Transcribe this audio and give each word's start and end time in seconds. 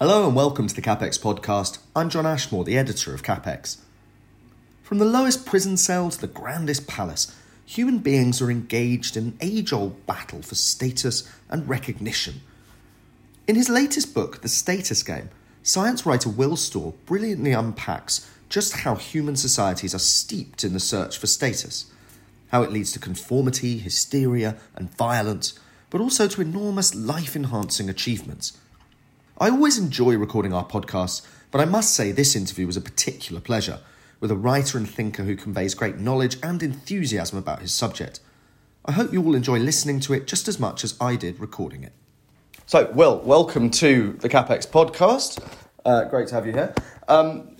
Hello 0.00 0.28
and 0.28 0.36
welcome 0.36 0.68
to 0.68 0.74
the 0.76 0.80
CapX 0.80 1.18
podcast. 1.18 1.78
I'm 1.96 2.08
John 2.08 2.24
Ashmore, 2.24 2.62
the 2.62 2.78
editor 2.78 3.12
of 3.14 3.24
CapX. 3.24 3.78
From 4.84 4.98
the 4.98 5.04
lowest 5.04 5.44
prison 5.44 5.76
cell 5.76 6.08
to 6.08 6.20
the 6.20 6.28
grandest 6.28 6.86
palace, 6.86 7.34
human 7.66 7.98
beings 7.98 8.40
are 8.40 8.48
engaged 8.48 9.16
in 9.16 9.24
an 9.24 9.38
age 9.40 9.72
old 9.72 10.06
battle 10.06 10.40
for 10.40 10.54
status 10.54 11.28
and 11.50 11.68
recognition. 11.68 12.42
In 13.48 13.56
his 13.56 13.68
latest 13.68 14.14
book, 14.14 14.40
The 14.40 14.48
Status 14.48 15.02
Game, 15.02 15.30
science 15.64 16.06
writer 16.06 16.28
Will 16.28 16.54
Storr 16.54 16.94
brilliantly 17.04 17.50
unpacks 17.50 18.30
just 18.48 18.74
how 18.76 18.94
human 18.94 19.34
societies 19.34 19.96
are 19.96 19.98
steeped 19.98 20.62
in 20.62 20.74
the 20.74 20.78
search 20.78 21.18
for 21.18 21.26
status, 21.26 21.90
how 22.52 22.62
it 22.62 22.70
leads 22.70 22.92
to 22.92 23.00
conformity, 23.00 23.78
hysteria, 23.78 24.58
and 24.76 24.96
violence, 24.96 25.58
but 25.90 26.00
also 26.00 26.28
to 26.28 26.40
enormous 26.40 26.94
life 26.94 27.34
enhancing 27.34 27.90
achievements. 27.90 28.56
I 29.40 29.50
always 29.50 29.78
enjoy 29.78 30.16
recording 30.16 30.52
our 30.52 30.66
podcasts, 30.66 31.24
but 31.52 31.60
I 31.60 31.64
must 31.64 31.94
say 31.94 32.10
this 32.10 32.34
interview 32.34 32.66
was 32.66 32.76
a 32.76 32.80
particular 32.80 33.40
pleasure, 33.40 33.78
with 34.18 34.32
a 34.32 34.36
writer 34.36 34.76
and 34.76 34.90
thinker 34.90 35.22
who 35.22 35.36
conveys 35.36 35.74
great 35.74 35.96
knowledge 35.96 36.38
and 36.42 36.60
enthusiasm 36.60 37.38
about 37.38 37.60
his 37.60 37.72
subject. 37.72 38.18
I 38.84 38.90
hope 38.90 39.12
you 39.12 39.24
all 39.24 39.36
enjoy 39.36 39.58
listening 39.60 40.00
to 40.00 40.12
it 40.12 40.26
just 40.26 40.48
as 40.48 40.58
much 40.58 40.82
as 40.82 40.96
I 41.00 41.14
did 41.14 41.38
recording 41.38 41.84
it. 41.84 41.92
So, 42.66 42.90
Will, 42.90 43.20
welcome 43.20 43.70
to 43.70 44.14
the 44.14 44.28
CapX 44.28 44.66
podcast. 44.66 45.40
Uh, 45.84 46.06
great 46.06 46.26
to 46.28 46.34
have 46.34 46.44
you 46.44 46.52
here. 46.52 46.74
Um, 47.06 47.56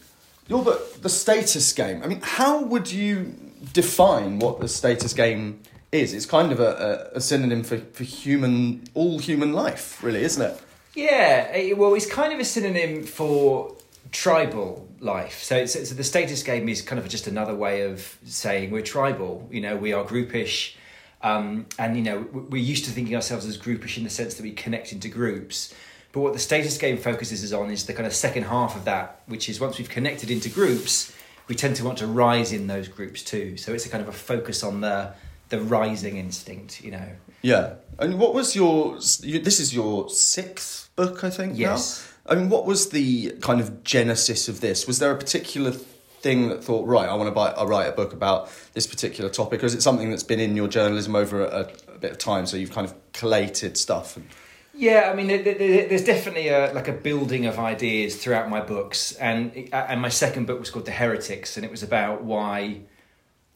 your 0.48 0.64
book, 0.64 1.00
The 1.00 1.08
Status 1.08 1.72
Game. 1.72 2.02
I 2.02 2.08
mean, 2.08 2.22
how 2.24 2.60
would 2.60 2.90
you 2.90 3.36
define 3.72 4.40
what 4.40 4.58
the 4.58 4.66
status 4.66 5.12
game 5.12 5.62
is? 5.92 6.12
It's 6.12 6.26
kind 6.26 6.50
of 6.50 6.58
a, 6.58 7.10
a, 7.14 7.18
a 7.18 7.20
synonym 7.20 7.62
for, 7.62 7.78
for 7.78 8.02
human, 8.02 8.82
all 8.94 9.20
human 9.20 9.52
life, 9.52 10.02
really, 10.02 10.24
isn't 10.24 10.42
it? 10.42 10.60
Yeah, 10.98 11.46
eh, 11.52 11.74
well, 11.74 11.94
it's 11.94 12.06
kind 12.06 12.32
of 12.32 12.40
a 12.40 12.44
synonym 12.44 13.04
for 13.04 13.76
tribal 14.10 14.88
life. 14.98 15.44
So, 15.44 15.56
it's, 15.56 15.74
so 15.74 15.94
the 15.94 16.02
status 16.02 16.42
game 16.42 16.68
is 16.68 16.82
kind 16.82 16.98
of 16.98 17.08
just 17.08 17.28
another 17.28 17.54
way 17.54 17.82
of 17.82 18.18
saying 18.24 18.72
we're 18.72 18.82
tribal. 18.82 19.48
You 19.48 19.60
know, 19.60 19.76
we 19.76 19.92
are 19.92 20.04
groupish, 20.04 20.74
um, 21.22 21.66
and 21.78 21.96
you 21.96 22.02
know 22.02 22.26
we're 22.32 22.60
used 22.60 22.84
to 22.86 22.90
thinking 22.90 23.14
ourselves 23.14 23.46
as 23.46 23.56
groupish 23.56 23.96
in 23.96 24.02
the 24.02 24.10
sense 24.10 24.34
that 24.34 24.42
we 24.42 24.50
connect 24.50 24.92
into 24.92 25.08
groups. 25.08 25.72
But 26.10 26.22
what 26.22 26.32
the 26.32 26.40
status 26.40 26.76
game 26.78 26.96
focuses 26.96 27.52
on 27.52 27.70
is 27.70 27.86
the 27.86 27.92
kind 27.92 28.08
of 28.08 28.12
second 28.12 28.42
half 28.42 28.74
of 28.74 28.84
that, 28.86 29.22
which 29.26 29.48
is 29.48 29.60
once 29.60 29.78
we've 29.78 29.88
connected 29.88 30.32
into 30.32 30.48
groups, 30.48 31.14
we 31.46 31.54
tend 31.54 31.76
to 31.76 31.84
want 31.84 31.98
to 31.98 32.08
rise 32.08 32.52
in 32.52 32.66
those 32.66 32.88
groups 32.88 33.22
too. 33.22 33.56
So 33.56 33.72
it's 33.72 33.86
a 33.86 33.88
kind 33.88 34.02
of 34.02 34.08
a 34.08 34.18
focus 34.18 34.64
on 34.64 34.80
the 34.80 35.12
the 35.48 35.60
rising 35.60 36.16
instinct. 36.16 36.82
You 36.82 36.90
know. 36.90 37.08
Yeah. 37.40 37.74
And 38.00 38.18
what 38.18 38.34
was 38.34 38.56
your? 38.56 38.94
This 38.96 39.60
is 39.60 39.72
your 39.72 40.10
sixth 40.10 40.87
book, 40.98 41.24
I 41.24 41.30
think. 41.30 41.52
now? 41.52 41.58
Yes. 41.58 42.12
I 42.26 42.34
mean, 42.34 42.48
what 42.50 42.66
was 42.66 42.90
the 42.90 43.30
kind 43.40 43.60
of 43.60 43.82
genesis 43.84 44.48
of 44.48 44.60
this? 44.60 44.86
Was 44.86 44.98
there 44.98 45.10
a 45.12 45.16
particular 45.16 45.70
thing 45.72 46.48
that 46.50 46.62
thought, 46.62 46.86
right, 46.86 47.08
I 47.08 47.14
want 47.14 47.28
to 47.28 47.34
buy, 47.40 47.50
I 47.52 47.64
write 47.64 47.86
a 47.86 47.92
book 47.92 48.12
about 48.12 48.50
this 48.74 48.86
particular 48.86 49.30
topic, 49.30 49.62
or 49.62 49.66
is 49.66 49.74
it 49.74 49.82
something 49.82 50.10
that's 50.10 50.24
been 50.24 50.40
in 50.40 50.54
your 50.56 50.68
journalism 50.68 51.14
over 51.16 51.44
a, 51.44 51.70
a 51.94 51.98
bit 51.98 52.10
of 52.10 52.18
time? 52.18 52.44
So 52.46 52.56
you've 52.58 52.72
kind 52.72 52.86
of 52.86 52.92
collated 53.12 53.76
stuff. 53.78 54.16
And, 54.16 54.26
Yeah, 54.74 55.08
I 55.10 55.14
mean, 55.16 55.28
there- 55.28 55.42
there- 55.42 55.88
there's 55.88 56.04
definitely 56.04 56.48
a 56.48 56.72
like 56.74 56.88
a 56.88 56.92
building 56.92 57.46
of 57.46 57.58
ideas 57.58 58.16
throughout 58.22 58.48
my 58.50 58.60
books, 58.60 59.12
and 59.28 59.40
uh, 59.72 59.86
and 59.90 60.00
my 60.00 60.10
second 60.10 60.46
book 60.46 60.58
was 60.60 60.70
called 60.70 60.86
The 60.86 60.96
Heretics, 61.02 61.56
and 61.56 61.64
it 61.64 61.70
was 61.70 61.82
about 61.82 62.22
why 62.32 62.80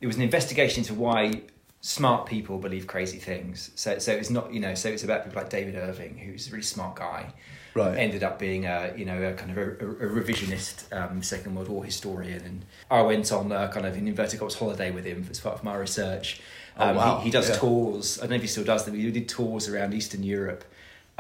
it 0.01 0.07
was 0.07 0.17
an 0.17 0.23
investigation 0.23 0.79
into 0.83 0.95
why 0.95 1.43
smart 1.83 2.27
people 2.27 2.59
believe 2.59 2.87
crazy 2.87 3.19
things. 3.19 3.71
So 3.75 3.99
so 3.99 4.13
it's 4.13 4.31
not 4.31 4.53
you 4.53 4.61
know 4.61 4.75
so 4.75 4.89
it's 4.89 5.03
about 5.05 5.25
people 5.25 5.43
like 5.43 5.51
David 5.51 5.75
Irving, 5.75 6.17
who's 6.17 6.49
a 6.49 6.51
really 6.53 6.63
smart 6.63 6.97
guy, 6.97 7.35
Right. 7.75 7.97
Ended 7.99 8.23
up 8.23 8.39
being 8.39 8.67
a 8.67 8.93
you 8.97 9.05
know 9.05 9.21
a 9.23 9.33
kind 9.35 9.51
of 9.51 9.59
a, 9.59 9.63
a 9.73 10.09
revisionist 10.09 10.93
um, 10.97 11.23
Second 11.23 11.55
World 11.57 11.69
War 11.69 11.85
historian, 11.85 12.43
and 12.43 12.65
I 12.91 13.03
went 13.03 13.33
on 13.33 13.51
a 13.51 13.69
kind 13.69 13.85
of 13.85 13.97
an 13.97 14.07
inverted 14.07 14.39
commas 14.39 14.55
holiday 14.55 14.91
with 14.91 15.05
him 15.05 15.27
as 15.31 15.41
part 15.41 15.57
of 15.57 15.65
my 15.65 15.75
research. 15.77 16.41
Oh, 16.79 16.89
Um, 16.89 16.97
wow. 16.97 17.19
he, 17.19 17.25
he 17.25 17.31
does 17.31 17.49
Yeah. 17.51 17.57
tours. 17.57 18.19
I 18.19 18.23
don't 18.23 18.31
know 18.31 18.37
if 18.37 18.43
he 18.43 18.49
still 18.49 18.65
does 18.65 18.85
them. 18.85 18.95
He 18.95 19.11
did 19.11 19.29
tours 19.29 19.69
around 19.69 19.93
Eastern 19.93 20.23
Europe 20.23 20.65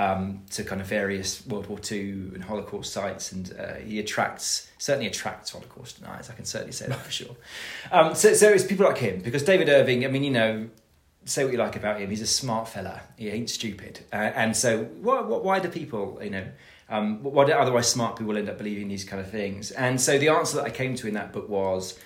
um, 0.02 0.42
to 0.50 0.64
kind 0.64 0.80
of 0.80 0.86
various 0.86 1.46
World 1.46 1.66
War 1.66 1.78
II 1.90 2.32
and 2.34 2.44
Holocaust 2.44 2.92
sites, 2.92 3.32
and 3.32 3.54
uh, 3.58 3.74
he 3.74 3.98
attracts 3.98 4.70
certainly 4.78 5.06
attracts 5.06 5.50
Holocaust 5.50 6.00
deniers. 6.00 6.28
I 6.28 6.34
can 6.34 6.44
certainly 6.44 6.72
say 6.72 6.88
that 6.88 6.98
for 6.98 7.10
sure. 7.10 7.36
Um, 7.92 8.14
so, 8.14 8.32
so 8.32 8.48
it's 8.48 8.64
people 8.64 8.86
like 8.86 8.98
him 8.98 9.20
because 9.20 9.42
David 9.42 9.68
Irving. 9.68 10.04
I 10.04 10.08
mean, 10.08 10.24
you 10.24 10.30
know, 10.30 10.68
say 11.24 11.44
what 11.44 11.52
you 11.52 11.58
like 11.58 11.76
about 11.76 12.00
him. 12.00 12.08
He's 12.08 12.22
a 12.22 12.26
smart 12.26 12.68
fella. 12.68 13.02
He 13.16 13.28
ain't 13.28 13.50
stupid. 13.50 14.00
Uh, 14.12 14.16
and 14.34 14.56
so, 14.56 14.84
why, 15.02 15.20
why, 15.20 15.36
why 15.38 15.58
do 15.58 15.68
people, 15.68 16.18
you 16.22 16.30
know, 16.30 16.46
um, 16.88 17.22
why 17.22 17.44
do 17.44 17.52
otherwise 17.52 17.88
smart 17.88 18.16
people 18.16 18.36
end 18.36 18.48
up 18.48 18.56
believing 18.58 18.88
these 18.88 19.04
kind 19.04 19.20
of 19.20 19.30
things? 19.30 19.72
And 19.72 20.00
so, 20.00 20.18
the 20.18 20.28
answer 20.28 20.56
that 20.56 20.64
I 20.64 20.70
came 20.70 20.94
to 20.96 21.08
in 21.08 21.14
that 21.14 21.32
book 21.32 21.48
was 21.48 21.98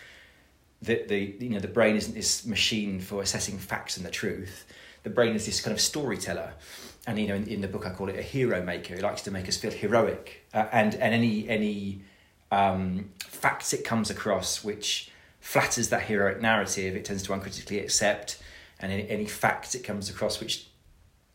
that 0.82 1.08
the 1.08 1.36
you 1.38 1.50
know 1.50 1.60
the 1.60 1.68
brain 1.68 1.96
isn't 1.96 2.14
this 2.14 2.44
machine 2.46 3.00
for 3.00 3.22
assessing 3.22 3.58
facts 3.58 3.96
and 3.96 4.04
the 4.04 4.10
truth. 4.10 4.64
The 5.04 5.10
brain 5.10 5.36
is 5.36 5.46
this 5.46 5.60
kind 5.60 5.72
of 5.72 5.80
storyteller, 5.80 6.52
and 7.06 7.18
you 7.18 7.28
know 7.28 7.34
in, 7.34 7.46
in 7.46 7.60
the 7.60 7.68
book 7.68 7.86
I 7.86 7.90
call 7.90 8.08
it 8.08 8.18
a 8.18 8.22
hero 8.22 8.62
maker. 8.62 8.94
It 8.94 9.02
likes 9.02 9.22
to 9.22 9.30
make 9.30 9.48
us 9.48 9.56
feel 9.56 9.70
heroic, 9.70 10.44
uh, 10.52 10.66
and 10.72 10.94
and 10.94 11.14
any 11.14 11.48
any 11.48 12.02
um, 12.50 13.10
facts 13.18 13.72
it 13.72 13.84
comes 13.84 14.10
across 14.10 14.64
which 14.64 15.10
flatters 15.40 15.90
that 15.90 16.02
heroic 16.02 16.40
narrative, 16.40 16.96
it 16.96 17.04
tends 17.04 17.22
to 17.22 17.32
uncritically 17.32 17.78
accept, 17.78 18.42
and 18.80 18.92
any, 18.92 19.08
any 19.08 19.26
facts 19.26 19.74
it 19.74 19.84
comes 19.84 20.10
across 20.10 20.40
which 20.40 20.66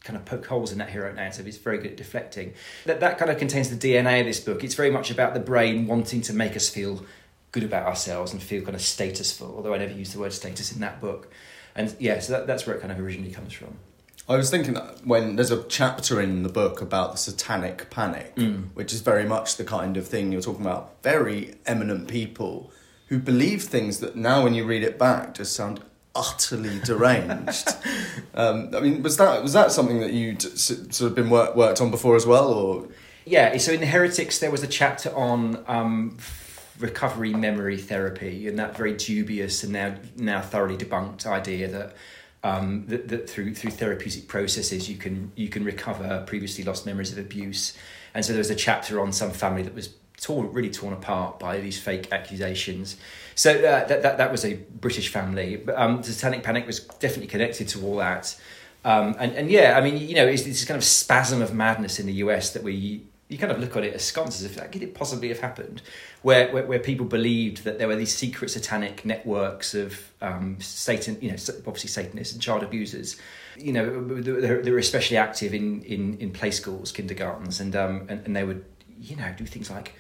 kind 0.04 0.18
of 0.18 0.26
poke 0.26 0.46
holes 0.48 0.72
in 0.72 0.80
that 0.80 0.90
heroic 0.90 1.16
narrative. 1.16 1.48
It's 1.48 1.58
very 1.58 1.78
good 1.78 1.92
at 1.92 1.98
deflecting. 1.98 2.54
That 2.86 3.00
that 3.00 3.18
kind 3.18 3.32
of 3.32 3.38
contains 3.38 3.76
the 3.76 3.76
DNA 3.76 4.20
of 4.20 4.26
this 4.26 4.40
book. 4.40 4.64
It's 4.64 4.76
very 4.76 4.92
much 4.92 5.12
about 5.12 5.34
the 5.34 5.40
brain 5.40 5.88
wanting 5.88 6.22
to 6.24 6.34
make 6.34 6.56
us 6.56 6.70
feel 6.70 7.06
good 7.52 7.64
about 7.64 7.86
ourselves 7.86 8.34
and 8.34 8.42
feel 8.42 8.64
kind 8.64 8.76
of 8.76 8.82
statusful. 8.82 9.56
Although 9.56 9.74
I 9.74 9.78
never 9.78 9.94
use 9.94 10.14
the 10.14 10.20
word 10.20 10.34
status 10.34 10.72
in 10.72 10.80
that 10.82 11.02
book. 11.02 11.32
And 11.76 11.96
yeah, 12.00 12.20
so 12.20 12.34
that, 12.34 12.48
that's 12.48 12.66
where 12.66 12.76
it 12.76 12.80
kind 12.80 12.92
of 12.92 13.00
originally 13.00 13.32
comes 13.32 13.54
from. 13.54 13.78
I 14.30 14.38
was 14.38 14.50
thinking 14.50 14.76
that 14.76 15.06
when 15.06 15.36
there's 15.36 15.52
a 15.52 15.64
chapter 15.64 16.22
in 16.22 16.44
the 16.44 16.50
book 16.50 16.82
about 16.82 17.12
the 17.12 17.18
satanic 17.18 17.90
panic, 17.90 18.34
which 18.74 18.94
is 18.94 19.02
very 19.02 19.26
much 19.26 19.58
the 19.58 19.64
kind 19.64 19.98
of 19.98 20.08
thing 20.08 20.32
you're 20.32 20.42
talking 20.42 20.62
about. 20.62 21.02
Very 21.04 21.56
eminent 21.66 22.08
people 22.08 22.72
who 23.08 23.20
believe 23.20 23.64
things 23.64 24.00
that 24.00 24.16
now, 24.16 24.44
when 24.44 24.54
you 24.54 24.64
read 24.66 24.84
it 24.84 24.98
back, 24.98 25.34
just 25.34 25.54
sound 25.54 25.82
utterly 26.16 26.80
deranged. 26.86 27.70
um, 28.34 28.74
I 28.74 28.80
mean, 28.80 29.04
was 29.04 29.18
that 29.18 29.44
was 29.44 29.54
that 29.54 29.72
something 29.72 30.00
that 30.00 30.14
you'd 30.14 30.42
sort 30.42 31.02
of 31.02 31.16
been 31.16 31.30
work, 31.30 31.56
worked 31.56 31.82
on 31.82 31.92
before 31.92 32.16
as 32.16 32.26
well, 32.26 32.54
or 32.54 32.88
Yeah, 33.26 33.58
so 33.58 33.74
in 33.74 33.82
the 33.82 33.86
Heretics, 33.86 34.40
there 34.40 34.52
was 34.52 34.64
a 34.64 34.68
chapter 34.68 35.14
on 35.16 35.64
um, 35.68 36.18
recovery 36.80 37.34
memory 37.34 37.78
therapy, 37.78 38.48
and 38.48 38.58
that 38.60 38.78
very 38.78 38.94
dubious 38.94 39.64
and 39.64 39.74
now 39.74 39.96
now 40.16 40.42
thoroughly 40.42 40.78
debunked 40.78 41.26
idea 41.26 41.68
that 41.68 41.96
um, 42.44 42.86
that, 42.88 43.08
that 43.10 43.30
through 43.30 43.54
through 43.56 43.72
therapeutic 43.72 44.28
processes 44.28 44.90
you 44.90 44.98
can 44.98 45.32
you 45.36 45.50
can 45.50 45.64
recover 45.64 46.24
previously 46.26 46.64
lost 46.64 46.86
memories 46.86 47.12
of 47.12 47.18
abuse, 47.18 47.78
And 48.14 48.26
so 48.26 48.34
there 48.34 48.40
was 48.40 48.50
a 48.50 48.56
chapter 48.56 49.00
on 49.00 49.14
some 49.14 49.32
family 49.32 49.64
that 49.64 49.76
was 49.76 49.94
torn, 50.20 50.52
really 50.54 50.70
torn 50.70 50.94
apart 50.94 51.40
by 51.40 51.60
these 51.60 51.80
fake 51.80 52.12
accusations. 52.12 52.98
So 53.36 53.52
uh, 53.52 53.86
that, 53.88 54.02
that 54.04 54.18
that 54.18 54.32
was 54.32 54.46
a 54.46 54.54
British 54.54 55.10
family. 55.10 55.58
But 55.58 55.78
um, 55.78 56.04
Satanic 56.04 56.44
Panic 56.44 56.68
was 56.68 56.80
definitely 56.80 57.28
connected 57.28 57.68
to 57.70 57.86
all 57.86 57.98
that. 57.98 58.40
Um, 58.84 59.16
and 59.20 59.34
and 59.34 59.52
yeah, 59.52 59.78
I 59.78 59.82
mean, 59.82 59.98
you 59.98 60.16
know, 60.16 60.26
it's 60.26 60.44
this 60.44 60.66
kind 60.66 60.78
of 60.78 60.84
spasm 60.84 61.42
of 61.42 61.54
madness 61.54 62.00
in 62.00 62.06
the 62.06 62.14
US 62.14 62.54
that 62.54 62.64
we 62.64 63.04
you 63.32 63.38
kind 63.38 63.52
of 63.52 63.60
look 63.60 63.78
at 63.78 63.86
it 63.86 63.94
as 63.94 64.44
if 64.44 64.56
that 64.56 64.72
could 64.72 64.84
it 64.84 64.94
possibly 64.94 65.30
have 65.30 65.40
happened, 65.40 65.82
where, 66.22 66.52
where, 66.52 66.66
where 66.66 66.80
people 66.80 67.06
believed 67.06 67.64
that 67.64 67.80
there 67.80 67.88
were 67.88 67.96
these 67.96 68.14
secret 68.14 68.52
satanic 68.52 69.06
networks 69.06 69.74
of 69.74 70.12
um, 70.22 70.58
Satan, 70.60 71.18
you 71.22 71.30
know, 71.30 71.38
obviously 71.66 71.88
Satanists 71.90 72.34
and 72.34 72.42
child 72.42 72.62
abusers, 72.62 73.16
you 73.58 73.72
know, 73.72 74.04
they 74.22 74.72
were 74.72 74.78
especially 74.78 75.16
active 75.16 75.54
in, 75.54 75.82
in, 75.84 76.18
in 76.18 76.32
play 76.32 76.52
schools, 76.52 76.92
kindergartens, 76.92 77.62
and, 77.62 77.76
um, 77.76 78.06
and 78.10 78.26
and 78.26 78.36
they 78.36 78.44
would 78.44 78.66
you 79.00 79.16
know 79.16 79.34
do 79.36 79.46
things 79.46 79.70
like 79.72 79.96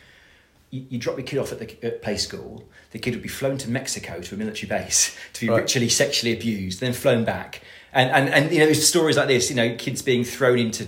you, 0.69 0.86
you 0.89 1.00
drop 1.00 1.18
your 1.18 1.25
kid 1.25 1.39
off 1.39 1.51
at 1.51 1.60
the 1.60 1.86
at 1.86 2.01
play 2.01 2.18
school, 2.18 2.68
the 2.92 3.00
kid 3.00 3.13
would 3.13 3.24
be 3.24 3.30
flown 3.30 3.57
to 3.60 3.69
Mexico 3.69 4.22
to 4.22 4.36
a 4.36 4.38
military 4.38 4.68
base 4.68 5.18
to 5.33 5.42
be 5.42 5.50
right. 5.50 5.62
ritually 5.62 5.89
sexually 5.89 6.33
abused, 6.33 6.80
then 6.80 6.94
flown 6.94 7.24
back. 7.24 7.62
And, 7.94 8.10
and, 8.10 8.30
and 8.33 8.51
you 8.51 8.60
know, 8.60 8.66
there's 8.66 8.88
stories 8.88 9.18
like 9.18 9.28
this, 9.28 9.50
you 9.50 9.56
know, 9.56 9.75
kids 9.75 10.01
being 10.01 10.24
thrown 10.24 10.57
into 10.57 10.88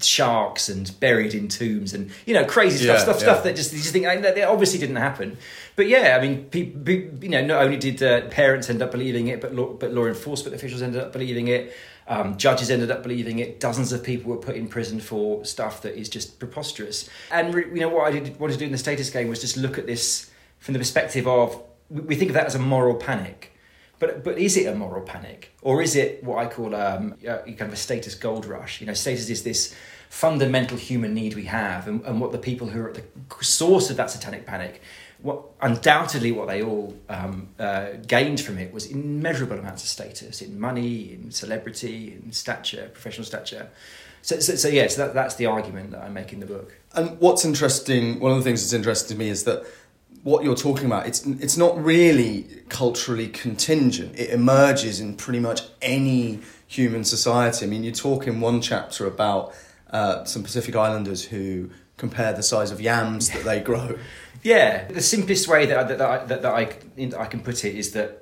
sharks 0.00 0.68
and 0.68 0.98
buried 0.98 1.34
in 1.34 1.46
tombs 1.46 1.94
and 1.94 2.10
you 2.26 2.34
know 2.34 2.44
crazy 2.44 2.84
stuff, 2.84 2.96
yeah, 2.96 3.02
stuff, 3.02 3.16
yeah. 3.16 3.22
stuff 3.22 3.44
that 3.44 3.56
just 3.56 3.72
you 3.72 3.78
just 3.78 3.92
think 3.92 4.04
that 4.04 4.38
obviously 4.48 4.78
didn't 4.78 4.96
happen. 4.96 5.36
But 5.76 5.88
yeah, 5.88 6.18
I 6.18 6.26
mean, 6.26 6.44
people, 6.46 6.92
you 7.22 7.30
know, 7.30 7.44
not 7.44 7.62
only 7.62 7.76
did 7.76 8.02
uh, 8.02 8.28
parents 8.28 8.68
end 8.68 8.82
up 8.82 8.90
believing 8.90 9.28
it, 9.28 9.40
but 9.40 9.54
law, 9.54 9.72
but 9.72 9.92
law 9.92 10.06
enforcement 10.06 10.54
officials 10.54 10.82
ended 10.82 11.00
up 11.00 11.12
believing 11.12 11.48
it. 11.48 11.74
Um, 12.08 12.36
judges 12.36 12.70
ended 12.70 12.90
up 12.90 13.04
believing 13.04 13.38
it. 13.38 13.60
Dozens 13.60 13.92
of 13.92 14.02
people 14.02 14.32
were 14.32 14.38
put 14.38 14.56
in 14.56 14.66
prison 14.66 14.98
for 14.98 15.44
stuff 15.44 15.82
that 15.82 15.96
is 15.96 16.08
just 16.08 16.40
preposterous. 16.40 17.08
And 17.30 17.54
you 17.54 17.80
know 17.80 17.88
what 17.88 18.08
I 18.08 18.18
did, 18.18 18.40
wanted 18.40 18.54
to 18.54 18.58
do 18.58 18.64
in 18.64 18.72
the 18.72 18.78
status 18.78 19.10
game 19.10 19.28
was 19.28 19.40
just 19.40 19.56
look 19.56 19.78
at 19.78 19.86
this 19.86 20.30
from 20.58 20.72
the 20.72 20.80
perspective 20.80 21.28
of 21.28 21.62
we 21.88 22.16
think 22.16 22.30
of 22.30 22.34
that 22.34 22.46
as 22.46 22.54
a 22.54 22.58
moral 22.58 22.94
panic 22.94 23.52
but 24.00 24.24
but 24.24 24.38
is 24.38 24.56
it 24.56 24.66
a 24.66 24.74
moral 24.74 25.02
panic, 25.02 25.54
or 25.62 25.80
is 25.80 25.94
it 25.94 26.24
what 26.24 26.38
I 26.44 26.46
call 26.46 26.74
um, 26.74 27.14
kind 27.22 27.60
of 27.60 27.72
a 27.72 27.76
status 27.76 28.16
gold 28.16 28.44
rush? 28.46 28.80
You 28.80 28.88
know, 28.88 28.94
status 28.94 29.30
is 29.30 29.44
this 29.44 29.74
fundamental 30.08 30.76
human 30.76 31.14
need 31.14 31.34
we 31.34 31.44
have, 31.44 31.86
and, 31.86 32.04
and 32.04 32.20
what 32.20 32.32
the 32.32 32.38
people 32.38 32.66
who 32.66 32.80
are 32.80 32.88
at 32.88 32.94
the 32.94 33.04
source 33.44 33.90
of 33.90 33.96
that 33.96 34.10
satanic 34.10 34.44
panic, 34.44 34.82
what 35.22 35.42
undoubtedly 35.60 36.32
what 36.32 36.48
they 36.48 36.62
all 36.62 36.96
um, 37.08 37.48
uh, 37.60 37.90
gained 38.08 38.40
from 38.40 38.58
it 38.58 38.72
was 38.72 38.86
immeasurable 38.86 39.58
amounts 39.58 39.84
of 39.84 39.88
status 39.88 40.42
in 40.42 40.58
money, 40.58 41.12
in 41.12 41.30
celebrity, 41.30 42.18
in 42.24 42.32
stature, 42.32 42.90
professional 42.92 43.24
stature. 43.24 43.70
So, 44.22 44.38
so, 44.38 44.54
so 44.56 44.68
yeah, 44.68 44.86
so 44.88 45.06
that, 45.06 45.14
that's 45.14 45.36
the 45.36 45.46
argument 45.46 45.92
that 45.92 46.02
I 46.02 46.08
make 46.08 46.32
in 46.32 46.40
the 46.40 46.46
book. 46.46 46.76
And 46.94 47.18
what's 47.20 47.44
interesting, 47.44 48.20
one 48.20 48.32
of 48.32 48.38
the 48.38 48.44
things 48.44 48.60
that's 48.62 48.72
interesting 48.72 49.16
to 49.16 49.24
me 49.24 49.30
is 49.30 49.44
that 49.44 49.64
what 50.22 50.44
you're 50.44 50.56
talking 50.56 50.86
about, 50.86 51.06
it's 51.06 51.24
it's 51.26 51.56
not 51.56 51.82
really 51.82 52.46
culturally 52.68 53.28
contingent. 53.28 54.18
It 54.18 54.30
emerges 54.30 55.00
in 55.00 55.16
pretty 55.16 55.40
much 55.40 55.62
any 55.80 56.40
human 56.66 57.04
society. 57.04 57.66
I 57.66 57.68
mean, 57.68 57.84
you 57.84 57.92
talk 57.92 58.26
in 58.26 58.40
one 58.40 58.60
chapter 58.60 59.06
about 59.06 59.54
uh, 59.90 60.24
some 60.24 60.42
Pacific 60.42 60.76
Islanders 60.76 61.24
who 61.24 61.70
compare 61.96 62.32
the 62.32 62.42
size 62.42 62.70
of 62.70 62.80
yams 62.80 63.30
that 63.30 63.44
they 63.44 63.60
grow. 63.60 63.98
Yeah, 64.42 64.86
the 64.88 65.02
simplest 65.02 65.48
way 65.48 65.66
that 65.66 65.88
that, 65.88 65.98
that, 65.98 66.10
I, 66.10 66.24
that, 66.26 66.42
that 66.42 66.52
I, 66.52 67.22
I 67.22 67.26
can 67.26 67.40
put 67.40 67.64
it 67.64 67.76
is 67.76 67.92
that 67.92 68.19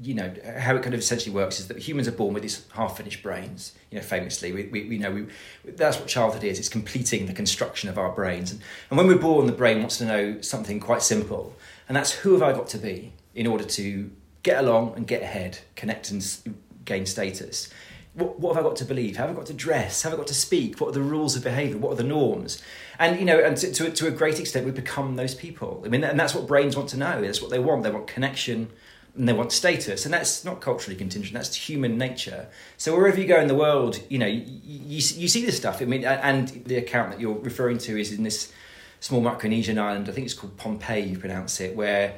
you 0.00 0.14
know 0.14 0.32
how 0.58 0.74
it 0.74 0.82
kind 0.82 0.94
of 0.94 1.00
essentially 1.00 1.34
works 1.34 1.60
is 1.60 1.68
that 1.68 1.78
humans 1.78 2.08
are 2.08 2.12
born 2.12 2.34
with 2.34 2.42
these 2.42 2.66
half-finished 2.72 3.22
brains 3.22 3.72
you 3.90 3.98
know 3.98 4.02
famously 4.02 4.52
we, 4.52 4.64
we, 4.64 4.84
we 4.88 4.98
know 4.98 5.10
we 5.10 5.26
that's 5.72 5.98
what 5.98 6.08
childhood 6.08 6.44
is 6.44 6.58
it's 6.58 6.68
completing 6.68 7.26
the 7.26 7.32
construction 7.32 7.88
of 7.88 7.98
our 7.98 8.10
brains 8.12 8.50
and, 8.52 8.60
and 8.90 8.96
when 8.96 9.06
we're 9.06 9.16
born 9.16 9.46
the 9.46 9.52
brain 9.52 9.80
wants 9.80 9.98
to 9.98 10.04
know 10.04 10.40
something 10.40 10.80
quite 10.80 11.02
simple 11.02 11.54
and 11.88 11.96
that's 11.96 12.12
who 12.12 12.32
have 12.32 12.42
i 12.42 12.52
got 12.52 12.66
to 12.66 12.78
be 12.78 13.12
in 13.34 13.46
order 13.46 13.64
to 13.64 14.10
get 14.42 14.62
along 14.62 14.92
and 14.96 15.06
get 15.06 15.22
ahead 15.22 15.58
connect 15.74 16.10
and 16.10 16.56
gain 16.84 17.06
status 17.06 17.72
what, 18.14 18.38
what 18.38 18.54
have 18.54 18.64
I 18.64 18.68
got 18.68 18.76
to 18.76 18.84
believe? 18.84 19.16
Have 19.16 19.30
I 19.30 19.32
got 19.32 19.46
to 19.46 19.54
dress? 19.54 20.02
Have 20.02 20.12
I 20.12 20.16
got 20.16 20.26
to 20.26 20.34
speak? 20.34 20.80
What 20.80 20.88
are 20.88 20.92
the 20.92 21.00
rules 21.00 21.34
of 21.34 21.42
behaviour? 21.42 21.78
What 21.78 21.92
are 21.92 21.96
the 21.96 22.04
norms? 22.04 22.62
And 22.98 23.18
you 23.18 23.24
know, 23.24 23.38
and 23.38 23.56
to, 23.56 23.72
to, 23.72 23.90
to 23.90 24.06
a 24.06 24.10
great 24.10 24.38
extent, 24.38 24.66
we 24.66 24.72
become 24.72 25.16
those 25.16 25.34
people. 25.34 25.82
I 25.84 25.88
mean, 25.88 26.04
and 26.04 26.20
that's 26.20 26.34
what 26.34 26.46
brains 26.46 26.76
want 26.76 26.90
to 26.90 26.98
know. 26.98 27.22
That's 27.22 27.40
what 27.40 27.50
they 27.50 27.58
want. 27.58 27.82
They 27.84 27.90
want 27.90 28.06
connection 28.06 28.70
and 29.14 29.28
they 29.28 29.32
want 29.32 29.52
status 29.52 30.04
and 30.04 30.14
that's 30.14 30.44
not 30.44 30.60
culturally 30.60 30.96
contingent 30.96 31.34
that's 31.34 31.54
human 31.54 31.98
nature. 31.98 32.48
So 32.76 32.96
wherever 32.96 33.20
you 33.20 33.26
go 33.26 33.40
in 33.40 33.48
the 33.48 33.54
world 33.54 34.00
you 34.08 34.18
know 34.18 34.26
you, 34.26 34.44
you, 34.46 34.96
you 34.96 35.28
see 35.28 35.44
this 35.44 35.56
stuff. 35.56 35.82
I 35.82 35.84
mean 35.84 36.04
and 36.04 36.48
the 36.66 36.76
account 36.76 37.10
that 37.10 37.20
you're 37.20 37.38
referring 37.38 37.78
to 37.78 37.98
is 37.98 38.12
in 38.12 38.22
this 38.22 38.52
small 39.00 39.20
micronesian 39.20 39.78
island 39.78 40.08
i 40.08 40.12
think 40.12 40.24
it's 40.24 40.34
called 40.34 40.56
pohnpei 40.56 41.10
you 41.10 41.18
pronounce 41.18 41.60
it 41.60 41.74
where 41.74 42.14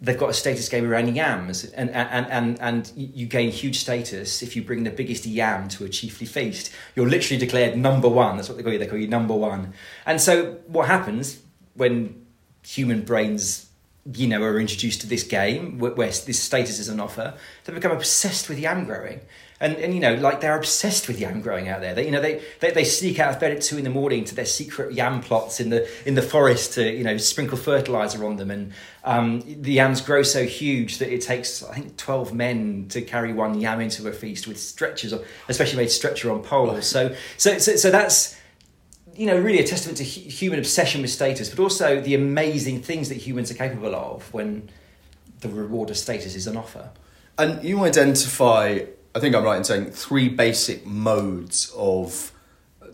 they've 0.00 0.18
got 0.18 0.30
a 0.30 0.34
status 0.34 0.68
game 0.68 0.84
around 0.90 1.14
yams 1.14 1.64
and, 1.64 1.90
and, 1.90 2.26
and, 2.26 2.60
and 2.60 2.92
you 2.96 3.26
gain 3.26 3.50
huge 3.50 3.78
status 3.78 4.42
if 4.42 4.54
you 4.54 4.62
bring 4.62 4.84
the 4.84 4.90
biggest 4.90 5.24
yam 5.24 5.68
to 5.68 5.84
a 5.84 5.88
chiefly 5.88 6.26
feast. 6.26 6.70
You're 6.94 7.08
literally 7.08 7.38
declared 7.38 7.78
number 7.78 8.08
one. 8.08 8.36
That's 8.36 8.48
what 8.48 8.58
they 8.58 8.62
call 8.62 8.72
you. 8.72 8.78
They 8.78 8.86
call 8.86 8.98
you 8.98 9.08
number 9.08 9.34
one. 9.34 9.72
And 10.04 10.20
so 10.20 10.58
what 10.66 10.86
happens 10.86 11.40
when 11.74 12.26
human 12.62 13.02
brains 13.02 13.65
you 14.14 14.26
know, 14.26 14.42
are 14.42 14.58
introduced 14.58 15.00
to 15.00 15.06
this 15.06 15.22
game 15.22 15.78
where, 15.78 15.92
this 15.94 16.40
status 16.40 16.78
is 16.78 16.88
on 16.88 17.00
offer, 17.00 17.34
they 17.64 17.72
become 17.72 17.92
obsessed 17.92 18.48
with 18.48 18.58
yam 18.58 18.84
growing. 18.84 19.20
And, 19.58 19.76
and 19.76 19.94
you 19.94 20.00
know, 20.00 20.14
like 20.14 20.42
they're 20.42 20.56
obsessed 20.56 21.08
with 21.08 21.18
yam 21.18 21.40
growing 21.40 21.68
out 21.68 21.80
there. 21.80 21.94
They, 21.94 22.04
you 22.04 22.10
know, 22.10 22.20
they, 22.20 22.42
they, 22.60 22.72
they 22.72 22.84
sneak 22.84 23.18
out 23.18 23.34
of 23.34 23.40
bed 23.40 23.52
at 23.52 23.62
two 23.62 23.78
in 23.78 23.84
the 23.84 23.90
morning 23.90 24.24
to 24.24 24.34
their 24.34 24.44
secret 24.44 24.92
yam 24.92 25.22
plots 25.22 25.60
in 25.60 25.70
the 25.70 25.88
in 26.06 26.14
the 26.14 26.20
forest 26.20 26.74
to 26.74 26.92
you 26.92 27.02
know 27.02 27.16
sprinkle 27.16 27.56
fertilizer 27.56 28.26
on 28.26 28.36
them. 28.36 28.50
And 28.50 28.72
um, 29.02 29.40
the 29.40 29.72
yams 29.72 30.02
grow 30.02 30.22
so 30.22 30.44
huge 30.44 30.98
that 30.98 31.10
it 31.10 31.22
takes 31.22 31.62
I 31.62 31.72
think 31.72 31.96
twelve 31.96 32.34
men 32.34 32.88
to 32.90 33.00
carry 33.00 33.32
one 33.32 33.58
yam 33.58 33.80
into 33.80 34.06
a 34.08 34.12
feast 34.12 34.46
with 34.46 34.60
stretchers, 34.60 35.14
especially 35.48 35.78
made 35.78 35.90
stretcher 35.90 36.30
on 36.30 36.42
poles. 36.42 36.86
So 36.86 37.14
so 37.38 37.56
so, 37.56 37.76
so 37.76 37.90
that's 37.90 38.36
you 39.16 39.26
know, 39.26 39.38
really 39.38 39.58
a 39.58 39.66
testament 39.66 39.98
to 39.98 40.04
human 40.04 40.58
obsession 40.58 41.02
with 41.02 41.10
status, 41.10 41.48
but 41.48 41.60
also 41.60 42.00
the 42.00 42.14
amazing 42.14 42.82
things 42.82 43.08
that 43.08 43.16
humans 43.16 43.50
are 43.50 43.54
capable 43.54 43.94
of 43.94 44.32
when 44.32 44.68
the 45.40 45.48
reward 45.48 45.90
of 45.90 45.96
status 45.96 46.34
is 46.34 46.46
on 46.46 46.56
offer. 46.56 46.90
And 47.38 47.62
you 47.62 47.84
identify, 47.84 48.80
I 49.14 49.20
think 49.20 49.34
I'm 49.34 49.44
right 49.44 49.56
in 49.56 49.64
saying, 49.64 49.90
three 49.90 50.28
basic 50.28 50.86
modes 50.86 51.72
of 51.76 52.32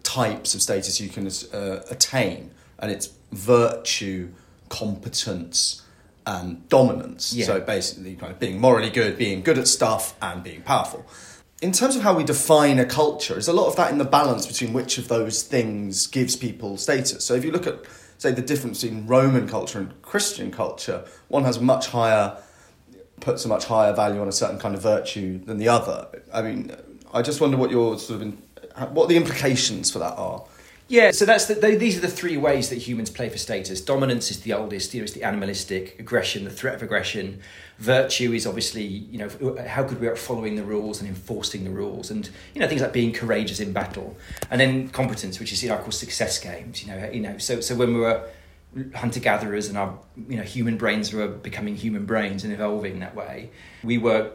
types 0.03 0.55
of 0.55 0.63
status 0.63 1.01
you 1.01 1.09
can 1.09 1.27
uh, 1.53 1.83
attain, 1.91 2.51
and 2.79 2.91
it's 2.91 3.11
virtue, 3.31 4.31
competence, 4.69 5.83
and 6.27 6.69
dominance. 6.69 7.33
Yeah. 7.33 7.47
So 7.47 7.61
basically, 7.61 8.15
kind 8.17 8.33
of 8.33 8.39
being 8.39 8.61
morally 8.61 8.91
good, 8.91 9.17
being 9.17 9.43
good 9.43 9.59
at 9.59 9.69
stuff, 9.69 10.17
and 10.21 10.43
being 10.43 10.63
powerful 10.63 11.07
in 11.63 11.71
terms 11.71 11.95
of 11.95 12.03
how 12.03 12.13
we 12.13 12.25
define 12.25 12.81
a 12.81 12.85
culture, 12.85 13.39
is 13.39 13.47
a 13.47 13.53
lot 13.53 13.69
of 13.69 13.77
that 13.77 13.93
in 13.93 13.99
the 13.99 14.05
balance 14.05 14.47
between 14.47 14.73
which 14.73 14.99
of 14.99 15.07
those 15.07 15.45
things 15.45 16.09
gives 16.09 16.35
people 16.35 16.77
status. 16.77 17.25
So 17.25 17.35
if 17.35 17.45
you 17.45 17.53
look 17.53 17.69
at, 17.69 17.79
say, 18.19 18.33
the 18.33 18.43
difference 18.43 18.83
between 18.83 19.07
Roman 19.07 19.49
culture 19.49 19.79
and 19.79 20.03
Christian 20.03 20.51
culture, 20.51 21.05
one 21.29 21.45
has 21.45 21.61
much 21.61 21.87
higher, 21.87 22.37
puts 23.21 23.45
a 23.45 23.49
much 23.49 23.67
higher 23.67 23.95
value 23.95 24.21
on 24.21 24.27
a 24.27 24.33
certain 24.33 24.59
kind 24.59 24.75
of 24.75 24.83
virtue 24.83 25.39
than 25.45 25.59
the 25.59 25.69
other. 25.69 26.09
I 26.35 26.43
mean, 26.43 26.75
I 27.15 27.23
just 27.23 27.41
wonder 27.41 27.57
what 27.57 27.71
your 27.71 27.97
sort 27.97 28.17
of, 28.17 28.23
in, 28.23 28.33
what 28.93 29.09
the 29.09 29.17
implications 29.17 29.89
for 29.89 30.01
that 30.01 30.15
are. 30.15 30.45
Yeah, 30.89 31.11
so 31.13 31.25
that's 31.25 31.47
the, 31.47 31.55
these 31.55 31.97
are 31.97 32.01
the 32.01 32.09
three 32.09 32.37
ways 32.37 32.69
that 32.69 32.77
humans 32.77 33.09
play 33.09 33.29
for 33.29 33.39
status. 33.39 33.81
Dominance 33.81 34.31
is 34.31 34.41
the 34.41 34.53
oldest, 34.53 34.93
you 34.93 35.01
know, 35.01 35.05
it's 35.05 35.13
the 35.15 35.23
animalistic. 35.23 35.99
Aggression, 35.99 36.45
the 36.45 36.51
threat 36.51 36.75
of 36.75 36.83
aggression. 36.83 37.41
Virtue 37.79 38.33
is 38.33 38.47
obviously, 38.47 38.85
you 38.85 39.19
know, 39.19 39.57
how 39.67 39.83
good 39.83 40.01
we 40.01 40.07
are 40.07 40.13
at 40.13 40.19
following 40.19 40.57
the 40.57 40.63
rules 40.63 41.01
and 41.01 41.09
enforcing 41.09 41.65
the 41.65 41.71
rules, 41.71 42.11
and 42.11 42.29
you 42.55 42.61
know 42.61 42.69
things 42.69 42.81
like 42.81 42.93
being 42.93 43.13
courageous 43.13 43.59
in 43.59 43.73
battle. 43.73 44.17
And 44.51 44.61
then 44.61 44.89
competence, 44.91 45.41
which 45.41 45.53
is 45.53 45.63
you 45.63 45.69
know, 45.71 45.77
I 45.77 45.79
call 45.79 45.91
success 45.91 46.39
games. 46.39 46.85
You 46.85 46.93
know, 46.93 47.11
you 47.11 47.21
know, 47.21 47.39
so 47.39 47.61
so 47.61 47.75
when 47.75 47.95
we 47.95 48.01
were 48.01 48.29
hunter 48.95 49.21
gatherers 49.21 49.69
and 49.69 49.77
our 49.77 49.99
you 50.29 50.37
know 50.37 50.43
human 50.43 50.77
brains 50.77 51.13
were 51.13 51.29
becoming 51.29 51.75
human 51.77 52.05
brains 52.05 52.45
and 52.45 52.53
evolving 52.53 53.01
that 53.01 53.17
way, 53.17 53.51
we 53.83 53.99
were 53.99 54.31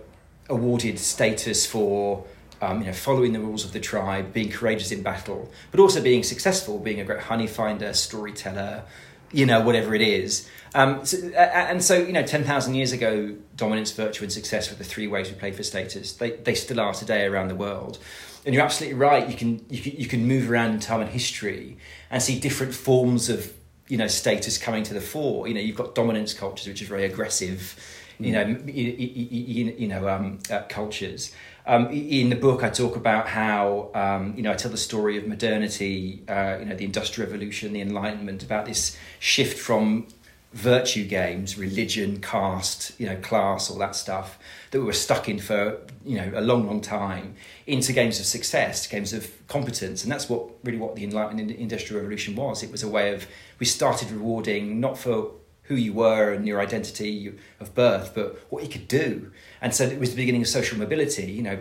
awarded 0.49 0.99
status 0.99 1.65
for 1.65 2.25
um, 2.61 2.81
you 2.81 2.87
know, 2.87 2.93
following 2.93 3.33
the 3.33 3.39
rules 3.39 3.65
of 3.65 3.73
the 3.73 3.79
tribe, 3.79 4.33
being 4.33 4.49
courageous 4.49 4.91
in 4.91 5.03
battle, 5.03 5.51
but 5.71 5.79
also 5.79 6.01
being 6.01 6.23
successful, 6.23 6.79
being 6.79 6.99
a 6.99 7.03
great 7.03 7.21
honey 7.21 7.47
finder, 7.47 7.93
storyteller, 7.93 8.83
you 9.31 9.45
know, 9.45 9.61
whatever 9.61 9.93
it 9.93 10.01
is. 10.01 10.49
Um, 10.73 11.05
so, 11.05 11.17
and 11.17 11.83
so, 11.83 11.97
you 11.97 12.13
know, 12.13 12.23
10,000 12.23 12.75
years 12.75 12.91
ago, 12.91 13.35
dominance, 13.55 13.91
virtue, 13.91 14.23
and 14.23 14.31
success 14.31 14.69
were 14.69 14.77
the 14.77 14.83
three 14.83 15.07
ways 15.07 15.29
we 15.29 15.35
played 15.35 15.55
for 15.55 15.63
status. 15.63 16.13
They, 16.13 16.31
they 16.31 16.55
still 16.55 16.79
are 16.79 16.93
today 16.93 17.25
around 17.25 17.49
the 17.49 17.55
world. 17.55 17.99
And 18.45 18.55
you're 18.55 18.63
absolutely 18.63 18.97
right. 18.97 19.27
You 19.29 19.35
can, 19.35 19.65
you 19.69 19.81
can, 19.81 19.91
you 19.93 20.05
can 20.07 20.27
move 20.27 20.49
around 20.49 20.71
in 20.71 20.79
time 20.79 21.01
and 21.01 21.09
history 21.09 21.77
and 22.09 22.23
see 22.23 22.39
different 22.39 22.73
forms 22.73 23.29
of, 23.29 23.53
you 23.87 23.97
know, 23.97 24.07
status 24.07 24.57
coming 24.57 24.83
to 24.83 24.93
the 24.93 25.01
fore. 25.01 25.47
You 25.47 25.53
know, 25.53 25.61
you've 25.61 25.75
got 25.75 25.95
dominance 25.95 26.33
cultures, 26.33 26.67
which 26.67 26.81
is 26.81 26.87
very 26.87 27.05
aggressive, 27.05 27.75
you 28.19 28.31
know, 28.31 28.41
you, 28.65 28.83
you, 28.83 29.75
you 29.77 29.87
know, 29.87 30.07
um, 30.09 30.39
uh, 30.49 30.61
cultures. 30.69 31.33
Um, 31.67 31.89
in 31.89 32.29
the 32.29 32.37
book, 32.37 32.63
I 32.63 32.69
talk 32.69 32.95
about 32.95 33.27
how 33.27 33.89
um, 33.93 34.33
you 34.37 34.41
know 34.41 34.51
I 34.53 34.55
tell 34.55 34.71
the 34.71 34.77
story 34.77 35.17
of 35.17 35.27
modernity, 35.27 36.23
uh, 36.29 36.57
you 36.59 36.65
know, 36.65 36.75
the 36.75 36.85
Industrial 36.85 37.29
Revolution, 37.29 37.73
the 37.73 37.81
Enlightenment, 37.81 38.41
about 38.41 38.65
this 38.65 38.97
shift 39.19 39.59
from 39.59 40.07
virtue 40.53 41.05
games, 41.05 41.57
religion, 41.57 42.21
caste, 42.21 42.97
you 42.97 43.05
know, 43.05 43.17
class, 43.17 43.69
all 43.69 43.77
that 43.79 43.97
stuff 43.97 44.39
that 44.71 44.79
we 44.79 44.85
were 44.85 44.93
stuck 44.93 45.27
in 45.27 45.39
for 45.39 45.79
you 46.05 46.15
know 46.15 46.31
a 46.35 46.41
long, 46.41 46.65
long 46.65 46.79
time 46.79 47.35
into 47.67 47.91
games 47.91 48.17
of 48.17 48.25
success, 48.25 48.87
games 48.87 49.11
of 49.11 49.29
competence, 49.49 50.03
and 50.03 50.11
that's 50.11 50.29
what 50.29 50.49
really 50.63 50.77
what 50.77 50.95
the 50.95 51.03
Enlightenment 51.03 51.51
Industrial 51.51 52.01
Revolution 52.01 52.33
was. 52.35 52.63
It 52.63 52.71
was 52.71 52.81
a 52.81 52.87
way 52.87 53.13
of 53.13 53.27
we 53.59 53.65
started 53.65 54.09
rewarding 54.09 54.79
not 54.79 54.97
for 54.97 55.31
who 55.67 55.75
you 55.75 55.91
were 55.91 56.31
and 56.31 56.47
your 56.47 56.61
identity 56.61 57.33
of 57.59 57.75
birth, 57.75 58.13
but 58.15 58.39
what 58.49 58.63
you 58.63 58.69
could 58.69 58.87
do. 58.87 59.31
And 59.61 59.75
so 59.75 59.83
it 59.83 59.99
was 59.99 60.11
the 60.11 60.15
beginning 60.15 60.41
of 60.41 60.47
social 60.47 60.77
mobility. 60.77 61.29
You 61.29 61.43
know, 61.43 61.59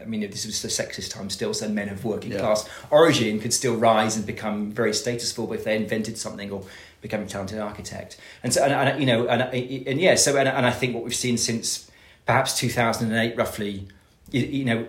I 0.00 0.04
mean, 0.04 0.22
this 0.22 0.44
was 0.44 0.60
the 0.60 0.68
sexist 0.68 1.12
time 1.12 1.30
still, 1.30 1.54
so 1.54 1.68
men 1.68 1.88
of 1.88 2.04
working 2.04 2.32
yeah. 2.32 2.40
class 2.40 2.68
origin 2.90 3.38
could 3.38 3.52
still 3.52 3.76
rise 3.76 4.16
and 4.16 4.26
become 4.26 4.72
very 4.72 4.90
statusful 4.90 5.54
if 5.54 5.62
they 5.62 5.76
invented 5.76 6.18
something 6.18 6.50
or 6.50 6.64
became 7.00 7.22
a 7.22 7.26
talented 7.26 7.60
architect. 7.60 8.16
And 8.42 8.52
so, 8.52 8.64
and, 8.64 8.72
and 8.72 9.00
you 9.00 9.06
know, 9.06 9.28
and, 9.28 9.42
and 9.42 10.00
yeah, 10.00 10.16
so, 10.16 10.36
and, 10.36 10.48
and 10.48 10.66
I 10.66 10.72
think 10.72 10.94
what 10.94 11.04
we've 11.04 11.14
seen 11.14 11.38
since 11.38 11.88
perhaps 12.26 12.58
2008, 12.58 13.36
roughly, 13.36 13.86
you, 14.32 14.40
you 14.40 14.64
know, 14.64 14.86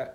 uh, 0.00 0.06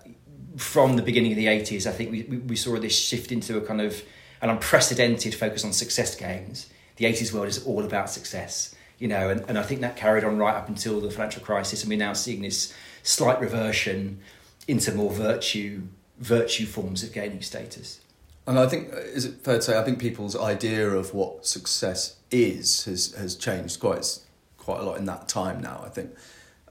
from 0.58 0.96
the 0.96 1.02
beginning 1.02 1.32
of 1.32 1.36
the 1.36 1.46
80s, 1.46 1.86
I 1.86 1.92
think 1.92 2.10
we, 2.10 2.22
we 2.22 2.56
saw 2.56 2.78
this 2.78 2.98
shift 2.98 3.32
into 3.32 3.56
a 3.56 3.62
kind 3.62 3.80
of 3.80 4.02
an 4.42 4.50
unprecedented 4.50 5.34
focus 5.34 5.64
on 5.64 5.72
success 5.72 6.14
games 6.14 6.68
the 7.02 7.08
80s 7.08 7.32
world 7.32 7.48
is 7.48 7.64
all 7.64 7.84
about 7.84 8.08
success, 8.08 8.74
you 8.98 9.08
know, 9.08 9.28
and, 9.28 9.44
and 9.48 9.58
I 9.58 9.62
think 9.64 9.80
that 9.80 9.96
carried 9.96 10.22
on 10.22 10.38
right 10.38 10.54
up 10.54 10.68
until 10.68 11.00
the 11.00 11.10
financial 11.10 11.42
crisis, 11.42 11.82
and 11.82 11.90
we're 11.90 11.98
now 11.98 12.12
seeing 12.12 12.42
this 12.42 12.72
slight 13.02 13.40
reversion 13.40 14.20
into 14.68 14.92
more 14.92 15.10
virtue 15.10 15.82
virtue 16.20 16.66
forms 16.66 17.02
of 17.02 17.12
gaining 17.12 17.42
status. 17.42 18.00
And 18.46 18.56
I 18.56 18.68
think, 18.68 18.92
uh, 18.92 18.98
is 18.98 19.24
it 19.24 19.42
fair 19.42 19.56
to 19.56 19.62
say, 19.62 19.76
I 19.76 19.82
think 19.82 19.98
people's 19.98 20.36
idea 20.36 20.88
of 20.88 21.12
what 21.12 21.44
success 21.44 22.16
is 22.30 22.84
has, 22.84 23.12
has 23.14 23.34
changed 23.34 23.80
quite 23.80 24.20
quite 24.56 24.78
a 24.78 24.84
lot 24.84 24.98
in 24.98 25.06
that 25.06 25.26
time 25.26 25.60
now. 25.60 25.82
I 25.84 25.88
think 25.88 26.12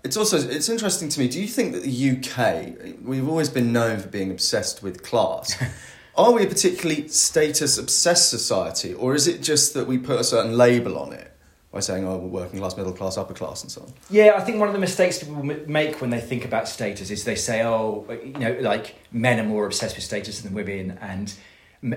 it's 0.05 0.15
also 0.15 0.37
it's 0.37 0.69
interesting 0.69 1.09
to 1.09 1.19
me. 1.19 1.27
Do 1.27 1.41
you 1.41 1.47
think 1.47 1.73
that 1.73 1.83
the 1.83 2.11
UK 2.11 3.01
we've 3.03 3.27
always 3.27 3.49
been 3.49 3.73
known 3.73 3.99
for 3.99 4.07
being 4.07 4.31
obsessed 4.31 4.81
with 4.81 5.03
class? 5.03 5.61
Are 6.15 6.33
we 6.33 6.43
a 6.43 6.47
particularly 6.47 7.07
status 7.07 7.77
obsessed 7.77 8.29
society, 8.29 8.93
or 8.93 9.15
is 9.15 9.27
it 9.27 9.41
just 9.41 9.73
that 9.75 9.87
we 9.87 9.97
put 9.97 10.19
a 10.19 10.23
certain 10.23 10.57
label 10.57 10.97
on 10.97 11.13
it 11.13 11.31
by 11.71 11.79
saying, 11.79 12.05
oh, 12.05 12.17
we're 12.17 12.41
working 12.41 12.59
class, 12.59 12.75
middle 12.75 12.91
class, 12.91 13.17
upper 13.17 13.33
class, 13.33 13.63
and 13.63 13.71
so 13.71 13.81
on? 13.81 13.93
Yeah, 14.09 14.33
I 14.35 14.41
think 14.41 14.59
one 14.59 14.67
of 14.67 14.73
the 14.73 14.79
mistakes 14.79 15.19
people 15.19 15.41
make 15.41 16.01
when 16.01 16.09
they 16.09 16.19
think 16.19 16.43
about 16.43 16.67
status 16.67 17.09
is 17.11 17.23
they 17.23 17.35
say, 17.35 17.63
oh, 17.63 18.05
you 18.09 18.33
know, 18.33 18.57
like 18.59 18.95
men 19.13 19.39
are 19.39 19.45
more 19.45 19.65
obsessed 19.65 19.95
with 19.95 20.03
status 20.03 20.41
than 20.41 20.53
women, 20.53 20.97
and 21.01 21.33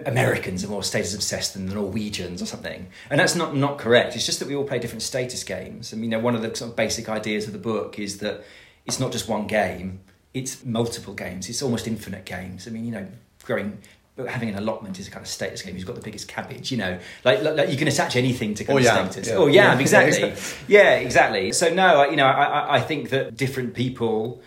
Americans 0.07 0.65
are 0.65 0.69
more 0.69 0.85
status 0.85 1.13
obsessed 1.13 1.55
than 1.55 1.67
the 1.67 1.75
Norwegians 1.75 2.41
or 2.41 2.47
something. 2.47 2.87
And 3.11 3.19
that's 3.19 3.35
not, 3.35 3.57
not 3.57 3.79
correct. 3.79 4.15
It's 4.15 4.25
just 4.25 4.39
that 4.39 4.49
we 4.49 4.55
all 4.55 4.65
play 4.65 4.79
different 4.79 5.03
status 5.03 5.43
games. 5.43 5.93
I 5.93 5.97
mean, 5.97 6.05
you 6.05 6.17
know, 6.17 6.21
one 6.21 6.37
of 6.37 6.43
the 6.43 6.55
sort 6.55 6.71
of 6.71 6.77
basic 6.77 7.09
ideas 7.09 7.47
of 7.47 7.53
the 7.53 7.59
book 7.59 7.99
is 7.99 8.19
that 8.19 8.45
it's 8.87 9.01
not 9.01 9.13
just 9.13 9.29
one 9.29 9.47
game, 9.47 10.01
it's 10.33 10.65
multiple 10.65 11.15
games. 11.15 11.49
It's 11.49 11.63
almost 11.63 11.87
infinite 11.87 12.25
games. 12.25 12.67
I 12.67 12.71
mean, 12.71 12.85
you 12.85 12.93
know, 12.93 13.07
growing 13.43 13.79
but 14.17 14.29
having 14.29 14.49
an 14.49 14.57
allotment 14.57 14.99
is 15.01 15.09
a 15.09 15.11
kind 15.11 15.23
of 15.23 15.29
status 15.29 15.63
game. 15.63 15.75
Who's 15.75 15.85
got 15.85 15.97
the 15.97 16.01
biggest 16.01 16.29
cabbage? 16.29 16.71
You 16.71 16.79
know, 16.79 16.99
like, 17.25 17.43
like 17.43 17.71
you 17.71 17.77
can 17.77 17.89
attach 17.89 18.15
anything 18.15 18.55
to 18.55 18.65
kind 18.65 18.77
oh, 18.77 18.79
of 18.79 19.13
status. 19.13 19.29
Yeah. 19.29 19.35
Oh 19.35 19.47
yeah, 19.47 19.75
yeah. 19.75 19.81
exactly. 19.81 20.35
yeah, 20.69 20.95
exactly. 20.95 21.53
So 21.53 21.73
no, 21.73 22.09
you 22.09 22.17
know, 22.17 22.27
I, 22.27 22.77
I 22.77 22.81
think 22.81 23.11
that 23.11 23.37
different 23.37 23.75
people 23.75 24.41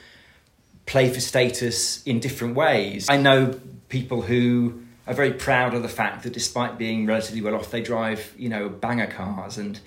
play 0.86 1.14
for 1.14 1.20
status 1.20 2.02
in 2.04 2.20
different 2.20 2.56
ways. 2.56 3.10
I 3.10 3.18
know 3.18 3.60
people 3.90 4.22
who 4.22 4.82
are 5.06 5.14
very 5.14 5.34
proud 5.34 5.74
of 5.74 5.82
the 5.84 5.90
fact 5.90 6.24
that 6.24 6.34
despite 6.34 6.78
being 6.78 7.06
relatively 7.06 7.42
well 7.42 7.56
off, 7.56 7.70
they 7.70 7.82
drive 7.82 8.34
you 8.38 8.50
know 8.50 8.70
banger 8.70 9.08
cars 9.08 9.58
and 9.58 9.80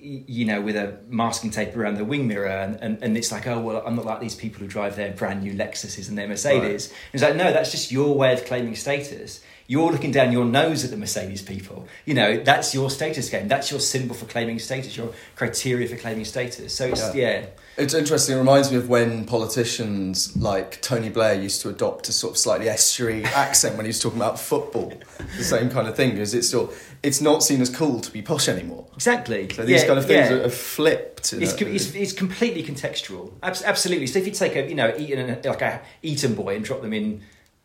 you 0.00 0.44
know, 0.44 0.60
with 0.60 0.76
a 0.76 0.98
masking 1.08 1.50
tape 1.50 1.76
around 1.76 1.96
the 1.96 2.04
wing 2.04 2.26
mirror, 2.26 2.48
and, 2.48 2.76
and, 2.76 3.02
and 3.02 3.16
it's 3.16 3.32
like, 3.32 3.46
oh, 3.46 3.60
well, 3.60 3.82
I'm 3.84 3.96
not 3.96 4.04
like 4.04 4.20
these 4.20 4.34
people 4.34 4.60
who 4.60 4.66
drive 4.66 4.96
their 4.96 5.12
brand 5.12 5.42
new 5.42 5.52
Lexuses 5.52 6.08
and 6.08 6.16
their 6.16 6.28
Mercedes. 6.28 6.88
Right. 6.88 6.98
It's 7.12 7.22
like, 7.22 7.36
no, 7.36 7.52
that's 7.52 7.70
just 7.70 7.90
your 7.90 8.14
way 8.14 8.32
of 8.32 8.44
claiming 8.44 8.74
status. 8.74 9.40
You're 9.66 9.92
looking 9.92 10.12
down 10.12 10.32
your 10.32 10.46
nose 10.46 10.84
at 10.84 10.90
the 10.90 10.96
Mercedes 10.96 11.42
people. 11.42 11.86
You 12.06 12.14
know, 12.14 12.38
that's 12.38 12.74
your 12.74 12.88
status 12.90 13.28
game. 13.28 13.48
That's 13.48 13.70
your 13.70 13.80
symbol 13.80 14.14
for 14.14 14.24
claiming 14.24 14.58
status, 14.58 14.96
your 14.96 15.12
criteria 15.36 15.86
for 15.88 15.96
claiming 15.96 16.24
status. 16.24 16.74
So 16.74 16.86
it's, 16.86 17.14
yeah. 17.14 17.40
yeah. 17.40 17.46
It's 17.78 17.94
interesting. 17.94 18.34
It 18.34 18.38
reminds 18.40 18.72
me 18.72 18.76
of 18.76 18.88
when 18.88 19.24
politicians 19.24 20.36
like 20.36 20.82
Tony 20.82 21.10
Blair 21.10 21.40
used 21.40 21.60
to 21.62 21.68
adopt 21.68 22.08
a 22.08 22.12
sort 22.12 22.32
of 22.32 22.38
slightly 22.38 22.68
estuary 22.68 23.24
accent 23.44 23.76
when 23.76 23.86
he 23.86 23.90
was 23.90 24.00
talking 24.00 24.18
about 24.18 24.38
football. 24.38 24.92
The 25.36 25.44
same 25.44 25.70
kind 25.70 25.86
of 25.86 25.94
thing, 25.94 26.10
because 26.10 26.34
it's 26.34 26.48
still 26.48 26.72
it's 27.04 27.20
not 27.20 27.44
seen 27.44 27.60
as 27.60 27.70
cool 27.70 28.00
to 28.00 28.10
be 28.10 28.20
posh 28.20 28.48
anymore. 28.48 28.86
Exactly. 28.94 29.48
So 29.54 29.64
these 29.64 29.82
yeah, 29.82 29.86
kind 29.86 29.98
of 29.98 30.06
things 30.06 30.28
yeah. 30.28 30.36
are, 30.38 30.48
flipped. 30.48 31.32
It's, 31.32 31.54
it's, 31.60 31.94
it's, 31.94 32.12
completely 32.12 32.64
contextual. 32.64 33.32
Absolutely. 33.42 34.08
So 34.08 34.18
if 34.18 34.26
you 34.26 34.32
take 34.32 34.56
a 34.56 34.68
you 34.68 34.74
know 34.74 34.92
Eton, 34.98 35.40
like 35.44 35.62
a 35.62 35.80
Eton 36.02 36.34
boy 36.34 36.56
and 36.56 36.64
drop 36.64 36.82
them 36.82 36.92
in 36.92 37.22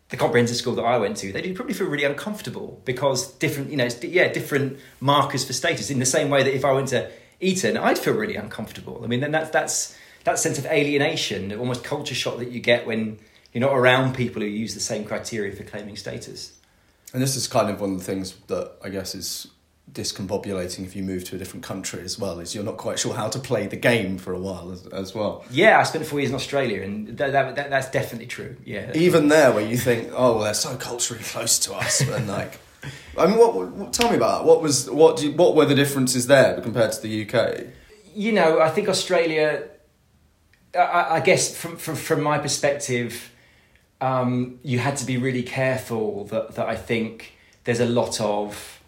the 0.10 0.18
comprehensive 0.18 0.58
school 0.58 0.76
that 0.76 0.84
I 0.84 0.98
went 0.98 1.18
to, 1.18 1.32
they'd 1.32 1.56
probably 1.56 1.74
feel 1.74 1.88
really 1.88 2.04
uncomfortable 2.04 2.82
because 2.86 3.32
different 3.38 3.72
you 3.72 3.78
know 3.78 3.90
yeah 4.04 4.32
different 4.32 4.78
markers 5.00 5.44
for 5.44 5.54
status. 5.54 5.90
In 5.90 5.98
the 5.98 6.06
same 6.06 6.30
way 6.30 6.44
that 6.44 6.54
if 6.54 6.64
I 6.64 6.72
went 6.72 6.90
to 6.90 7.10
Eton, 7.40 7.78
I'd 7.78 7.98
feel 7.98 8.14
really 8.14 8.36
uncomfortable. 8.36 9.02
I 9.04 9.08
mean, 9.08 9.20
then 9.20 9.32
that's 9.32 9.50
that's 9.50 9.98
that 10.24 10.40
sense 10.40 10.58
of 10.58 10.66
alienation, 10.66 11.54
almost 11.58 11.84
culture 11.84 12.16
shock 12.16 12.38
that 12.38 12.52
you 12.52 12.60
get 12.60 12.86
when 12.86 13.20
you're 13.52 13.62
not 13.62 13.74
around 13.74 14.16
people 14.16 14.42
who 14.42 14.48
use 14.48 14.74
the 14.74 14.80
same 14.80 15.06
criteria 15.06 15.56
for 15.56 15.64
claiming 15.64 15.96
status. 15.96 16.58
And 17.14 17.22
this 17.22 17.36
is 17.36 17.48
kind 17.48 17.70
of 17.70 17.80
one 17.80 17.94
of 17.94 18.00
the 18.00 18.04
things 18.04 18.34
that 18.48 18.74
I 18.84 18.90
guess 18.90 19.14
is 19.14 19.48
discombobulating 19.92 20.86
if 20.86 20.96
you 20.96 21.04
move 21.04 21.24
to 21.26 21.36
a 21.36 21.38
different 21.40 21.64
country 21.64 22.02
as 22.02 22.18
well 22.18 22.40
is 22.40 22.56
you're 22.56 22.64
not 22.64 22.78
quite 22.78 22.98
sure 22.98 23.14
how 23.14 23.28
to 23.28 23.38
play 23.38 23.68
the 23.68 23.76
game 23.76 24.18
for 24.18 24.34
a 24.34 24.40
while 24.40 24.72
as, 24.72 24.88
as 24.88 25.14
well. 25.14 25.46
Yeah 25.52 25.78
i 25.78 25.84
spent 25.84 26.06
four 26.06 26.20
years 26.20 26.30
in 26.30 26.36
australia 26.36 26.82
and 26.82 27.10
that, 27.18 27.32
that, 27.34 27.56
that, 27.56 27.70
that's 27.70 27.92
definitely 27.92 28.28
true. 28.28 28.56
Yeah 28.66 28.92
even 28.96 29.28
there 29.28 29.52
where 29.52 29.66
you 29.66 29.78
think 29.78 30.10
oh 30.14 30.36
well 30.36 30.46
they're 30.46 30.54
so 30.54 30.78
culturally 30.78 31.24
close 31.24 31.60
to 31.60 31.74
us 31.74 32.02
and 32.02 32.28
like 32.40 32.60
i 33.18 33.28
mean 33.28 33.38
what, 33.38 33.54
what, 33.54 33.94
tell 33.94 34.10
me 34.10 34.16
about 34.16 34.40
that. 34.40 34.48
What 34.48 34.62
was 34.62 34.90
what 34.90 35.22
you, 35.22 35.34
what 35.34 35.56
were 35.56 35.66
the 35.66 35.76
differences 35.76 36.28
there 36.28 36.60
compared 36.62 36.94
to 36.94 37.02
the 37.02 37.28
uk 37.28 37.66
you 38.16 38.32
know 38.32 38.62
i 38.62 38.70
think 38.70 38.88
australia 38.88 39.68
i, 40.76 41.16
I 41.16 41.20
guess 41.20 41.56
from, 41.56 41.78
from 41.78 41.96
from 41.96 42.22
my 42.22 42.38
perspective 42.40 43.32
um, 44.04 44.60
you 44.64 44.80
had 44.80 44.98
to 44.98 45.06
be 45.06 45.16
really 45.16 45.44
careful 45.44 46.26
that, 46.26 46.56
that 46.56 46.68
I 46.68 46.76
think 46.76 47.34
there's 47.64 47.80
a 47.80 47.86
lot 47.86 48.20
of, 48.20 48.82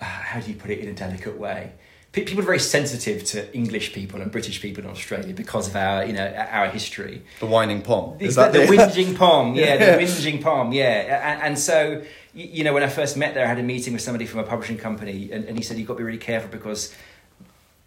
uh, 0.00 0.04
how 0.04 0.40
do 0.40 0.48
you 0.48 0.56
put 0.56 0.70
it 0.70 0.78
in 0.78 0.88
a 0.88 0.94
delicate 0.94 1.38
way? 1.38 1.72
people 2.10 2.40
are 2.40 2.42
very 2.42 2.58
sensitive 2.58 3.22
to 3.22 3.54
English 3.54 3.92
people 3.92 4.20
and 4.20 4.32
British 4.32 4.60
people 4.60 4.82
in 4.82 4.90
Australia 4.90 5.32
because 5.34 5.68
of 5.68 5.76
our, 5.76 6.04
you 6.04 6.12
know, 6.12 6.26
our 6.50 6.68
history. 6.68 7.22
The 7.38 7.46
whining 7.46 7.82
palm. 7.82 8.16
Is 8.18 8.34
that 8.34 8.52
the, 8.52 8.60
the 8.60 8.66
whinging 8.66 9.14
pom? 9.16 9.54
Yeah, 9.54 9.74
yeah, 9.74 9.96
the 9.96 10.02
whinging 10.02 10.42
pom. 10.42 10.72
Yeah, 10.72 11.32
and, 11.32 11.42
and, 11.42 11.58
so 11.58 12.02
you 12.34 12.64
know, 12.64 12.72
when 12.72 12.82
I 12.82 12.88
first 12.88 13.16
met 13.16 13.34
there, 13.34 13.44
I 13.44 13.48
had 13.48 13.58
a 13.58 13.62
meeting 13.62 13.92
with 13.92 14.02
somebody 14.02 14.26
from 14.26 14.40
a 14.40 14.44
publishing 14.44 14.78
company, 14.78 15.30
and, 15.30 15.44
and 15.44 15.56
he 15.56 15.62
said 15.62 15.78
you've 15.78 15.86
got 15.86 15.94
to 15.94 15.98
be 15.98 16.04
really 16.04 16.18
careful 16.18 16.50
because 16.50 16.94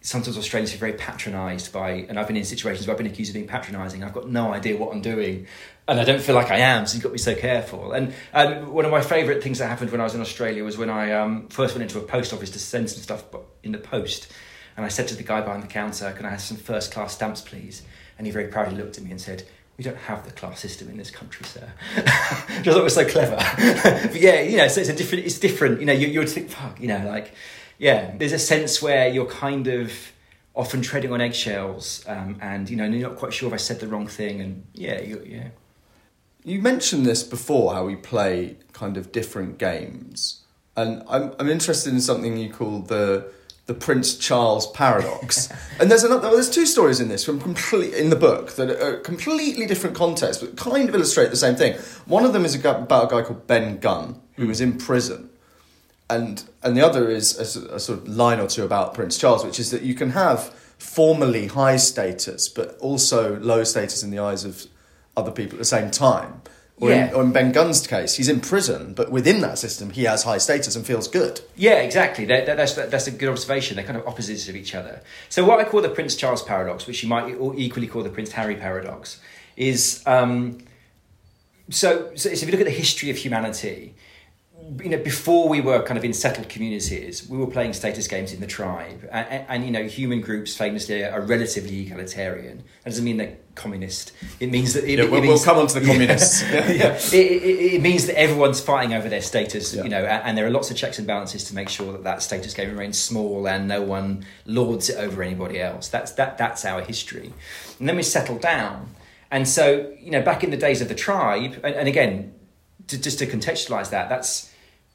sometimes 0.02 0.36
Australians 0.36 0.74
are 0.74 0.78
very 0.78 0.94
patronised 0.94 1.72
by, 1.72 1.92
and 1.92 2.20
I've 2.20 2.28
been 2.28 2.36
in 2.36 2.44
situations 2.44 2.88
where 2.88 2.94
I've 2.94 2.98
been 2.98 3.08
accused 3.08 3.30
of 3.30 3.36
being 3.36 3.48
patronising. 3.48 4.04
I've 4.04 4.14
got 4.14 4.28
no 4.28 4.52
idea 4.52 4.76
what 4.76 4.92
I'm 4.92 5.02
doing, 5.02 5.46
and 5.88 6.00
I 6.00 6.04
don't 6.04 6.22
feel 6.22 6.36
like 6.36 6.50
I 6.50 6.58
am. 6.58 6.88
So 6.88 6.96
you've 6.96 7.04
got 7.04 7.10
to 7.10 7.14
be 7.14 7.20
so 7.20 7.36
careful. 7.36 7.94
And 7.94 8.14
um, 8.34 8.74
one 8.74 8.84
of 8.84 8.92
my 8.92 9.02
favourite 9.02 9.44
things 9.44 9.60
that 9.60 9.68
happened 9.68 9.92
when 9.92 10.02
I 10.02 10.04
was 10.04 10.16
in 10.16 10.22
Australia 10.22 10.64
was 10.64 10.78
when 10.78 10.90
I 10.90 11.12
um, 11.12 11.48
first 11.50 11.76
went 11.76 11.84
into 11.84 12.00
a 12.00 12.04
post 12.04 12.34
office 12.34 12.50
to 12.52 12.60
send 12.60 12.90
some 12.90 13.02
stuff 13.02 13.24
in 13.64 13.72
the 13.72 13.78
post, 13.78 14.32
and 14.76 14.86
I 14.86 14.90
said 14.90 15.08
to 15.10 15.16
the 15.16 15.24
guy 15.24 15.42
behind 15.42 15.62
the 15.64 15.68
counter, 15.68 16.12
"Can 16.12 16.26
I 16.26 16.30
have 16.30 16.42
some 16.42 16.58
first 16.58 16.92
class 16.92 17.14
stamps, 17.14 17.42
please?" 17.42 17.84
And 18.18 18.26
he 18.26 18.34
very 18.34 18.48
proudly 18.48 18.78
looked 18.78 18.98
at 18.98 19.04
me 19.04 19.12
and 19.12 19.22
said. 19.22 19.44
We 19.78 19.86
don't 19.86 19.98
have 19.98 20.26
the 20.26 20.32
class 20.32 20.60
system 20.60 20.90
in 20.90 20.98
this 20.98 21.10
country, 21.10 21.44
sir. 21.44 21.68
Which 21.96 22.68
I 22.68 22.72
thought 22.72 22.84
was 22.84 22.94
so 22.94 23.08
clever. 23.08 23.38
but 24.12 24.22
yeah, 24.22 24.42
you 24.42 24.58
know, 24.58 24.68
so 24.68 24.82
it's 24.82 24.90
a 24.92 24.94
different. 24.94 25.26
It's 25.26 25.40
different. 25.40 25.80
You 25.80 25.88
know, 25.88 25.94
you, 25.94 26.08
you 26.08 26.20
would 26.20 26.30
think, 26.30 26.52
fuck, 26.52 26.80
you 26.80 26.88
know, 26.88 27.04
like 27.08 27.34
yeah, 27.82 28.14
there's 28.16 28.32
a 28.32 28.38
sense 28.38 28.80
where 28.80 29.08
you're 29.08 29.26
kind 29.26 29.66
of 29.66 29.92
often 30.54 30.84
treading 30.84 31.12
on 31.12 31.20
eggshells, 31.20 32.06
um, 32.08 32.38
and 32.40 32.70
you 32.70 32.76
know, 32.76 32.86
you're 32.86 33.10
not 33.10 33.18
quite 33.18 33.34
sure 33.34 33.48
if 33.48 33.56
I 33.56 33.58
said 33.58 33.80
the 33.80 33.88
wrong 33.88 34.06
thing, 34.06 34.40
and 34.40 34.64
yeah, 34.76 35.02
you, 35.02 35.24
yeah. 35.26 35.48
You 36.44 36.62
mentioned 36.62 37.08
this 37.08 37.24
before, 37.24 37.74
how 37.74 37.86
we 37.86 37.96
play 37.96 38.58
kind 38.72 38.98
of 38.98 39.12
different 39.12 39.58
games, 39.58 40.42
and 40.78 41.02
I'm 41.10 41.34
I'm 41.40 41.50
interested 41.50 41.92
in 41.92 42.02
something 42.02 42.38
you 42.38 42.54
call 42.54 42.82
the 42.82 43.32
the 43.66 43.74
Prince 43.74 44.16
Charles 44.16 44.70
paradox. 44.74 45.50
and 45.80 45.90
there's 45.90 46.04
another, 46.04 46.22
well, 46.22 46.34
there's 46.34 46.52
two 46.52 46.68
stories 46.68 47.00
in 47.00 47.08
this 47.08 47.24
from 47.24 47.42
complete 47.42 47.96
in 47.96 48.12
the 48.12 48.16
book 48.16 48.52
that 48.58 48.70
are 48.70 48.98
completely 48.98 49.66
different 49.66 49.96
contexts, 49.96 50.44
but 50.44 50.56
kind 50.56 50.88
of 50.88 50.94
illustrate 50.94 51.32
the 51.32 51.36
same 51.36 51.56
thing. 51.56 51.80
One 52.06 52.26
of 52.26 52.34
them 52.34 52.46
is 52.46 52.54
about 52.54 52.84
a 52.84 53.08
guy 53.08 53.24
called 53.24 53.48
Ben 53.48 53.80
Gunn 53.80 54.22
who 54.36 54.46
was 54.46 54.62
in 54.62 54.78
prison 54.78 55.31
and 56.12 56.44
and 56.64 56.78
the 56.78 56.86
other 56.86 57.10
is 57.10 57.38
a, 57.38 57.76
a, 57.76 57.80
sort 57.80 58.00
of 58.00 58.08
line 58.08 58.40
or 58.40 58.48
two 58.48 58.64
about 58.64 58.94
Prince 58.94 59.18
Charles, 59.18 59.44
which 59.44 59.60
is 59.60 59.72
that 59.72 59.82
you 59.82 59.96
can 59.96 60.12
have 60.12 60.54
formally 60.78 61.48
high 61.48 61.78
status, 61.78 62.50
but 62.50 62.78
also 62.80 63.40
low 63.40 63.64
status 63.64 64.04
in 64.04 64.12
the 64.12 64.20
eyes 64.20 64.44
of 64.44 64.66
other 65.16 65.32
people 65.32 65.56
at 65.56 65.60
the 65.60 65.66
same 65.66 65.92
time. 65.92 66.42
Or, 66.78 66.90
Yeah. 66.90 67.10
in, 67.10 67.14
or 67.14 67.22
in 67.22 67.32
Ben 67.32 67.52
Gunn's 67.52 67.86
case, 67.86 68.16
he's 68.16 68.28
in 68.28 68.40
prison, 68.40 68.94
but 68.96 69.12
within 69.12 69.42
that 69.42 69.60
system, 69.60 69.92
he 69.92 70.06
has 70.06 70.24
high 70.24 70.40
status 70.40 70.76
and 70.76 70.84
feels 70.84 71.08
good. 71.08 71.42
Yeah, 71.56 71.76
exactly. 71.76 72.26
That, 72.26 72.48
that, 72.48 72.58
that's, 72.58 72.74
that's 72.74 73.06
a 73.06 73.12
good 73.12 73.30
observation. 73.30 73.76
They're 73.76 73.86
kind 73.86 73.98
of 73.98 74.08
opposites 74.08 74.50
of 74.50 74.56
each 74.56 74.74
other. 74.74 75.04
So, 75.30 75.46
what 75.46 75.60
I 75.60 75.64
call 75.64 75.82
the 75.84 75.90
Prince 75.90 76.16
Charles 76.16 76.42
paradox, 76.42 76.88
which 76.88 77.04
you 77.04 77.10
might 77.10 77.36
equally 77.56 77.88
call 77.88 78.02
the 78.02 78.10
Prince 78.10 78.32
Harry 78.32 78.56
paradox, 78.56 79.20
is 79.56 80.02
um, 80.08 80.58
so, 81.70 82.12
so, 82.16 82.34
so 82.34 82.44
if 82.44 82.46
you 82.46 82.52
look 82.52 82.62
at 82.62 82.66
the 82.66 82.72
history 82.72 83.10
of 83.10 83.18
humanity, 83.18 83.94
you 84.80 84.90
know, 84.90 84.98
before 84.98 85.50
we 85.50 85.60
were 85.60 85.82
kind 85.84 85.98
of 85.98 86.06
in 86.06 86.14
settled 86.14 86.48
communities, 86.50 87.28
we 87.28 87.38
were 87.38 87.48
playing 87.48 87.74
status 87.74 88.08
games 88.08 88.32
in 88.32 88.40
the 88.40 88.48
tribe, 88.48 89.08
and, 89.12 89.28
and, 89.28 89.46
and, 89.50 89.66
you 89.66 89.72
know, 89.72 89.84
human 89.84 90.22
groups 90.22 90.56
famously 90.56 91.04
are 91.04 91.22
relatively 91.22 91.82
egalitarian. 91.82 92.64
That 92.84 92.92
doesn't 92.92 93.04
mean 93.04 93.18
they're 93.18 93.38
communist. 93.56 94.14
It 94.40 94.50
means 94.50 94.74
that 94.74 94.84
it, 94.86 94.98
Yeah, 94.98 95.06
it 95.06 95.12
we'll, 95.12 95.22
means, 95.22 95.34
we'll 95.34 95.44
come 95.44 95.58
on 95.58 95.68
to 95.68 95.80
the 95.80 95.86
communists. 95.86 96.42
yeah. 96.52 96.94
It, 96.96 97.14
it, 97.14 97.74
it 97.76 97.82
means 97.82 98.08
that 98.08 98.18
everyone's 98.18 98.62
fighting 98.62 98.94
over 98.94 99.10
their 99.10 99.22
status, 99.22 99.74
Yeah. 99.74 99.84
you 99.84 99.90
know, 99.90 100.04
and, 100.06 100.24
and 100.24 100.38
there 100.38 100.46
are 100.46 100.52
lots 100.52 100.72
of 100.72 100.78
checks 100.78 100.98
and 100.98 101.08
balances 101.08 101.44
to 101.46 101.56
make 101.56 101.70
sure 101.70 101.92
that 101.92 102.04
that 102.04 102.22
status 102.22 102.54
game 102.54 102.70
remains 102.70 102.98
small 102.98 103.48
and 103.48 103.68
no 103.68 103.82
one 103.82 104.26
lords 104.46 104.90
it 104.90 104.98
over 104.98 105.22
anybody 105.22 105.60
else. 105.62 105.90
That's 105.90 106.14
that. 106.14 106.38
That's 106.38 106.66
our 106.66 106.82
history, 106.82 107.34
and 107.80 107.90
then 107.90 107.96
we 107.98 108.04
settle 108.04 108.38
down. 108.38 108.96
And 109.30 109.48
so, 109.48 109.94
you 110.00 110.12
know, 110.12 110.22
back 110.22 110.44
in 110.44 110.52
the 110.52 110.58
days 110.58 110.82
of 110.82 110.90
the 110.90 110.96
tribe, 110.96 111.54
and, 111.64 111.76
and 111.76 111.88
again, 111.88 112.34
to, 112.88 113.00
just 113.00 113.20
to 113.20 113.26
contextualize 113.28 113.90
that, 113.92 114.10
that's 114.10 114.51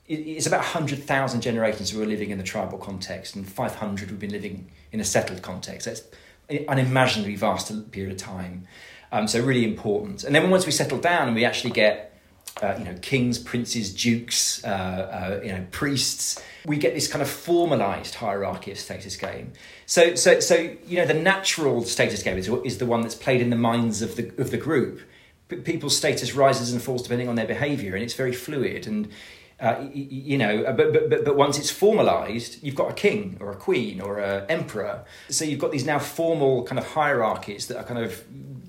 it's 0.09 0.47
about 0.47 0.61
100,000 0.61 1.41
generations 1.41 1.91
who 1.91 2.03
are 2.03 2.07
living 2.07 2.31
in 2.31 2.39
the 2.39 2.45
tribal 2.45 2.79
context 2.79 3.35
and 3.35 3.49
500 3.49 4.09
who've 4.09 4.19
been 4.19 4.31
living 4.31 4.71
in 4.93 5.01
a 5.01 5.05
settled 5.05 5.43
context. 5.43 5.87
That's 5.87 6.03
an 6.49 6.65
unimaginably 6.69 7.37
vast 7.37 7.91
period 7.91 8.13
of 8.13 8.19
time. 8.19 8.67
Um, 9.13 9.27
so 9.27 9.41
really 9.41 9.65
important. 9.65 10.25
And 10.25 10.35
then 10.35 10.49
once 10.51 10.67
we 10.67 10.73
settle 10.73 10.99
down 10.99 11.27
and 11.29 11.35
we 11.35 11.45
actually 11.45 11.73
get 11.73 12.17
uh, 12.63 12.75
you 12.79 12.85
know, 12.85 12.95
kings, 13.03 13.39
princes, 13.39 13.93
dukes, 13.93 14.65
uh, 14.65 14.69
uh, 14.69 15.41
you 15.45 15.53
know, 15.53 15.67
priests. 15.73 16.43
We 16.65 16.79
get 16.79 16.95
this 16.95 17.07
kind 17.07 17.21
of 17.21 17.29
formalized 17.29 18.15
hierarchy 18.15 18.73
of 18.73 18.79
status 18.79 19.17
game. 19.17 19.53
So, 19.85 20.15
so, 20.15 20.41
so 20.41 20.55
you 20.87 20.97
know, 20.97 21.05
the 21.05 21.15
natural 21.15 21.83
status 21.83 22.23
game 22.23 22.39
is, 22.39 22.49
is 22.65 22.79
the 22.79 22.87
one 22.87 23.03
that's 23.03 23.15
played 23.15 23.43
in 23.43 23.51
the 23.51 23.57
minds 23.57 24.01
of 24.01 24.17
the 24.17 24.33
of 24.39 24.51
the 24.51 24.57
group. 24.57 25.01
P- 25.49 25.57
People's 25.57 25.97
status 25.97 26.35
rises 26.35 26.73
and 26.73 26.81
falls 26.81 27.03
depending 27.03 27.29
on 27.29 27.35
their 27.35 27.47
behaviour, 27.47 27.95
and 27.95 28.03
it's 28.03 28.15
very 28.15 28.33
fluid. 28.33 28.87
And 28.87 29.11
uh, 29.59 29.87
you 29.93 30.37
know, 30.37 30.65
uh, 30.65 30.73
but, 30.73 30.93
but 30.93 31.25
but 31.25 31.37
once 31.37 31.59
it's 31.59 31.73
formalised, 31.73 32.63
you've 32.63 32.75
got 32.75 32.91
a 32.91 32.95
king 32.95 33.39
or 33.41 33.51
a 33.51 33.57
queen 33.57 34.03
or 34.03 34.19
an 34.19 34.45
emperor. 34.51 35.05
So 35.31 35.47
you've 35.47 35.61
got 35.61 35.73
these 35.73 35.87
now 35.87 35.99
formal 35.99 36.65
kind 36.65 36.79
of 36.79 36.87
hierarchies 36.87 37.67
that 37.69 37.79
are 37.79 37.85
kind 37.85 38.05
of 38.05 38.23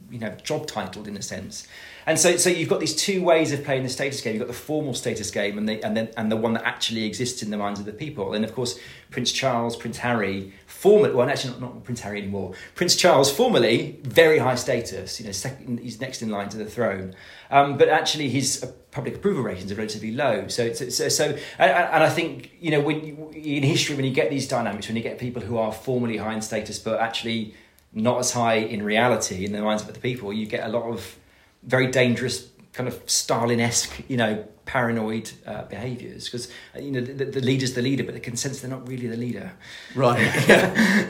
you 0.09 0.19
know 0.19 0.29
job 0.43 0.65
titled 0.67 1.07
in 1.07 1.17
a 1.17 1.21
sense. 1.21 1.67
And 2.07 2.17
so, 2.17 2.37
so 2.37 2.49
you've 2.49 2.69
got 2.69 2.79
these 2.79 2.95
two 2.95 3.21
ways 3.21 3.51
of 3.51 3.65
playing 3.65 3.83
the 3.83 3.89
status 3.89 4.21
game. 4.21 4.35
You've 4.35 4.39
got 4.39 4.47
the 4.47 4.53
formal 4.53 4.93
status 4.93 5.29
game, 5.29 5.57
and 5.57 5.67
the 5.67 5.83
and 5.83 6.09
and 6.15 6.31
the 6.31 6.37
one 6.37 6.53
that 6.53 6.63
actually 6.63 7.03
exists 7.03 7.43
in 7.43 7.51
the 7.51 7.57
minds 7.57 7.81
of 7.81 7.85
the 7.85 7.91
people. 7.91 8.33
And 8.33 8.45
of 8.45 8.55
course, 8.55 8.79
Prince 9.11 9.33
Charles, 9.33 9.75
Prince 9.75 9.97
Harry, 9.97 10.53
formally 10.67 11.13
well, 11.13 11.29
actually 11.29 11.59
not, 11.59 11.61
not 11.61 11.83
Prince 11.83 11.99
Harry 11.99 12.19
anymore. 12.19 12.53
Prince 12.75 12.95
Charles, 12.95 13.29
formerly 13.29 13.99
very 14.03 14.37
high 14.37 14.55
status. 14.55 15.19
You 15.19 15.25
know, 15.25 15.33
second, 15.33 15.81
he's 15.81 15.99
next 15.99 16.21
in 16.21 16.29
line 16.29 16.47
to 16.47 16.57
the 16.57 16.63
throne. 16.63 17.13
Um, 17.51 17.77
but 17.77 17.89
actually, 17.89 18.29
his 18.29 18.63
uh, 18.63 18.71
public 18.91 19.15
approval 19.15 19.43
ratings 19.43 19.69
are 19.69 19.75
relatively 19.75 20.11
low. 20.11 20.47
So, 20.47 20.71
so, 20.71 20.87
so, 20.87 21.09
so 21.09 21.25
and, 21.59 21.71
and 21.71 22.03
I 22.05 22.09
think 22.09 22.53
you 22.61 22.71
know 22.71 22.79
when 22.79 23.05
you, 23.05 23.31
in 23.35 23.63
history, 23.63 23.97
when 23.97 24.05
you 24.05 24.13
get 24.13 24.29
these 24.29 24.47
dynamics, 24.47 24.87
when 24.87 24.95
you 24.95 25.03
get 25.03 25.19
people 25.19 25.41
who 25.41 25.57
are 25.57 25.73
formally 25.73 26.15
high 26.15 26.35
in 26.35 26.41
status, 26.41 26.79
but 26.79 27.01
actually 27.01 27.53
not 27.91 28.19
as 28.19 28.31
high 28.31 28.55
in 28.55 28.81
reality 28.81 29.43
in 29.43 29.51
the 29.51 29.61
minds 29.61 29.83
of 29.83 29.93
the 29.93 29.99
people, 29.99 30.31
you 30.31 30.45
get 30.45 30.65
a 30.65 30.69
lot 30.69 30.83
of 30.83 31.17
very 31.63 31.87
dangerous 31.87 32.49
kind 32.73 32.87
of 32.87 33.01
Stalin-esque, 33.09 34.03
you 34.07 34.17
know, 34.17 34.45
paranoid 34.67 35.31
uh, 35.47 35.63
behaviours 35.63 36.25
because 36.25 36.51
uh, 36.75 36.79
you 36.79 36.91
know 36.91 37.01
the, 37.01 37.25
the 37.25 37.41
leader's 37.41 37.73
the 37.73 37.81
leader, 37.81 38.03
but 38.03 38.13
they 38.13 38.19
can 38.19 38.35
sense 38.35 38.59
they're 38.59 38.69
not 38.69 38.87
really 38.87 39.07
the 39.07 39.17
leader. 39.17 39.53
Right. 39.95 40.19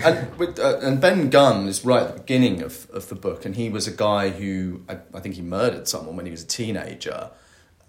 and, 0.06 0.38
with, 0.38 0.60
uh, 0.60 0.80
and 0.82 1.02
Ben 1.02 1.30
Gunn 1.30 1.68
is 1.68 1.84
right 1.84 2.04
at 2.04 2.14
the 2.14 2.20
beginning 2.22 2.62
of, 2.62 2.90
of 2.92 3.10
the 3.10 3.16
book, 3.16 3.46
and 3.46 3.56
he 3.56 3.70
was 3.70 3.88
a 3.88 3.92
guy 3.92 4.30
who 4.30 4.82
I, 4.88 5.00
I 5.14 5.20
think 5.20 5.36
he 5.36 5.42
murdered 5.42 5.88
someone 5.88 6.16
when 6.16 6.26
he 6.26 6.32
was 6.32 6.44
a 6.44 6.48
teenager 6.48 7.32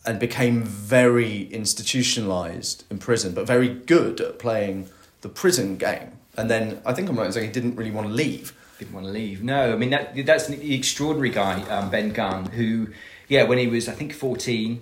and 0.05 0.18
became 0.18 0.62
very 0.62 1.42
institutionalized 1.53 2.85
in 2.90 2.99
prison, 2.99 3.35
but 3.35 3.47
very 3.47 3.68
good 3.68 4.21
at 4.21 4.38
playing 4.38 4.88
the 5.21 5.29
prison 5.29 5.77
game. 5.77 6.12
And 6.37 6.49
then 6.49 6.81
I 6.87 6.94
think 6.94 7.09
I'm 7.09 7.18
right 7.18 7.27
in 7.27 7.33
saying 7.33 7.47
he 7.47 7.53
didn't 7.53 7.77
really 7.77 7.90
want 7.90 8.07
to 8.07 8.12
leave. 8.12 8.55
Didn't 8.79 8.95
want 8.95 9.07
to 9.07 9.12
leave. 9.12 9.43
No, 9.43 9.73
I 9.73 9.77
mean 9.77 9.91
that 9.91 10.14
that's 10.25 10.47
the 10.47 10.75
extraordinary 10.75 11.31
guy, 11.31 11.62
um, 11.62 11.91
Ben 11.91 12.12
Gunn, 12.12 12.47
who, 12.47 12.88
yeah, 13.27 13.43
when 13.43 13.59
he 13.59 13.67
was 13.67 13.88
I 13.88 13.93
think 13.93 14.12
fourteen, 14.12 14.81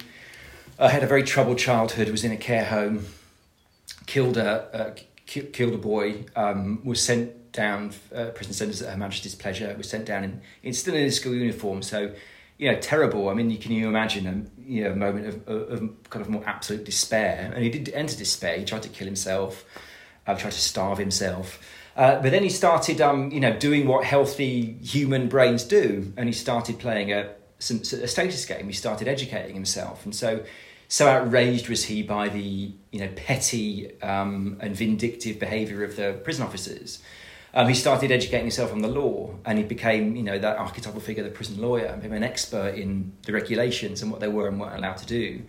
uh, 0.78 0.88
had 0.88 1.02
a 1.02 1.06
very 1.06 1.22
troubled 1.22 1.58
childhood. 1.58 2.10
Was 2.10 2.22
in 2.22 2.30
a 2.30 2.36
care 2.36 2.66
home, 2.66 3.06
killed 4.04 4.36
a 4.36 4.76
uh, 4.76 4.94
ki- 5.24 5.48
killed 5.52 5.72
a 5.72 5.78
boy. 5.78 6.26
Um, 6.36 6.84
was 6.84 7.00
sent 7.00 7.52
down 7.52 7.94
uh, 8.14 8.26
prison 8.26 8.52
sentence 8.52 8.82
at 8.82 8.90
Her 8.90 8.98
Majesty's 8.98 9.34
pleasure. 9.34 9.74
Was 9.78 9.88
sent 9.88 10.04
down 10.04 10.24
in, 10.24 10.42
in 10.62 10.74
still 10.74 10.94
in 10.94 11.04
his 11.04 11.16
school 11.16 11.34
uniform. 11.34 11.80
So, 11.80 12.12
you 12.58 12.70
know, 12.70 12.78
terrible. 12.78 13.30
I 13.30 13.34
mean, 13.34 13.50
you 13.50 13.56
can 13.56 13.72
you 13.72 13.88
imagine 13.88 14.26
a 14.26 14.60
you 14.70 14.84
know 14.84 14.94
moment 14.94 15.26
of, 15.26 15.48
of, 15.48 15.70
of 15.70 16.10
kind 16.10 16.22
of 16.22 16.28
more 16.28 16.44
absolute 16.44 16.84
despair. 16.84 17.50
And 17.54 17.64
he 17.64 17.70
did 17.70 17.88
enter 17.94 18.14
despair. 18.14 18.58
He 18.58 18.66
tried 18.66 18.82
to 18.82 18.90
kill 18.90 19.06
himself. 19.06 19.64
Uh, 20.26 20.34
tried 20.34 20.52
to 20.52 20.60
starve 20.60 20.98
himself. 20.98 21.60
Uh, 21.96 22.20
but 22.20 22.30
then 22.30 22.42
he 22.42 22.50
started, 22.50 23.00
um, 23.00 23.30
you 23.30 23.40
know, 23.40 23.56
doing 23.58 23.86
what 23.86 24.04
healthy 24.04 24.74
human 24.82 25.28
brains 25.28 25.64
do, 25.64 26.12
and 26.16 26.28
he 26.28 26.32
started 26.32 26.78
playing 26.78 27.10
a, 27.10 27.32
some, 27.58 27.78
a 27.78 28.06
status 28.06 28.44
game. 28.44 28.66
He 28.66 28.74
started 28.74 29.08
educating 29.08 29.54
himself, 29.54 30.04
and 30.04 30.14
so, 30.14 30.44
so 30.88 31.08
outraged 31.08 31.70
was 31.70 31.84
he 31.84 32.02
by 32.02 32.28
the, 32.28 32.72
you 32.92 33.00
know, 33.00 33.08
petty 33.16 33.98
um, 34.02 34.58
and 34.60 34.76
vindictive 34.76 35.40
behaviour 35.40 35.82
of 35.84 35.96
the 35.96 36.20
prison 36.22 36.44
officers. 36.44 37.02
Um, 37.54 37.68
he 37.68 37.74
started 37.74 38.10
educating 38.12 38.44
himself 38.44 38.72
on 38.72 38.82
the 38.82 38.88
law, 38.88 39.34
and 39.46 39.56
he 39.56 39.64
became, 39.64 40.16
you 40.16 40.22
know, 40.22 40.38
that 40.38 40.58
archetypal 40.58 41.00
figure, 41.00 41.24
the 41.24 41.30
prison 41.30 41.58
lawyer, 41.58 41.86
and 41.86 42.02
became 42.02 42.16
an 42.16 42.22
expert 42.22 42.74
in 42.74 43.14
the 43.24 43.32
regulations 43.32 44.02
and 44.02 44.10
what 44.10 44.20
they 44.20 44.28
were 44.28 44.48
and 44.48 44.60
weren't 44.60 44.76
allowed 44.76 44.98
to 44.98 45.06
do. 45.06 45.42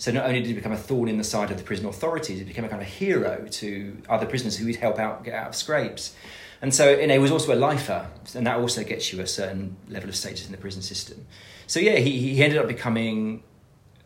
So 0.00 0.10
not 0.10 0.24
only 0.24 0.40
did 0.40 0.46
he 0.48 0.54
become 0.54 0.72
a 0.72 0.78
thorn 0.78 1.08
in 1.10 1.18
the 1.18 1.24
side 1.24 1.50
of 1.50 1.58
the 1.58 1.62
prison 1.62 1.84
authorities, 1.84 2.38
he 2.38 2.44
became 2.44 2.64
a 2.64 2.70
kind 2.70 2.80
of 2.80 2.88
hero 2.88 3.46
to 3.50 3.98
other 4.08 4.24
prisoners 4.24 4.56
who 4.56 4.64
he'd 4.64 4.76
help 4.76 4.98
out 4.98 5.24
get 5.24 5.34
out 5.34 5.48
of 5.48 5.54
scrapes. 5.54 6.14
And 6.62 6.74
so, 6.74 6.88
you 6.98 7.06
know, 7.06 7.12
he 7.12 7.18
was 7.18 7.30
also 7.30 7.52
a 7.54 7.60
lifer, 7.68 8.08
and 8.34 8.46
that 8.46 8.56
also 8.58 8.82
gets 8.82 9.12
you 9.12 9.20
a 9.20 9.26
certain 9.26 9.76
level 9.90 10.08
of 10.08 10.16
status 10.16 10.46
in 10.46 10.52
the 10.52 10.58
prison 10.58 10.80
system. 10.80 11.26
So 11.66 11.80
yeah, 11.80 11.96
he, 11.96 12.18
he 12.34 12.42
ended 12.42 12.58
up 12.58 12.66
becoming, 12.66 13.42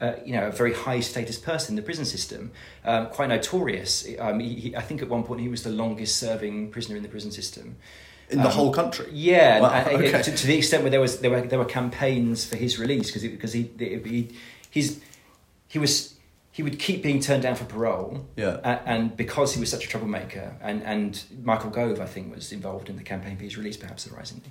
uh, 0.01 0.15
you 0.27 0.33
know, 0.33 0.49
a 0.49 0.51
very 0.51 0.75
high 0.75 0.99
status 0.99 1.39
person 1.39 1.73
in 1.73 1.77
the 1.77 1.83
prison 1.83 2.05
system, 2.05 2.51
um, 2.85 3.07
quite 3.07 3.29
notorious. 3.29 4.05
Um, 4.19 4.41
he, 4.41 4.55
he, 4.57 4.77
I 4.77 4.81
think 4.83 5.01
at 5.01 5.09
one 5.09 5.23
point 5.23 5.43
he 5.43 5.49
was 5.49 5.63
the 5.63 5.71
longest 5.71 6.17
serving 6.17 6.73
prisoner 6.73 6.97
in 6.97 7.05
the 7.05 7.09
prison 7.09 7.31
system. 7.31 7.77
In 8.31 8.43
the 8.43 8.49
whole 8.51 8.73
country? 8.73 9.07
Yeah, 9.13 9.61
Wow, 9.61 9.71
and- 9.71 9.89
and 9.97 10.05
okay. 10.07 10.23
to, 10.23 10.37
to 10.37 10.47
the 10.49 10.57
extent 10.59 10.83
where 10.83 10.91
there 10.91 11.01
was 11.01 11.21
there 11.21 11.31
were 11.31 11.43
there 11.43 11.59
were 11.61 11.65
campaigns 11.67 12.45
for 12.45 12.57
his 12.57 12.81
release 12.81 13.07
because 13.13 13.23
because 13.23 13.53
he, 13.53 13.71
he 13.79 14.31
he's 14.71 14.99
he 15.75 15.79
was 15.81 16.15
he 16.57 16.63
would 16.63 16.79
keep 16.79 17.03
being 17.03 17.19
turned 17.21 17.43
down 17.43 17.57
for 17.57 17.65
parole. 17.65 18.25
Yeah. 18.37 18.59
a- 18.63 18.81
and 18.93 19.17
because 19.17 19.55
he 19.55 19.61
was 19.61 19.71
such 19.75 19.85
a 19.87 19.89
troublemaker, 19.89 20.47
and 20.63 20.79
and 20.85 21.11
Michael 21.43 21.71
Gove 21.71 22.01
I 22.01 22.07
think 22.07 22.33
was 22.35 22.53
involved 22.53 22.89
in 22.89 22.97
the 22.97 23.03
campaign 23.03 23.37
for 23.37 23.43
his 23.43 23.57
release, 23.59 23.77
perhaps 23.77 24.05
surprisingly. 24.05 24.51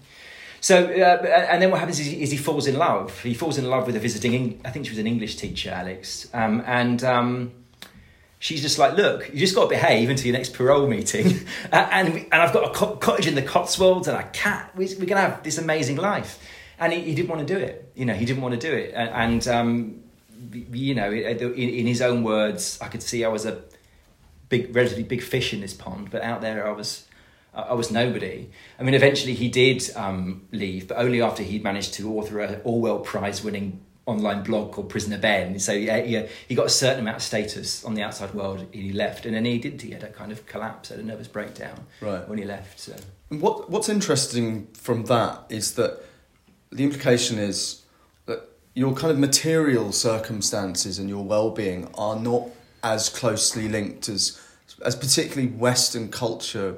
So 0.60 0.76
uh, 0.86 1.26
and 1.52 1.62
then 1.62 1.72
what 1.72 1.80
happens 1.80 2.00
is 2.02 2.08
he, 2.08 2.22
is 2.22 2.30
he 2.32 2.38
falls 2.38 2.68
in 2.68 2.78
love. 2.78 3.08
He 3.22 3.34
falls 3.34 3.58
in 3.58 3.66
love 3.70 3.84
with 3.88 3.96
a 3.96 4.00
visiting. 4.00 4.34
Eng- 4.36 4.62
I 4.66 4.70
think 4.72 4.86
she 4.86 4.92
was 4.92 5.00
an 5.00 5.08
English 5.08 5.38
teacher, 5.38 5.72
Alex, 5.72 6.28
um, 6.34 6.62
and. 6.66 7.02
Um, 7.04 7.52
she's 8.40 8.62
just 8.62 8.78
like, 8.78 8.94
look, 8.98 9.30
you 9.34 9.40
just 9.40 9.56
got 9.56 9.64
to 9.64 9.70
behave 9.70 10.10
until 10.10 10.26
your 10.28 10.34
next 10.36 10.54
parole 10.54 10.86
meeting, 10.86 11.28
Uh, 11.72 11.88
and 11.98 12.14
we, 12.14 12.20
and 12.30 12.40
I've 12.44 12.52
got 12.52 12.64
a 12.70 12.74
co- 12.74 12.98
cottage 12.98 13.26
in 13.26 13.36
the 13.36 13.42
Cotswolds 13.42 14.10
and 14.10 14.18
a 14.18 14.24
cat. 14.44 14.70
We, 14.76 14.86
we're 15.00 15.06
gonna 15.06 15.22
have 15.22 15.44
this 15.44 15.58
amazing 15.58 15.96
life, 15.96 16.32
and 16.78 16.92
he, 16.92 17.00
he 17.00 17.16
didn't 17.16 17.30
want 17.30 17.48
to 17.48 17.54
do 17.56 17.58
it. 17.58 17.90
You 17.96 18.04
know, 18.04 18.14
he 18.14 18.26
didn't 18.26 18.42
want 18.44 18.60
to 18.60 18.60
do 18.70 18.74
it, 18.76 18.92
and, 18.94 19.10
and 19.24 19.48
um, 19.48 20.03
you 20.54 20.96
know, 20.96 21.12
in, 21.12 21.36
in 21.70 21.88
his 21.88 22.02
own 22.02 22.24
words, 22.24 22.78
I 22.82 22.88
could 22.88 23.04
see 23.04 23.24
I 23.26 23.30
was 23.30 23.46
a 23.46 23.62
big, 24.50 24.76
relatively 24.76 25.04
big 25.04 25.22
fish 25.22 25.54
in 25.54 25.62
this 25.62 25.74
pond, 25.74 26.10
but 26.12 26.22
out 26.22 26.42
there 26.42 26.68
I 26.68 26.72
was. 26.72 27.06
I 27.56 27.74
was 27.76 27.92
nobody. 27.92 28.50
I 28.80 28.84
mean, 28.84 28.96
eventually 28.96 29.36
he 29.36 29.48
did 29.48 29.84
um, 29.96 30.48
leave, 30.52 30.88
but 30.88 30.98
only 30.98 31.22
after 31.22 31.44
he'd 31.44 31.64
managed 31.64 31.94
to 31.94 32.10
author 32.18 32.40
a 32.40 32.60
Orwell 32.64 32.98
Prize-winning 33.02 33.80
online 34.08 34.42
blog 34.42 34.72
called 34.72 34.90
Prisoner 34.90 35.20
Ben. 35.20 35.60
So 35.60 35.72
yeah, 35.72 35.98
yeah, 35.98 36.26
he 36.48 36.56
got 36.56 36.66
a 36.66 36.70
certain 36.70 37.02
amount 37.02 37.18
of 37.18 37.22
status 37.22 37.86
on 37.86 37.94
the 37.94 38.02
outside 38.02 38.34
world. 38.34 38.62
and 38.62 38.74
He 38.74 38.92
left, 38.92 39.28
and 39.28 39.36
then 39.36 39.46
he 39.46 39.60
did. 39.60 39.80
He 39.84 39.92
had 39.92 40.02
a 40.02 40.08
kind 40.10 40.32
of 40.32 40.48
collapse, 40.48 40.90
had 40.90 40.98
a 40.98 41.04
nervous 41.04 41.28
breakdown 41.28 41.86
Right. 42.02 42.28
when 42.28 42.40
he 42.40 42.44
left. 42.44 42.80
So 42.80 42.96
And 43.30 43.40
What 43.40 43.70
What's 43.70 43.88
interesting 43.88 44.68
from 44.74 45.06
that 45.06 45.44
is 45.50 45.76
that 45.76 46.00
the 46.72 46.84
implication 46.84 47.38
is 47.38 47.83
your 48.74 48.94
kind 48.94 49.12
of 49.12 49.20
material 49.20 49.92
circumstances 49.92 50.98
and 51.00 51.08
your 51.10 51.24
well-being 51.24 51.88
are 51.96 52.20
not 52.20 52.50
as 52.84 53.10
closely 53.10 53.68
linked 53.68 54.10
as 54.10 54.40
as 54.84 54.96
particularly 54.96 55.48
Western 55.48 56.10
culture 56.10 56.76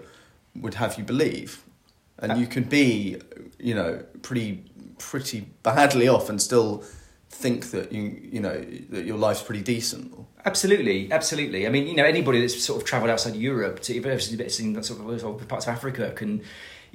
would 0.55 0.75
have 0.75 0.97
you 0.97 1.03
believe. 1.03 1.63
and 2.19 2.33
uh, 2.33 2.35
you 2.35 2.47
can 2.47 2.63
be, 2.63 3.17
you 3.59 3.73
know, 3.73 4.03
pretty 4.21 4.63
pretty 4.97 5.41
badly 5.63 6.07
off 6.07 6.29
and 6.29 6.41
still 6.41 6.83
think 7.29 7.71
that 7.71 7.91
you 7.91 8.17
you 8.31 8.39
know 8.39 8.63
that 8.89 9.05
your 9.05 9.17
life's 9.17 9.43
pretty 9.43 9.61
decent. 9.61 10.13
Absolutely, 10.45 11.11
absolutely. 11.11 11.65
I 11.65 11.69
mean, 11.69 11.87
you 11.87 11.95
know, 11.95 12.05
anybody 12.05 12.39
that's 12.39 12.63
sort 12.63 12.81
of 12.81 12.87
travelled 12.87 13.09
outside 13.09 13.35
Europe 13.35 13.79
to 13.81 13.93
even 13.93 14.19
seen 14.19 14.81
sort 14.83 14.99
of 14.99 15.47
parts 15.47 15.65
of 15.65 15.73
Africa 15.73 16.13
can, 16.15 16.43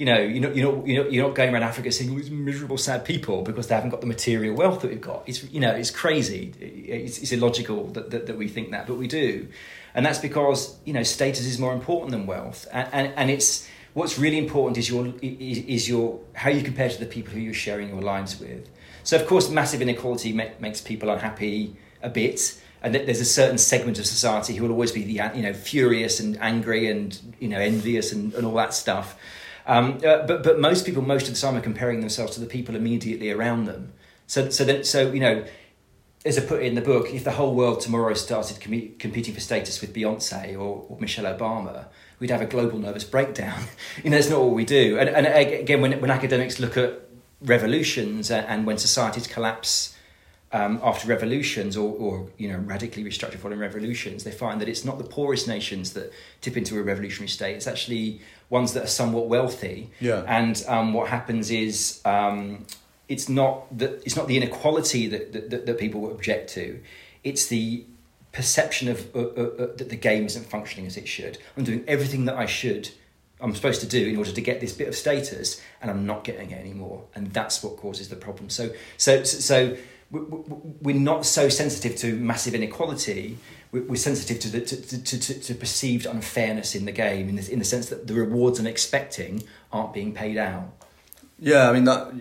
you 0.00 0.06
know, 0.06 0.18
you 0.18 0.40
know, 0.40 0.50
you 0.50 0.62
know, 0.62 0.82
you 0.86 0.94
know, 0.96 1.10
you're 1.10 1.26
not 1.26 1.34
going 1.34 1.52
around 1.52 1.62
Africa 1.62 1.92
seeing 1.92 2.08
all 2.08 2.16
these 2.16 2.30
miserable, 2.30 2.78
sad 2.78 3.04
people 3.04 3.42
because 3.42 3.66
they 3.66 3.74
haven't 3.74 3.90
got 3.90 4.00
the 4.00 4.06
material 4.06 4.56
wealth 4.56 4.80
that 4.80 4.88
we've 4.88 4.98
got. 4.98 5.24
It's 5.26 5.44
you 5.50 5.60
know, 5.60 5.72
it's 5.72 5.90
crazy. 5.90 6.54
It's, 6.58 7.18
it's 7.18 7.32
illogical 7.32 7.88
that, 7.88 8.10
that, 8.10 8.24
that 8.26 8.38
we 8.38 8.48
think 8.48 8.70
that, 8.70 8.86
but 8.86 8.94
we 8.94 9.06
do, 9.06 9.48
and 9.94 10.06
that's 10.06 10.18
because 10.18 10.78
you 10.86 10.94
know, 10.94 11.02
status 11.02 11.44
is 11.44 11.58
more 11.58 11.74
important 11.74 12.12
than 12.12 12.24
wealth, 12.24 12.66
and 12.72 12.88
and, 12.92 13.12
and 13.14 13.30
it's 13.30 13.68
what's 13.92 14.18
really 14.18 14.38
important 14.38 14.78
is 14.78 14.88
your 14.88 15.12
is, 15.20 15.86
your 15.86 16.18
how 16.32 16.48
you 16.48 16.62
compare 16.62 16.88
to 16.88 16.98
the 16.98 17.04
people 17.04 17.34
who 17.34 17.40
you're 17.40 17.52
sharing 17.52 17.90
your 17.90 18.00
lives 18.00 18.40
with. 18.40 18.70
So 19.04 19.20
of 19.20 19.26
course, 19.26 19.50
massive 19.50 19.82
inequality 19.82 20.32
makes 20.32 20.80
people 20.80 21.10
unhappy 21.10 21.76
a 22.02 22.08
bit 22.08 22.58
and 22.82 22.94
there's 22.94 23.20
a 23.20 23.26
certain 23.26 23.58
segment 23.58 23.98
of 23.98 24.06
society 24.06 24.56
who 24.56 24.64
will 24.64 24.72
always 24.72 24.92
be 24.92 25.04
the 25.04 25.36
you 25.36 25.42
know 25.42 25.52
furious 25.52 26.20
and 26.20 26.38
angry 26.40 26.90
and 26.90 27.34
you 27.38 27.48
know 27.48 27.58
envious 27.58 28.12
and, 28.12 28.32
and 28.32 28.46
all 28.46 28.54
that 28.54 28.72
stuff. 28.72 29.18
Um, 29.66 29.98
uh, 30.04 30.26
but 30.26 30.42
but 30.42 30.58
most 30.58 30.86
people 30.86 31.02
most 31.02 31.28
of 31.28 31.34
the 31.34 31.40
time 31.40 31.56
are 31.56 31.60
comparing 31.60 32.00
themselves 32.00 32.34
to 32.34 32.40
the 32.40 32.46
people 32.46 32.74
immediately 32.74 33.30
around 33.30 33.64
them. 33.64 33.92
So 34.26 34.50
so 34.50 34.82
so 34.82 35.12
you 35.12 35.20
know. 35.20 35.44
As 36.22 36.36
I 36.36 36.42
put 36.42 36.62
in 36.62 36.74
the 36.74 36.82
book, 36.82 37.14
if 37.14 37.24
the 37.24 37.30
whole 37.30 37.54
world 37.54 37.80
tomorrow 37.80 38.12
started 38.12 38.60
com- 38.60 38.94
competing 38.98 39.32
for 39.32 39.40
status 39.40 39.80
with 39.80 39.94
Beyonce 39.94 40.52
or, 40.52 40.84
or 40.86 40.98
Michelle 41.00 41.24
Obama, 41.24 41.86
we'd 42.18 42.28
have 42.28 42.42
a 42.42 42.46
global 42.46 42.78
nervous 42.78 43.04
breakdown. 43.04 43.58
you 44.04 44.10
know, 44.10 44.18
that's 44.18 44.28
not 44.28 44.42
what 44.42 44.52
we 44.52 44.66
do. 44.66 44.98
And, 44.98 45.08
and 45.08 45.26
again, 45.26 45.80
when, 45.80 45.98
when 45.98 46.10
academics 46.10 46.60
look 46.60 46.76
at 46.76 47.00
revolutions 47.40 48.30
and 48.30 48.66
when 48.66 48.76
societies 48.76 49.26
collapse 49.26 49.96
um, 50.52 50.80
after 50.82 51.06
revolutions 51.06 51.76
or, 51.76 51.94
or 51.94 52.28
you 52.36 52.48
know 52.48 52.58
radically 52.58 53.04
restructured 53.04 53.38
following 53.38 53.60
revolutions, 53.60 54.24
they 54.24 54.32
find 54.32 54.60
that 54.60 54.68
it's 54.68 54.84
not 54.84 54.98
the 54.98 55.04
poorest 55.04 55.46
nations 55.46 55.92
that 55.92 56.12
tip 56.40 56.56
into 56.56 56.78
a 56.78 56.82
revolutionary 56.82 57.28
state. 57.28 57.56
It's 57.56 57.66
actually 57.68 58.20
ones 58.48 58.72
that 58.72 58.84
are 58.84 58.88
somewhat 58.88 59.28
wealthy. 59.28 59.90
Yeah. 60.00 60.24
And 60.26 60.62
um, 60.66 60.92
what 60.92 61.08
happens 61.08 61.50
is 61.50 62.00
um, 62.04 62.66
it's 63.08 63.28
not 63.28 63.76
the 63.76 63.94
it's 64.04 64.16
not 64.16 64.26
the 64.26 64.36
inequality 64.36 65.06
that, 65.08 65.50
that, 65.50 65.66
that 65.66 65.78
people 65.78 66.10
object 66.10 66.50
to. 66.54 66.80
It's 67.22 67.46
the 67.46 67.84
perception 68.32 68.88
of 68.88 69.14
uh, 69.14 69.18
uh, 69.18 69.22
uh, 69.22 69.76
that 69.76 69.88
the 69.88 69.96
game 69.96 70.24
isn't 70.26 70.46
functioning 70.46 70.86
as 70.86 70.96
it 70.96 71.06
should. 71.06 71.38
I'm 71.56 71.64
doing 71.64 71.84
everything 71.86 72.24
that 72.24 72.36
I 72.36 72.46
should. 72.46 72.90
I'm 73.40 73.54
supposed 73.54 73.80
to 73.80 73.86
do 73.86 74.06
in 74.06 74.16
order 74.16 74.32
to 74.32 74.40
get 74.40 74.60
this 74.60 74.72
bit 74.72 74.86
of 74.86 74.94
status, 74.94 75.62
and 75.80 75.90
I'm 75.90 76.04
not 76.04 76.24
getting 76.24 76.50
it 76.50 76.60
anymore, 76.60 77.04
and 77.14 77.32
that's 77.32 77.62
what 77.62 77.76
causes 77.78 78.10
the 78.10 78.16
problem. 78.16 78.50
So, 78.50 78.70
so, 78.98 79.24
so 79.24 79.78
we're 80.10 80.96
not 80.96 81.24
so 81.24 81.48
sensitive 81.48 81.96
to 81.96 82.16
massive 82.16 82.54
inequality. 82.54 83.38
We're 83.72 83.94
sensitive 83.96 84.40
to, 84.40 84.48
the, 84.48 84.60
to, 84.60 85.02
to, 85.04 85.20
to, 85.20 85.40
to 85.40 85.54
perceived 85.54 86.06
unfairness 86.06 86.74
in 86.74 86.84
the 86.84 86.92
game, 86.92 87.28
in 87.28 87.36
the, 87.36 87.52
in 87.52 87.60
the 87.60 87.64
sense 87.64 87.88
that 87.90 88.08
the 88.08 88.14
rewards 88.14 88.58
I'm 88.58 88.66
expecting 88.66 89.44
aren't 89.72 89.92
being 89.92 90.12
paid 90.12 90.36
out. 90.36 90.72
Yeah, 91.38 91.70
I 91.70 91.72
mean 91.72 91.84
that 91.84 92.12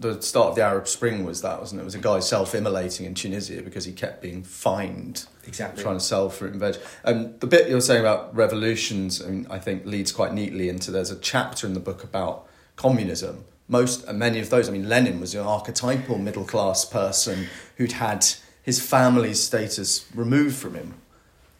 the 0.00 0.20
start 0.22 0.50
of 0.50 0.54
the 0.54 0.62
Arab 0.62 0.86
Spring 0.86 1.24
was 1.24 1.42
that, 1.42 1.60
wasn't 1.60 1.80
it? 1.80 1.82
It 1.82 1.84
was 1.84 1.94
a 1.94 1.98
guy 1.98 2.20
self-immolating 2.20 3.04
in 3.04 3.14
Tunisia 3.14 3.62
because 3.62 3.84
he 3.84 3.92
kept 3.92 4.22
being 4.22 4.42
fined. 4.42 5.26
Exactly. 5.46 5.82
Trying 5.82 5.98
to 5.98 6.04
sell 6.04 6.30
fruit 6.30 6.52
and 6.52 6.60
veg. 6.60 6.76
And 7.04 7.38
the 7.40 7.46
bit 7.46 7.68
you're 7.68 7.80
saying 7.80 8.00
about 8.00 8.34
revolutions, 8.34 9.22
I, 9.22 9.28
mean, 9.28 9.46
I 9.50 9.58
think 9.58 9.86
leads 9.86 10.12
quite 10.12 10.32
neatly 10.32 10.68
into. 10.68 10.90
There's 10.90 11.10
a 11.10 11.18
chapter 11.18 11.66
in 11.66 11.74
the 11.74 11.80
book 11.80 12.04
about 12.04 12.46
communism 12.76 13.44
most 13.68 14.10
many 14.12 14.40
of 14.40 14.50
those. 14.50 14.68
I 14.68 14.72
mean, 14.72 14.88
Lenin 14.88 15.20
was 15.20 15.34
an 15.34 15.46
archetypal 15.46 16.18
middle 16.18 16.44
class 16.44 16.84
person 16.84 17.48
who'd 17.76 17.92
had 17.92 18.26
his 18.62 18.80
family's 18.80 19.42
status 19.42 20.06
removed 20.14 20.56
from 20.56 20.74
him. 20.74 20.94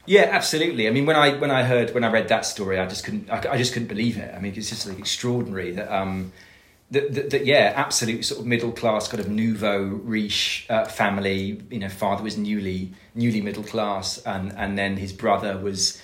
Yeah, 0.07 0.29
absolutely. 0.31 0.89
I 0.89 0.91
mean, 0.91 1.05
when 1.05 1.17
I 1.17 1.37
when 1.37 1.51
I 1.51 1.65
heard 1.65 1.93
when 1.95 2.03
I 2.03 2.11
read 2.11 2.29
that 2.29 2.47
story, 2.47 2.79
I 2.79 2.87
just 2.87 3.05
couldn't 3.05 3.31
I, 3.31 3.53
I 3.53 3.59
just 3.59 3.75
couldn't 3.75 3.89
believe 3.89 4.17
it. 4.17 4.35
I 4.35 4.41
mean, 4.41 4.55
it's 4.57 4.71
just 4.71 4.87
like 4.87 4.99
extraordinary 4.99 5.73
that 5.73 5.95
um 5.95 6.33
that, 6.91 7.13
that, 7.15 7.31
that 7.31 7.47
yeah, 7.47 7.73
absolute 7.77 8.25
sort 8.25 8.41
of 8.41 8.47
middle 8.47 8.73
class 8.73 9.09
kind 9.09 9.21
of 9.21 9.29
nouveau 9.29 9.83
riche 9.83 10.67
uh, 10.71 10.87
family. 10.87 11.61
You 11.71 11.81
know, 11.81 11.91
father 11.91 12.23
was 12.23 12.39
newly 12.39 12.93
newly 13.15 13.43
middle 13.43 13.63
class, 13.63 14.19
and 14.19 14.53
and 14.57 14.79
then 14.79 14.97
his 14.97 15.13
brother 15.13 15.59
was 15.59 16.01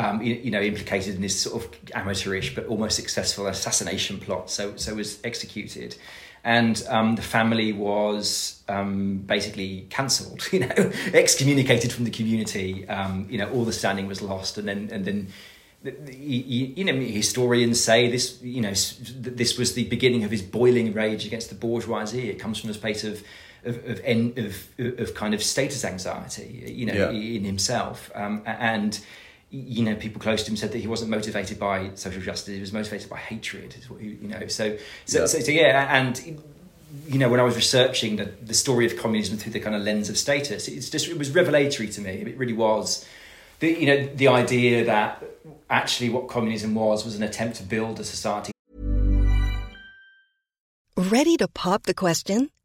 um, 0.00 0.22
you, 0.22 0.34
you, 0.34 0.50
know, 0.50 0.62
implicated 0.62 1.14
in 1.14 1.20
this 1.20 1.38
sort 1.38 1.62
of 1.62 1.70
amateurish 1.94 2.54
but 2.54 2.66
almost 2.66 2.96
successful 2.96 3.46
assassination 3.46 4.18
plot. 4.18 4.48
So, 4.48 4.76
so 4.76 4.94
was 4.94 5.20
executed, 5.24 5.94
and 6.42 6.82
um, 6.88 7.16
the 7.16 7.22
family 7.22 7.72
was 7.72 8.62
um, 8.66 9.18
basically 9.18 9.86
cancelled. 9.90 10.48
You 10.52 10.60
know, 10.60 10.92
excommunicated 11.12 11.92
from 11.92 12.04
the 12.04 12.10
community. 12.10 12.88
Um, 12.88 13.26
you 13.28 13.36
know, 13.38 13.50
all 13.50 13.64
the 13.64 13.74
standing 13.74 14.06
was 14.06 14.22
lost, 14.22 14.56
and 14.58 14.66
then 14.66 14.88
and 14.90 15.04
then. 15.04 15.28
You 15.82 16.84
know, 16.84 16.92
historians 16.92 17.82
say 17.82 18.10
this. 18.10 18.40
You 18.42 18.60
know, 18.60 18.72
this 18.72 19.56
was 19.56 19.72
the 19.72 19.84
beginning 19.84 20.24
of 20.24 20.30
his 20.30 20.42
boiling 20.42 20.92
rage 20.92 21.24
against 21.24 21.48
the 21.48 21.54
bourgeoisie. 21.54 22.28
It 22.28 22.38
comes 22.38 22.58
from 22.58 22.68
a 22.68 22.74
space 22.74 23.02
of 23.02 23.22
of 23.64 23.78
of, 23.86 24.68
of, 24.78 25.00
of 25.00 25.14
kind 25.14 25.32
of 25.32 25.42
status 25.42 25.82
anxiety. 25.82 26.64
You 26.66 26.84
know, 26.84 27.10
yeah. 27.10 27.36
in 27.36 27.44
himself, 27.44 28.10
um, 28.14 28.42
and 28.44 29.00
you 29.50 29.82
know, 29.82 29.96
people 29.96 30.20
close 30.20 30.44
to 30.44 30.50
him 30.50 30.56
said 30.56 30.72
that 30.72 30.78
he 30.78 30.86
wasn't 30.86 31.10
motivated 31.10 31.58
by 31.58 31.90
social 31.94 32.22
justice; 32.22 32.54
he 32.54 32.60
was 32.60 32.72
motivated 32.72 33.10
by 33.10 33.18
hatred. 33.18 33.74
Is 33.76 33.90
what 33.90 34.00
he, 34.00 34.10
you 34.10 34.28
know. 34.28 34.46
So, 34.46 34.76
so, 35.06 35.20
yeah. 35.20 35.26
So, 35.26 35.40
so, 35.40 35.50
yeah, 35.50 35.96
and 35.96 36.40
you 37.08 37.18
know, 37.18 37.28
when 37.28 37.40
I 37.40 37.42
was 37.42 37.56
researching 37.56 38.16
the, 38.16 38.26
the 38.42 38.54
story 38.54 38.86
of 38.86 38.96
communism 38.96 39.38
through 39.38 39.52
the 39.52 39.60
kind 39.60 39.74
of 39.74 39.82
lens 39.82 40.08
of 40.08 40.16
status, 40.16 40.68
it's 40.68 40.88
just 40.90 41.08
it 41.08 41.18
was 41.18 41.30
revelatory 41.30 41.88
to 41.88 42.00
me. 42.00 42.10
It 42.10 42.38
really 42.38 42.52
was. 42.52 43.04
The, 43.58 43.72
you 43.72 43.86
know, 43.86 44.06
the 44.14 44.28
idea 44.28 44.84
that 44.86 45.22
actually 45.68 46.08
what 46.10 46.28
communism 46.28 46.74
was 46.74 47.04
was 47.04 47.16
an 47.16 47.22
attempt 47.22 47.56
to 47.56 47.62
build 47.62 48.00
a 48.00 48.04
society. 48.04 48.52
Ready 50.96 51.36
to 51.38 51.48
pop 51.48 51.84
the 51.84 51.94
question? 51.94 52.50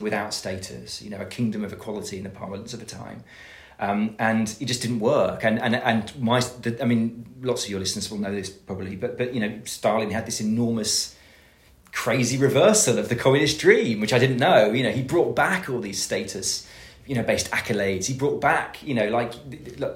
Without 0.00 0.32
status, 0.32 1.02
you 1.02 1.10
know, 1.10 1.20
a 1.20 1.26
kingdom 1.26 1.64
of 1.64 1.72
equality 1.72 2.18
in 2.18 2.24
the 2.24 2.30
parlance 2.30 2.72
of 2.72 2.80
the 2.80 2.86
time. 2.86 3.24
Um, 3.80 4.16
and 4.18 4.56
it 4.60 4.64
just 4.64 4.82
didn't 4.82 5.00
work. 5.00 5.44
And 5.44 5.60
and 5.60 5.76
and 5.76 6.20
my, 6.20 6.40
the, 6.40 6.78
I 6.82 6.84
mean, 6.84 7.26
lots 7.40 7.64
of 7.64 7.70
your 7.70 7.78
listeners 7.78 8.10
will 8.10 8.18
know 8.18 8.34
this 8.34 8.50
probably, 8.50 8.96
but 8.96 9.16
but 9.16 9.34
you 9.34 9.40
know, 9.40 9.60
Stalin 9.64 10.10
had 10.10 10.26
this 10.26 10.40
enormous, 10.40 11.16
crazy 11.92 12.36
reversal 12.36 12.98
of 12.98 13.08
the 13.08 13.14
communist 13.14 13.60
dream, 13.60 14.00
which 14.00 14.12
I 14.12 14.18
didn't 14.18 14.38
know. 14.38 14.72
You 14.72 14.82
know, 14.82 14.90
he 14.90 15.02
brought 15.02 15.36
back 15.36 15.70
all 15.70 15.80
these 15.80 16.02
status, 16.02 16.66
you 17.06 17.14
know, 17.14 17.22
based 17.22 17.50
accolades. 17.52 18.06
He 18.06 18.14
brought 18.14 18.40
back, 18.40 18.82
you 18.82 18.94
know, 18.94 19.08
like 19.08 19.34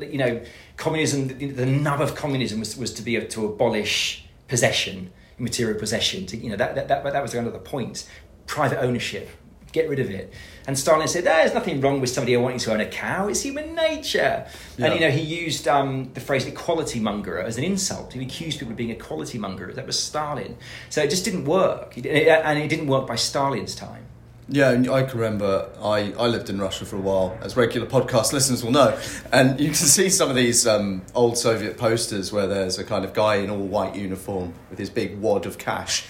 you 0.00 0.18
know, 0.18 0.40
communism. 0.76 1.28
The, 1.28 1.50
the 1.50 1.66
nub 1.66 2.00
of 2.00 2.14
communism 2.14 2.60
was 2.60 2.76
was 2.76 2.94
to 2.94 3.02
be 3.02 3.20
to 3.20 3.46
abolish 3.46 4.24
possession, 4.46 5.12
material 5.38 5.76
possession. 5.76 6.26
To 6.26 6.36
you 6.36 6.50
know, 6.50 6.56
that 6.56 6.76
that 6.76 6.86
that, 6.86 7.02
that 7.02 7.22
was 7.22 7.34
kind 7.34 7.48
of 7.48 7.52
the 7.52 7.58
point. 7.58 8.08
Private 8.46 8.80
ownership, 8.80 9.28
get 9.72 9.88
rid 9.88 9.98
of 9.98 10.10
it. 10.10 10.32
And 10.66 10.78
Stalin 10.78 11.08
said, 11.08 11.24
there's 11.24 11.54
nothing 11.54 11.80
wrong 11.80 12.00
with 12.00 12.10
somebody 12.10 12.36
wanting 12.36 12.58
to 12.60 12.72
own 12.72 12.80
a 12.80 12.86
cow, 12.86 13.28
it's 13.28 13.42
human 13.42 13.74
nature. 13.74 14.46
Yeah. 14.76 14.86
And, 14.86 14.94
you 14.94 15.00
know, 15.00 15.10
he 15.10 15.22
used 15.22 15.66
um, 15.66 16.12
the 16.14 16.20
phrase 16.20 16.46
equality 16.46 17.00
monger 17.00 17.38
as 17.38 17.58
an 17.58 17.64
insult. 17.64 18.12
He 18.12 18.22
accused 18.22 18.58
people 18.58 18.72
of 18.72 18.76
being 18.76 18.90
equality 18.90 19.38
mongers. 19.38 19.74
That 19.74 19.86
was 19.86 19.98
Stalin. 19.98 20.56
So 20.90 21.02
it 21.02 21.10
just 21.10 21.24
didn't 21.24 21.46
work. 21.46 21.96
And 21.96 22.06
it 22.06 22.68
didn't 22.68 22.86
work 22.86 23.06
by 23.06 23.16
Stalin's 23.16 23.74
time. 23.74 24.06
Yeah, 24.48 24.70
and 24.70 24.88
I 24.90 25.04
can 25.04 25.18
remember 25.18 25.70
I, 25.80 26.12
I 26.18 26.26
lived 26.26 26.50
in 26.50 26.60
Russia 26.60 26.84
for 26.84 26.96
a 26.96 27.00
while, 27.00 27.38
as 27.40 27.56
regular 27.56 27.86
podcast 27.86 28.32
listeners 28.32 28.62
will 28.62 28.72
know. 28.72 28.98
And 29.32 29.58
you 29.58 29.68
can 29.68 29.74
see 29.76 30.10
some 30.10 30.28
of 30.28 30.36
these 30.36 30.66
um, 30.66 31.02
old 31.14 31.38
Soviet 31.38 31.78
posters 31.78 32.32
where 32.32 32.46
there's 32.46 32.78
a 32.78 32.84
kind 32.84 33.04
of 33.04 33.14
guy 33.14 33.36
in 33.36 33.50
all 33.50 33.58
white 33.58 33.94
uniform 33.94 34.52
with 34.68 34.78
his 34.78 34.90
big 34.90 35.18
wad 35.18 35.46
of 35.46 35.58
cash 35.58 36.06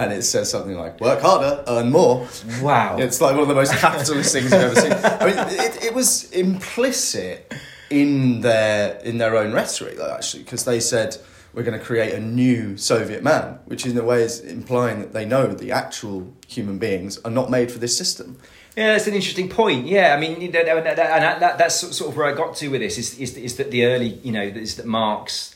and 0.00 0.12
it 0.12 0.22
says 0.22 0.50
something 0.50 0.76
like 0.76 1.00
"work 1.00 1.20
harder, 1.20 1.62
earn 1.68 1.90
more." 1.90 2.26
Wow, 2.60 2.96
it's 2.98 3.20
like 3.20 3.32
one 3.32 3.42
of 3.42 3.48
the 3.48 3.54
most 3.54 3.72
capitalist 3.74 4.32
things 4.32 4.50
you've 4.50 4.54
ever 4.54 4.74
seen. 4.74 4.92
I 4.92 5.26
mean, 5.26 5.36
it, 5.60 5.84
it 5.84 5.94
was 5.94 6.30
implicit 6.32 7.52
in 7.90 8.40
their 8.40 8.98
in 9.00 9.18
their 9.18 9.36
own 9.36 9.52
rhetoric, 9.52 9.98
actually, 10.00 10.42
because 10.44 10.64
they 10.64 10.80
said 10.80 11.16
we're 11.52 11.64
going 11.64 11.78
to 11.78 11.84
create 11.84 12.14
a 12.14 12.20
new 12.20 12.76
Soviet 12.76 13.22
man, 13.22 13.58
which 13.66 13.84
in 13.84 13.96
a 13.98 14.04
way 14.04 14.22
is 14.22 14.40
implying 14.40 15.00
that 15.00 15.12
they 15.12 15.24
know 15.24 15.48
the 15.48 15.72
actual 15.72 16.32
human 16.46 16.78
beings 16.78 17.18
are 17.18 17.30
not 17.30 17.50
made 17.50 17.72
for 17.72 17.78
this 17.78 17.96
system. 17.96 18.38
Yeah, 18.76 18.92
that's 18.92 19.08
an 19.08 19.14
interesting 19.14 19.48
point. 19.48 19.86
Yeah, 19.86 20.14
I 20.14 20.20
mean, 20.20 20.40
and 20.40 20.54
that, 20.54 21.40
that, 21.40 21.58
that's 21.58 21.74
sort 21.74 22.10
of 22.10 22.16
where 22.16 22.26
I 22.26 22.32
got 22.32 22.54
to 22.56 22.68
with 22.68 22.80
this 22.80 22.98
is, 22.98 23.18
is, 23.18 23.36
is 23.36 23.56
that 23.56 23.72
the 23.72 23.84
early, 23.84 24.20
you 24.22 24.30
know, 24.30 24.42
is 24.42 24.76
that 24.76 24.86
Marx, 24.86 25.49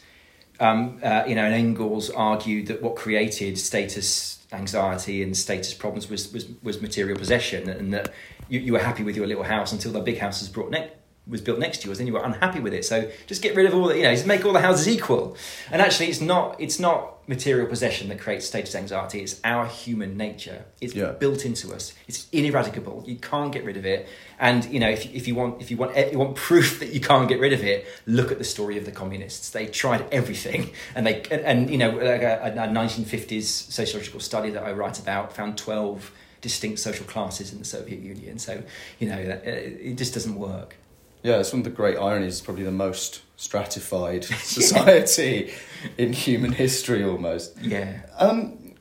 um, 0.61 1.01
uh, 1.03 1.25
you 1.27 1.35
know, 1.35 1.45
and 1.45 1.55
Engels 1.55 2.11
argued 2.11 2.67
that 2.69 2.83
what 2.83 2.97
created 2.97 3.59
status 3.59 4.45
anxiety 4.53 5.23
and 5.23 5.37
status 5.37 5.75
problems 5.75 6.09
was, 6.09 6.33
was, 6.33 6.47
was 6.63 6.81
material 6.81 7.19
possession 7.19 7.69
and 7.69 7.93
that 7.93 8.13
you, 8.49 8.61
you 8.61 8.73
were 8.73 8.79
happy 8.79 9.03
with 9.03 9.17
your 9.17 9.27
little 9.27 9.43
house 9.43 9.73
until 9.73 9.91
the 9.91 10.01
big 10.01 10.19
house 10.19 10.41
was 10.41 10.49
brought 10.49 10.71
next 10.71 10.93
was 11.27 11.41
built 11.41 11.59
next 11.59 11.81
to 11.81 11.89
yours, 11.89 11.99
then 11.99 12.07
you 12.07 12.13
were 12.13 12.23
unhappy 12.23 12.61
with 12.61 12.75
it. 12.75 12.85
So 12.85 13.11
just 13.27 13.43
get 13.43 13.57
rid 13.57 13.67
of 13.67 13.75
all 13.75 13.89
the, 13.89 13.97
you 13.97 14.03
know, 14.03 14.13
just 14.13 14.27
make 14.27 14.45
all 14.45 14.53
the 14.53 14.61
houses 14.61 14.89
equal. 14.89 15.37
And 15.71 15.81
actually, 15.81 16.09
it's 16.09 16.21
not 16.21 16.61
it's 16.61 16.79
not 16.79 17.14
material 17.27 17.67
possession 17.67 18.09
that 18.09 18.19
creates 18.21 18.47
status 18.47 18.75
anxiety. 18.75 19.21
It's 19.21 19.41
our 19.45 19.67
human 19.67 20.17
nature. 20.17 20.65
It's 20.81 20.95
yeah. 20.95 21.13
built 21.13 21.45
into 21.45 21.75
us. 21.75 21.95
It's 22.07 22.27
ineradicable. 22.33 23.05
You 23.07 23.17
can't 23.17 23.53
get 23.53 23.65
rid 23.65 23.77
of 23.77 23.87
it. 23.87 24.09
And 24.39 24.65
you 24.67 24.81
know, 24.81 24.89
if, 24.89 25.13
if 25.15 25.27
you 25.27 25.35
want 25.35 25.61
if 25.61 25.71
you 25.71 25.77
want 25.77 25.97
if 25.97 26.13
you 26.13 26.19
want 26.19 26.37
proof 26.37 26.81
that 26.81 26.91
you 26.91 27.01
can't 27.01 27.29
get 27.29 27.41
rid 27.41 27.53
of 27.53 27.63
it, 27.63 27.87
look 28.07 28.31
at 28.31 28.39
the 28.39 28.45
story 28.45 28.77
of 28.79 28.85
the 28.85 28.93
communists. 28.93 29.51
They 29.51 29.67
tried 29.67 30.07
everything, 30.13 30.71
and 30.95 31.07
they 31.07 31.23
and, 31.31 31.41
and 31.43 31.71
you 31.71 31.79
know, 31.79 31.91
like 31.91 32.23
a, 32.23 32.41
a 32.45 32.51
1950s 32.51 33.45
sociological 33.45 34.21
study 34.21 34.51
that 34.51 34.63
I 34.63 34.73
write 34.73 34.99
about 34.99 35.35
found 35.35 35.57
twelve 35.57 36.13
distinct 36.41 36.79
social 36.79 37.07
classes 37.07 37.53
in 37.53 37.59
the 37.59 37.65
Soviet 37.65 38.01
Union. 38.01 38.39
So 38.39 38.63
you 38.99 39.09
know, 39.09 39.17
uh, 39.17 39.41
it 39.45 39.97
just 39.97 40.15
doesn't 40.15 40.37
work. 40.37 40.77
Yeah, 41.23 41.39
it's 41.39 41.53
one 41.53 41.61
of 41.61 41.65
the 41.65 41.71
great 41.71 41.97
ironies. 41.97 42.43
Probably 42.43 42.65
the 42.65 42.71
most 42.71 43.23
stratified 43.37 44.25
society 44.43 45.53
in 45.99 46.13
human 46.13 46.53
history, 46.53 47.05
almost. 47.05 47.57
Yeah. 47.61 48.01
Um, 48.19 48.75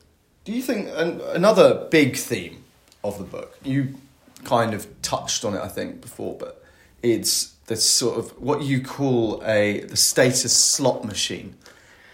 do 0.46 0.52
you 0.52 0.62
think 0.62 0.90
an, 0.94 1.22
another 1.34 1.88
big 1.90 2.18
theme 2.18 2.64
of 3.04 3.18
the 3.18 3.24
book? 3.24 3.58
You 3.64 3.96
kind 4.44 4.74
of 4.74 4.88
touched 5.02 5.46
on 5.46 5.54
it, 5.54 5.62
I 5.62 5.70
think, 5.70 6.02
before, 6.02 6.36
but 6.38 6.64
it's 7.02 7.54
the 7.66 7.76
sort 7.76 8.18
of 8.18 8.40
what 8.42 8.62
you 8.62 8.82
call 8.82 9.42
a 9.46 9.82
the 9.82 9.98
status 9.98 10.56
slot 10.56 11.06
machine, 11.06 11.56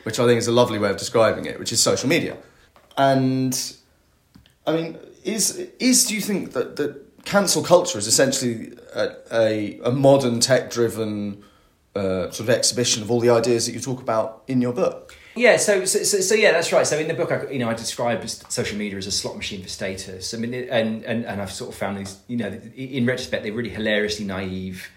which 0.03 0.19
I 0.19 0.25
think 0.25 0.37
is 0.37 0.47
a 0.47 0.51
lovely 0.51 0.77
way 0.77 0.89
of 0.89 0.97
describing 0.97 1.45
it, 1.45 1.57
which 1.59 1.71
is 1.71 1.81
social 1.81 2.07
media. 2.07 2.37
And 2.97 3.75
I 4.67 4.73
mean, 4.73 4.97
is 5.23 5.57
is 5.79 6.05
do 6.05 6.15
you 6.15 6.21
think 6.21 6.53
that 6.53 6.75
that 6.75 7.25
cancel 7.25 7.63
culture 7.63 7.97
is 7.97 8.07
essentially 8.07 8.73
a, 8.93 9.11
a, 9.31 9.79
a 9.85 9.91
modern 9.91 10.39
tech 10.39 10.71
driven 10.71 11.43
uh, 11.95 12.31
sort 12.31 12.41
of 12.41 12.49
exhibition 12.49 13.01
of 13.01 13.11
all 13.11 13.19
the 13.19 13.29
ideas 13.29 13.65
that 13.65 13.73
you 13.73 13.79
talk 13.79 14.01
about 14.01 14.43
in 14.47 14.61
your 14.61 14.73
book. 14.73 15.15
Yeah, 15.35 15.57
so, 15.57 15.85
so, 15.85 15.99
so, 16.03 16.35
yeah, 16.35 16.51
that's 16.51 16.73
right. 16.73 16.85
So 16.85 16.97
in 16.97 17.07
the 17.07 17.13
book, 17.13 17.31
I, 17.31 17.49
you 17.49 17.59
know, 17.59 17.69
I 17.69 17.73
describe 17.73 18.27
social 18.27 18.77
media 18.77 18.97
as 18.97 19.07
a 19.07 19.11
slot 19.11 19.37
machine 19.37 19.61
for 19.61 19.69
status. 19.69 20.33
I 20.33 20.37
mean, 20.37 20.53
and, 20.53 21.03
and, 21.05 21.25
and 21.25 21.41
I've 21.41 21.51
sort 21.51 21.71
of 21.71 21.77
found 21.77 21.97
these, 21.97 22.17
you 22.27 22.37
know, 22.37 22.47
in 22.75 23.05
retrospect, 23.05 23.43
they're 23.43 23.53
really 23.53 23.69
hilariously 23.69 24.25
naive 24.25 24.89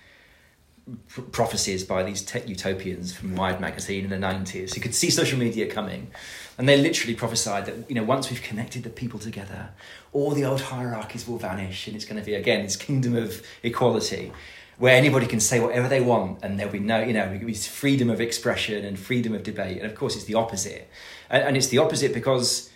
prophecies 1.30 1.84
by 1.84 2.02
these 2.02 2.22
tech 2.22 2.48
utopians 2.48 3.14
from 3.14 3.36
Wired 3.36 3.60
magazine 3.60 4.04
in 4.04 4.10
the 4.10 4.16
90s 4.16 4.74
who 4.74 4.80
could 4.80 4.94
see 4.94 5.10
social 5.10 5.38
media 5.38 5.72
coming. 5.72 6.10
And 6.58 6.68
they 6.68 6.76
literally 6.76 7.14
prophesied 7.14 7.66
that, 7.66 7.88
you 7.88 7.94
know, 7.94 8.02
once 8.02 8.30
we've 8.30 8.42
connected 8.42 8.82
the 8.82 8.90
people 8.90 9.20
together, 9.20 9.70
all 10.12 10.32
the 10.32 10.44
old 10.44 10.60
hierarchies 10.60 11.26
will 11.28 11.38
vanish 11.38 11.86
and 11.86 11.94
it's 11.94 12.04
going 12.04 12.18
to 12.18 12.26
be, 12.26 12.34
again, 12.34 12.64
this 12.64 12.76
kingdom 12.76 13.14
of 13.14 13.42
equality 13.62 14.32
where 14.82 14.96
anybody 14.96 15.26
can 15.26 15.38
say 15.38 15.60
whatever 15.60 15.86
they 15.86 16.00
want 16.00 16.42
and 16.42 16.58
there'll 16.58 16.72
be 16.72 16.80
no, 16.80 17.00
you 17.00 17.12
know, 17.12 17.38
be 17.38 17.54
freedom 17.54 18.10
of 18.10 18.20
expression 18.20 18.84
and 18.84 18.98
freedom 18.98 19.32
of 19.32 19.44
debate. 19.44 19.76
And 19.80 19.86
of 19.86 19.94
course, 19.94 20.16
it's 20.16 20.24
the 20.24 20.34
opposite. 20.34 20.90
And, 21.30 21.44
and 21.44 21.56
it's 21.56 21.68
the 21.68 21.78
opposite 21.78 22.12
because 22.12 22.68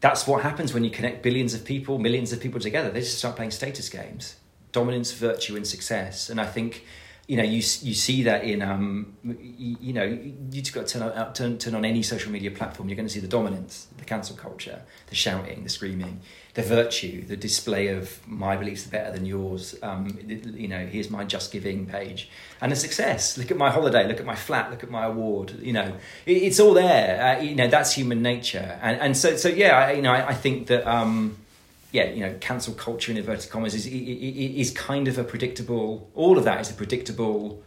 that's 0.00 0.26
what 0.26 0.42
happens 0.42 0.74
when 0.74 0.82
you 0.82 0.90
connect 0.90 1.22
billions 1.22 1.54
of 1.54 1.64
people, 1.64 2.00
millions 2.00 2.32
of 2.32 2.40
people 2.40 2.58
together. 2.58 2.90
They 2.90 3.02
just 3.02 3.18
start 3.18 3.36
playing 3.36 3.52
status 3.52 3.88
games 3.88 4.34
dominance, 4.72 5.12
virtue, 5.12 5.54
and 5.54 5.64
success. 5.64 6.28
And 6.28 6.40
I 6.40 6.46
think 6.46 6.84
you 7.30 7.36
know 7.36 7.44
you 7.44 7.58
you 7.58 7.94
see 7.94 8.24
that 8.24 8.42
in 8.42 8.60
um 8.60 9.14
you, 9.22 9.76
you 9.80 9.92
know 9.92 10.02
you 10.02 10.60
just 10.60 10.74
got 10.74 10.88
to 10.88 10.98
turn 10.98 11.02
on, 11.08 11.32
turn, 11.32 11.58
turn 11.58 11.76
on 11.76 11.84
any 11.84 12.02
social 12.02 12.32
media 12.32 12.50
platform 12.50 12.88
you're 12.88 12.96
going 12.96 13.06
to 13.06 13.12
see 13.12 13.20
the 13.20 13.28
dominance 13.28 13.86
the 13.98 14.04
cancel 14.04 14.34
culture 14.34 14.82
the 15.06 15.14
shouting 15.14 15.62
the 15.62 15.68
screaming 15.68 16.20
the 16.54 16.62
virtue 16.62 17.24
the 17.24 17.36
display 17.36 17.86
of 17.86 18.26
my 18.26 18.56
beliefs 18.56 18.84
are 18.84 18.90
better 18.90 19.12
than 19.12 19.24
yours 19.24 19.76
um 19.84 20.18
you 20.26 20.66
know 20.66 20.84
here's 20.86 21.08
my 21.08 21.22
just 21.22 21.52
giving 21.52 21.86
page 21.86 22.28
and 22.60 22.72
the 22.72 22.76
success. 22.76 23.38
Look 23.38 23.52
at 23.52 23.56
my 23.56 23.70
holiday 23.70 24.08
look 24.08 24.18
at 24.18 24.26
my 24.26 24.34
flat 24.34 24.68
look 24.72 24.82
at 24.82 24.90
my 24.90 25.04
award 25.04 25.54
you 25.62 25.72
know. 25.72 25.92
It, 26.26 26.32
it's 26.32 26.58
all 26.58 26.74
there 26.74 27.38
uh, 27.38 27.40
you 27.40 27.54
know 27.54 27.68
that's 27.68 27.92
human 27.92 28.22
nature 28.22 28.76
and 28.82 29.00
and 29.00 29.16
so 29.16 29.36
so 29.36 29.48
yeah 29.48 29.78
I, 29.78 29.92
you 29.92 30.02
know 30.02 30.12
I, 30.12 30.30
I 30.30 30.34
think 30.34 30.66
that 30.66 30.84
um 30.84 31.36
yeah, 31.92 32.10
you 32.10 32.20
know, 32.20 32.34
cancel 32.40 32.74
culture 32.74 33.10
in 33.10 33.18
inverted 33.18 33.50
commas 33.50 33.74
is 33.74 33.86
is 33.86 34.70
kind 34.70 35.08
of 35.08 35.18
a 35.18 35.24
predictable. 35.24 36.08
All 36.14 36.38
of 36.38 36.44
that 36.44 36.60
is 36.60 36.70
a 36.70 36.74
predictable 36.74 37.62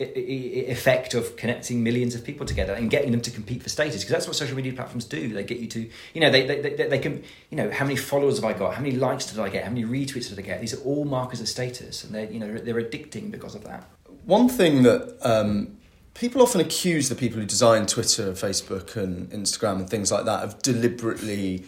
effect 0.00 1.12
of 1.14 1.36
connecting 1.36 1.82
millions 1.82 2.14
of 2.14 2.24
people 2.24 2.46
together 2.46 2.72
and 2.72 2.88
getting 2.88 3.10
them 3.10 3.20
to 3.20 3.32
compete 3.32 3.60
for 3.60 3.68
status 3.68 3.96
because 3.96 4.12
that's 4.12 4.28
what 4.28 4.36
social 4.36 4.54
media 4.54 4.72
platforms 4.72 5.04
do. 5.04 5.28
They 5.28 5.42
get 5.42 5.58
you 5.58 5.66
to 5.68 5.90
you 6.14 6.20
know 6.20 6.30
they, 6.30 6.46
they, 6.46 6.60
they, 6.60 6.88
they, 6.88 6.98
can 6.98 7.24
you 7.50 7.56
know 7.56 7.70
how 7.70 7.84
many 7.84 7.96
followers 7.96 8.36
have 8.36 8.44
i 8.44 8.52
got? 8.52 8.74
How 8.74 8.82
many 8.82 8.96
likes 8.96 9.26
did 9.26 9.38
i 9.40 9.48
get? 9.48 9.64
How 9.64 9.70
many 9.70 9.84
retweets 9.84 10.28
did 10.28 10.38
i 10.38 10.42
get? 10.42 10.60
These 10.60 10.74
are 10.74 10.82
all 10.82 11.04
markers 11.04 11.40
of 11.40 11.48
status 11.48 12.04
and 12.04 12.14
they're 12.14 12.30
you 12.30 12.38
know 12.38 12.58
they're 12.58 12.80
addicting 12.80 13.30
because 13.30 13.54
of 13.54 13.64
that. 13.64 13.88
One 14.24 14.48
thing 14.48 14.82
that 14.82 15.16
um, 15.22 15.78
people 16.14 16.42
often 16.42 16.60
accuse 16.60 17.08
the 17.08 17.14
people 17.14 17.38
who 17.38 17.46
design 17.46 17.86
twitter 17.86 18.32
facebook 18.32 18.96
and 18.96 19.30
instagram 19.30 19.76
and 19.76 19.88
things 19.88 20.10
like 20.10 20.24
that 20.24 20.42
of 20.42 20.60
deliberately 20.62 21.64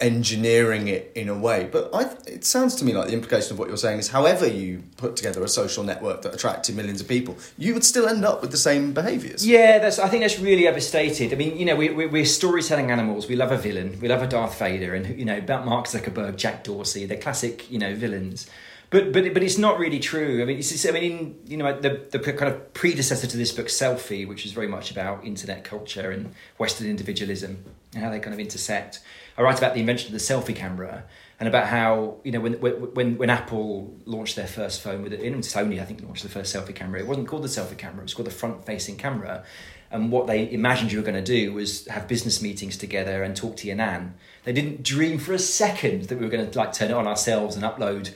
engineering 0.00 0.88
it 0.88 1.12
in 1.14 1.28
a 1.28 1.38
way. 1.38 1.68
But 1.70 1.90
I, 1.94 2.04
it 2.26 2.44
sounds 2.44 2.74
to 2.76 2.84
me 2.84 2.92
like 2.92 3.08
the 3.08 3.12
implication 3.12 3.52
of 3.52 3.58
what 3.58 3.68
you're 3.68 3.76
saying 3.76 3.98
is 3.98 4.08
however 4.08 4.46
you 4.46 4.82
put 4.96 5.16
together 5.16 5.42
a 5.44 5.48
social 5.48 5.84
network 5.84 6.22
that 6.22 6.34
attracted 6.34 6.74
millions 6.76 7.00
of 7.00 7.08
people, 7.08 7.36
you 7.56 7.74
would 7.74 7.84
still 7.84 8.08
end 8.08 8.24
up 8.24 8.40
with 8.40 8.50
the 8.50 8.56
same 8.56 8.92
behaviours. 8.92 9.46
Yeah, 9.46 9.78
that's, 9.78 9.98
I 9.98 10.08
think 10.08 10.22
that's 10.22 10.38
really 10.38 10.66
overstated. 10.66 11.32
I 11.32 11.36
mean, 11.36 11.56
you 11.56 11.64
know, 11.64 11.76
we, 11.76 11.90
we, 11.90 12.06
we're 12.06 12.24
storytelling 12.24 12.90
animals. 12.90 13.28
We 13.28 13.36
love 13.36 13.52
a 13.52 13.58
villain. 13.58 13.98
We 14.00 14.08
love 14.08 14.22
a 14.22 14.26
Darth 14.26 14.58
Vader. 14.58 14.94
And, 14.94 15.18
you 15.18 15.24
know, 15.24 15.38
about 15.38 15.64
Mark 15.64 15.86
Zuckerberg, 15.86 16.36
Jack 16.36 16.64
Dorsey, 16.64 17.06
they're 17.06 17.18
classic, 17.18 17.70
you 17.70 17.78
know, 17.78 17.94
villains. 17.94 18.50
But, 18.90 19.12
but, 19.12 19.32
but 19.32 19.42
it's 19.42 19.56
not 19.56 19.78
really 19.78 20.00
true. 20.00 20.42
I 20.42 20.44
mean, 20.44 20.58
it's, 20.58 20.84
I 20.84 20.90
mean, 20.90 21.38
you 21.46 21.56
know, 21.56 21.80
the, 21.80 22.02
the 22.10 22.18
kind 22.18 22.52
of 22.52 22.74
predecessor 22.74 23.26
to 23.26 23.36
this 23.36 23.52
book, 23.52 23.68
Selfie, 23.68 24.26
which 24.26 24.44
is 24.44 24.52
very 24.52 24.68
much 24.68 24.90
about 24.90 25.24
internet 25.24 25.64
culture 25.64 26.10
and 26.10 26.34
Western 26.58 26.88
individualism 26.88 27.64
and 27.94 28.02
how 28.02 28.10
they 28.10 28.20
kind 28.20 28.34
of 28.34 28.40
intersect 28.40 29.00
I 29.36 29.42
write 29.42 29.58
about 29.58 29.74
the 29.74 29.80
invention 29.80 30.08
of 30.08 30.12
the 30.12 30.18
selfie 30.18 30.54
camera 30.54 31.04
and 31.40 31.48
about 31.48 31.66
how 31.66 32.18
you 32.24 32.32
know 32.32 32.40
when 32.40 32.54
when 32.54 33.16
when 33.16 33.30
Apple 33.30 33.96
launched 34.04 34.36
their 34.36 34.46
first 34.46 34.82
phone 34.82 35.02
with 35.02 35.12
it, 35.12 35.20
and 35.20 35.42
Sony 35.42 35.80
I 35.80 35.84
think 35.84 36.02
launched 36.02 36.22
the 36.22 36.28
first 36.28 36.54
selfie 36.54 36.74
camera. 36.74 37.00
It 37.00 37.06
wasn't 37.06 37.28
called 37.28 37.42
the 37.42 37.48
selfie 37.48 37.78
camera; 37.78 38.00
it 38.00 38.04
was 38.04 38.14
called 38.14 38.26
the 38.26 38.32
front-facing 38.32 38.96
camera. 38.96 39.44
And 39.90 40.10
what 40.10 40.26
they 40.26 40.50
imagined 40.50 40.90
you 40.90 40.98
were 40.98 41.04
going 41.04 41.22
to 41.22 41.22
do 41.22 41.52
was 41.52 41.86
have 41.88 42.08
business 42.08 42.40
meetings 42.40 42.78
together 42.78 43.22
and 43.22 43.36
talk 43.36 43.56
to 43.58 43.66
your 43.66 43.76
nan. 43.76 44.14
They 44.44 44.52
didn't 44.52 44.82
dream 44.82 45.18
for 45.18 45.34
a 45.34 45.38
second 45.38 46.04
that 46.04 46.18
we 46.18 46.24
were 46.24 46.30
going 46.30 46.50
to 46.50 46.58
like 46.58 46.72
turn 46.72 46.90
it 46.90 46.94
on 46.94 47.06
ourselves 47.06 47.56
and 47.56 47.64
upload 47.64 48.14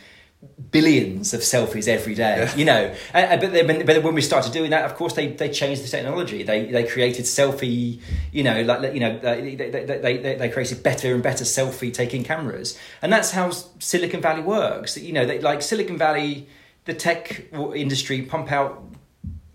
billions 0.70 1.32
of 1.32 1.40
selfies 1.40 1.88
every 1.88 2.14
day, 2.14 2.50
you 2.56 2.64
know. 2.64 2.94
Uh, 3.14 3.18
uh, 3.18 3.36
but, 3.36 3.52
then, 3.52 3.86
but 3.86 4.02
when 4.02 4.14
we 4.14 4.22
started 4.22 4.52
doing 4.52 4.70
that, 4.70 4.84
of 4.84 4.94
course, 4.94 5.14
they, 5.14 5.28
they 5.28 5.48
changed 5.48 5.82
the 5.82 5.88
technology. 5.88 6.42
They 6.42 6.66
they 6.66 6.84
created 6.84 7.24
selfie, 7.24 8.00
you 8.32 8.42
know, 8.42 8.62
like 8.62 8.94
you 8.94 9.00
know, 9.00 9.18
they, 9.18 9.54
they, 9.54 9.70
they, 9.70 9.98
they, 10.18 10.34
they 10.36 10.48
created 10.48 10.82
better 10.82 11.14
and 11.14 11.22
better 11.22 11.44
selfie 11.44 11.92
taking 11.92 12.24
cameras, 12.24 12.78
and 13.02 13.12
that's 13.12 13.30
how 13.30 13.50
Silicon 13.50 14.20
Valley 14.20 14.42
works. 14.42 14.96
You 14.96 15.12
know, 15.12 15.26
they, 15.26 15.40
like 15.40 15.62
Silicon 15.62 15.98
Valley, 15.98 16.48
the 16.84 16.94
tech 16.94 17.46
industry 17.52 18.22
pump 18.22 18.52
out, 18.52 18.84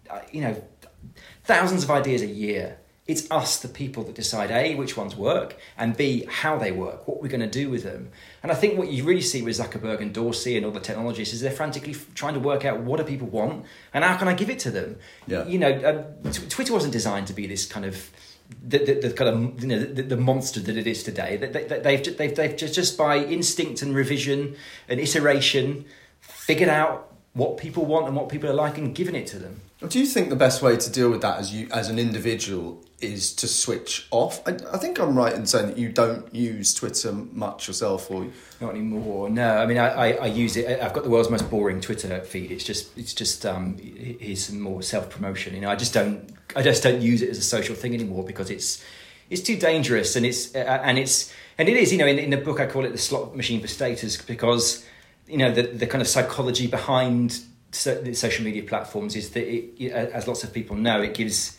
uh, 0.10 0.19
you 0.32 0.41
know, 0.41 0.63
thousands 1.43 1.84
of 1.84 1.91
ideas 1.91 2.21
a 2.21 2.27
year 2.27 2.77
it's 3.12 3.30
us, 3.30 3.60
the 3.60 3.67
people, 3.67 4.04
that 4.04 4.15
decide 4.15 4.51
A, 4.51 4.75
which 4.75 4.95
ones 4.95 5.15
work, 5.15 5.58
and 5.77 5.97
B, 5.97 6.25
how 6.30 6.58
they 6.58 6.71
work, 6.71 7.08
what 7.08 7.21
we're 7.21 7.30
going 7.30 7.41
to 7.41 7.47
do 7.47 7.69
with 7.69 7.84
them. 7.84 8.10
And 8.43 8.51
I 8.51 8.56
think 8.56 8.77
what 8.77 8.89
you 8.89 9.04
really 9.04 9.21
see 9.21 9.41
with 9.41 9.58
Zuckerberg 9.58 10.01
and 10.01 10.13
Dorsey 10.13 10.58
and 10.58 10.65
all 10.65 10.71
the 10.71 10.80
technologists 10.80 11.34
is 11.34 11.41
they're 11.41 11.51
frantically 11.51 11.95
trying 12.15 12.34
to 12.34 12.39
work 12.39 12.65
out 12.65 12.80
what 12.80 12.97
do 12.97 13.04
people 13.04 13.27
want 13.27 13.65
and 13.93 14.04
how 14.04 14.17
can 14.17 14.27
I 14.27 14.34
give 14.34 14.49
it 14.49 14.60
to 14.60 14.71
them. 14.71 14.97
Yeah. 15.27 15.45
You 15.45 15.60
know, 15.60 16.13
um, 16.23 16.32
Twitter 16.32 16.73
wasn't 16.73 16.93
designed 16.93 17.27
to 17.27 17.34
be 17.34 17.45
this 17.45 17.65
kind 17.65 17.86
of 17.86 18.10
the, 18.63 18.80
the, 18.80 18.93
the, 19.08 19.13
kind 19.13 19.30
of 19.30 19.62
you 19.62 19.67
know 19.67 19.80
the, 19.80 20.01
the, 20.01 20.17
monster 20.17 20.60
that 20.60 20.75
it 20.75 20.88
is 20.88 21.04
today. 21.04 21.38
They, 21.38 21.47
they, 21.47 21.80
they've 21.80 22.17
they've 22.17 22.36
they've 22.36 22.58
just, 22.58 22.73
just 22.73 22.97
by 22.97 23.17
instinct 23.17 23.82
and 23.82 23.95
revision 23.95 24.56
and 24.89 24.99
iteration 24.99 25.86
figured 26.19 26.69
out 26.69 27.13
what 27.34 27.58
people 27.58 27.86
want 27.86 28.08
and 28.08 28.15
what 28.15 28.30
people 28.30 28.49
are 28.49 28.54
like 28.54 28.77
and 28.77 28.93
given 28.93 29.15
it 29.15 29.27
to 29.27 29.39
them. 29.39 29.62
Do 29.88 29.99
you 29.99 30.06
think 30.06 30.30
the 30.30 30.36
best 30.36 30.62
way 30.62 30.75
to 30.75 30.91
deal 30.91 31.10
with 31.10 31.21
that 31.21 31.39
as 31.39 31.54
you 31.54 31.67
as 31.71 31.89
an 31.89 31.97
individual 31.97 32.84
is 33.01 33.33
to 33.35 33.47
switch 33.47 34.07
off? 34.11 34.47
I, 34.47 34.51
I 34.73 34.77
think 34.77 34.99
I'm 34.99 35.15
right 35.15 35.33
in 35.33 35.45
saying 35.45 35.67
that 35.67 35.77
you 35.77 35.89
don't 35.89 36.33
use 36.33 36.73
Twitter 36.73 37.11
much 37.11 37.67
yourself, 37.67 38.09
or 38.11 38.27
not 38.59 38.71
anymore. 38.71 39.29
No, 39.29 39.57
I 39.57 39.65
mean 39.65 39.77
I, 39.77 39.89
I, 39.89 40.11
I 40.13 40.25
use 40.27 40.57
it. 40.57 40.81
I've 40.81 40.93
got 40.93 41.03
the 41.03 41.09
world's 41.09 41.29
most 41.29 41.49
boring 41.49 41.81
Twitter 41.81 42.19
feed. 42.21 42.51
It's 42.51 42.63
just 42.63 42.97
it's 42.97 43.13
just 43.13 43.45
um, 43.45 43.77
here's 43.77 44.51
more 44.51 44.81
self 44.81 45.09
promotion. 45.09 45.55
You 45.55 45.61
know, 45.61 45.69
I 45.69 45.75
just 45.75 45.93
don't 45.93 46.29
I 46.55 46.61
just 46.61 46.83
don't 46.83 47.01
use 47.01 47.21
it 47.21 47.29
as 47.29 47.37
a 47.37 47.43
social 47.43 47.75
thing 47.75 47.93
anymore 47.93 48.23
because 48.23 48.49
it's 48.49 48.83
it's 49.29 49.41
too 49.41 49.57
dangerous 49.57 50.15
and 50.15 50.25
it's 50.25 50.53
uh, 50.55 50.81
and 50.83 50.97
it's 50.97 51.33
and 51.57 51.69
it 51.69 51.77
is. 51.77 51.91
You 51.91 51.97
know, 51.97 52.07
in, 52.07 52.19
in 52.19 52.29
the 52.29 52.37
book 52.37 52.59
I 52.59 52.67
call 52.67 52.85
it 52.85 52.91
the 52.91 52.97
slot 52.97 53.35
machine 53.35 53.61
for 53.61 53.67
status 53.67 54.21
because 54.21 54.85
you 55.27 55.37
know 55.37 55.51
the 55.51 55.63
the 55.63 55.87
kind 55.87 56.01
of 56.01 56.07
psychology 56.07 56.67
behind 56.67 57.39
so, 57.71 58.11
social 58.13 58.43
media 58.43 58.63
platforms 58.63 59.15
is 59.15 59.31
that 59.31 59.47
it, 59.47 59.91
as 59.91 60.27
lots 60.27 60.43
of 60.43 60.53
people 60.53 60.75
know, 60.75 61.01
it 61.01 61.13
gives 61.13 61.55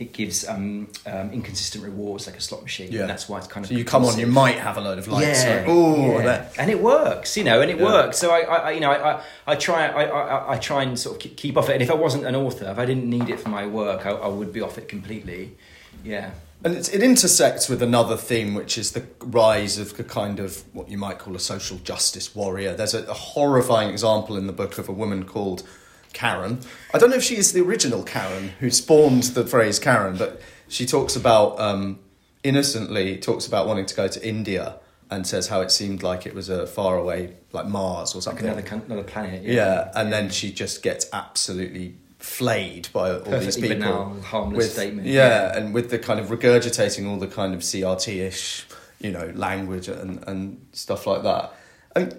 it 0.00 0.14
gives 0.14 0.48
um, 0.48 0.88
um, 1.04 1.30
inconsistent 1.30 1.84
rewards 1.84 2.26
like 2.26 2.34
a 2.34 2.40
slot 2.40 2.62
machine. 2.62 2.90
Yeah. 2.90 3.02
And 3.02 3.10
that's 3.10 3.28
why 3.28 3.36
it's 3.36 3.46
kind 3.46 3.64
of. 3.64 3.68
So 3.68 3.76
you 3.76 3.84
come 3.84 4.06
on, 4.06 4.18
you 4.18 4.26
might 4.26 4.58
have 4.58 4.78
a 4.78 4.80
load 4.80 4.98
of 4.98 5.06
likes. 5.06 5.44
Yeah. 5.44 5.66
Oh, 5.68 6.18
yeah. 6.20 6.48
and 6.58 6.70
it 6.70 6.82
works, 6.82 7.36
you 7.36 7.44
know, 7.44 7.60
and 7.60 7.70
it 7.70 7.76
yeah. 7.76 7.84
works. 7.84 8.16
So 8.16 8.30
I, 8.30 8.40
I, 8.40 8.70
you 8.70 8.80
know, 8.80 8.90
I, 8.90 9.22
I 9.46 9.56
try, 9.56 9.86
I, 9.88 10.04
I, 10.04 10.54
I 10.54 10.58
try 10.58 10.84
and 10.84 10.98
sort 10.98 11.22
of 11.22 11.36
keep 11.36 11.58
off 11.58 11.68
it. 11.68 11.74
And 11.74 11.82
if 11.82 11.90
I 11.90 11.94
wasn't 11.94 12.24
an 12.24 12.34
author, 12.34 12.64
if 12.70 12.78
I 12.78 12.86
didn't 12.86 13.08
need 13.10 13.28
it 13.28 13.38
for 13.38 13.50
my 13.50 13.66
work, 13.66 14.06
I, 14.06 14.12
I 14.12 14.28
would 14.28 14.54
be 14.54 14.62
off 14.62 14.78
it 14.78 14.88
completely. 14.88 15.54
Yeah. 16.02 16.30
And 16.64 16.76
it 16.76 17.02
intersects 17.02 17.68
with 17.68 17.82
another 17.82 18.16
theme, 18.16 18.54
which 18.54 18.78
is 18.78 18.92
the 18.92 19.04
rise 19.20 19.76
of 19.76 19.98
the 19.98 20.04
kind 20.04 20.40
of 20.40 20.62
what 20.74 20.88
you 20.88 20.96
might 20.96 21.18
call 21.18 21.36
a 21.36 21.40
social 21.40 21.76
justice 21.78 22.34
warrior. 22.34 22.74
There's 22.74 22.94
a, 22.94 23.04
a 23.04 23.14
horrifying 23.14 23.90
example 23.90 24.38
in 24.38 24.46
the 24.46 24.52
book 24.54 24.78
of 24.78 24.88
a 24.88 24.92
woman 24.92 25.24
called 25.24 25.62
Karen. 26.12 26.60
I 26.92 26.98
don't 26.98 27.10
know 27.10 27.16
if 27.16 27.22
she 27.22 27.36
is 27.36 27.52
the 27.52 27.60
original 27.60 28.02
Karen 28.02 28.50
who 28.60 28.70
spawned 28.70 29.24
the 29.24 29.46
phrase 29.46 29.78
Karen, 29.78 30.16
but 30.16 30.40
she 30.68 30.86
talks 30.86 31.16
about 31.16 31.58
um, 31.60 31.98
innocently 32.42 33.18
talks 33.18 33.46
about 33.46 33.66
wanting 33.66 33.86
to 33.86 33.94
go 33.94 34.08
to 34.08 34.26
India 34.26 34.76
and 35.10 35.26
says 35.26 35.48
how 35.48 35.60
it 35.60 35.70
seemed 35.70 36.02
like 36.02 36.24
it 36.24 36.34
was 36.34 36.48
a 36.48 36.66
far 36.66 36.96
away 36.96 37.34
like 37.52 37.66
Mars 37.66 38.14
or 38.14 38.22
something. 38.22 38.46
Like 38.46 38.70
another 38.70 38.84
another 38.86 39.02
planet. 39.02 39.42
Yeah. 39.42 39.54
yeah, 39.54 39.92
and 39.94 40.12
then 40.12 40.30
she 40.30 40.52
just 40.52 40.82
gets 40.82 41.06
absolutely 41.12 41.96
flayed 42.18 42.88
by 42.92 43.12
all 43.12 43.20
Perfectly 43.20 43.44
these 43.44 43.56
people. 43.56 43.76
Banal, 43.78 44.20
harmless 44.22 44.56
with, 44.56 44.72
statement. 44.72 45.06
Yeah, 45.06 45.28
yeah, 45.28 45.58
and 45.58 45.74
with 45.74 45.90
the 45.90 45.98
kind 45.98 46.20
of 46.20 46.28
regurgitating 46.28 47.08
all 47.08 47.18
the 47.18 47.26
kind 47.26 47.54
of 47.54 47.60
CRT 47.60 48.20
ish, 48.20 48.66
you 49.00 49.10
know, 49.10 49.32
language 49.34 49.88
and 49.88 50.22
and 50.28 50.64
stuff 50.72 51.06
like 51.06 51.22
that. 51.24 51.52
And 51.96 52.18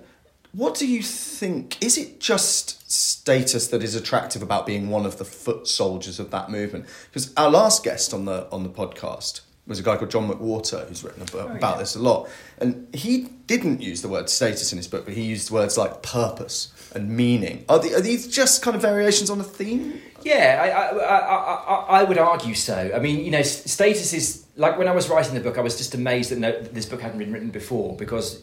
what 0.51 0.75
do 0.75 0.85
you 0.85 1.01
think? 1.01 1.81
Is 1.81 1.97
it 1.97 2.19
just 2.19 2.80
status 2.91 3.67
that 3.67 3.83
is 3.83 3.95
attractive 3.95 4.41
about 4.41 4.65
being 4.65 4.89
one 4.89 5.05
of 5.05 5.17
the 5.17 5.25
foot 5.25 5.67
soldiers 5.67 6.19
of 6.19 6.31
that 6.31 6.49
movement? 6.49 6.85
Because 7.09 7.33
our 7.35 7.49
last 7.49 7.83
guest 7.83 8.13
on 8.13 8.25
the 8.25 8.49
on 8.51 8.63
the 8.63 8.69
podcast 8.69 9.41
was 9.67 9.79
a 9.79 9.83
guy 9.83 9.95
called 9.95 10.11
John 10.11 10.29
McWhorter 10.29 10.87
who's 10.87 11.03
written 11.03 11.21
about, 11.21 11.51
oh, 11.51 11.55
about 11.55 11.79
this 11.79 11.95
a 11.95 11.99
lot, 11.99 12.29
and 12.57 12.93
he 12.93 13.29
didn't 13.47 13.81
use 13.81 14.01
the 14.01 14.09
word 14.09 14.29
status 14.29 14.71
in 14.71 14.77
his 14.77 14.87
book, 14.87 15.05
but 15.05 15.13
he 15.13 15.23
used 15.23 15.51
words 15.51 15.77
like 15.77 16.01
purpose 16.01 16.73
and 16.93 17.09
meaning. 17.09 17.63
Are, 17.69 17.79
the, 17.79 17.95
are 17.95 18.01
these 18.01 18.27
just 18.27 18.61
kind 18.61 18.75
of 18.75 18.81
variations 18.81 19.29
on 19.29 19.39
a 19.39 19.43
theme? 19.43 20.01
Yeah, 20.23 20.59
I, 20.61 20.97
I, 20.97 21.17
I, 21.17 22.01
I, 22.01 22.03
would 22.03 22.17
argue 22.17 22.53
so. 22.53 22.91
I 22.93 22.99
mean, 22.99 23.23
you 23.23 23.31
know, 23.31 23.41
status 23.41 24.13
is 24.13 24.45
like 24.55 24.77
when 24.77 24.87
I 24.87 24.91
was 24.91 25.09
writing 25.09 25.33
the 25.33 25.39
book, 25.39 25.57
I 25.57 25.61
was 25.61 25.77
just 25.77 25.95
amazed 25.95 26.31
that, 26.31 26.39
no, 26.39 26.51
that 26.51 26.73
this 26.73 26.85
book 26.85 27.01
hadn't 27.01 27.17
been 27.17 27.31
written 27.31 27.49
before 27.49 27.95
because 27.95 28.41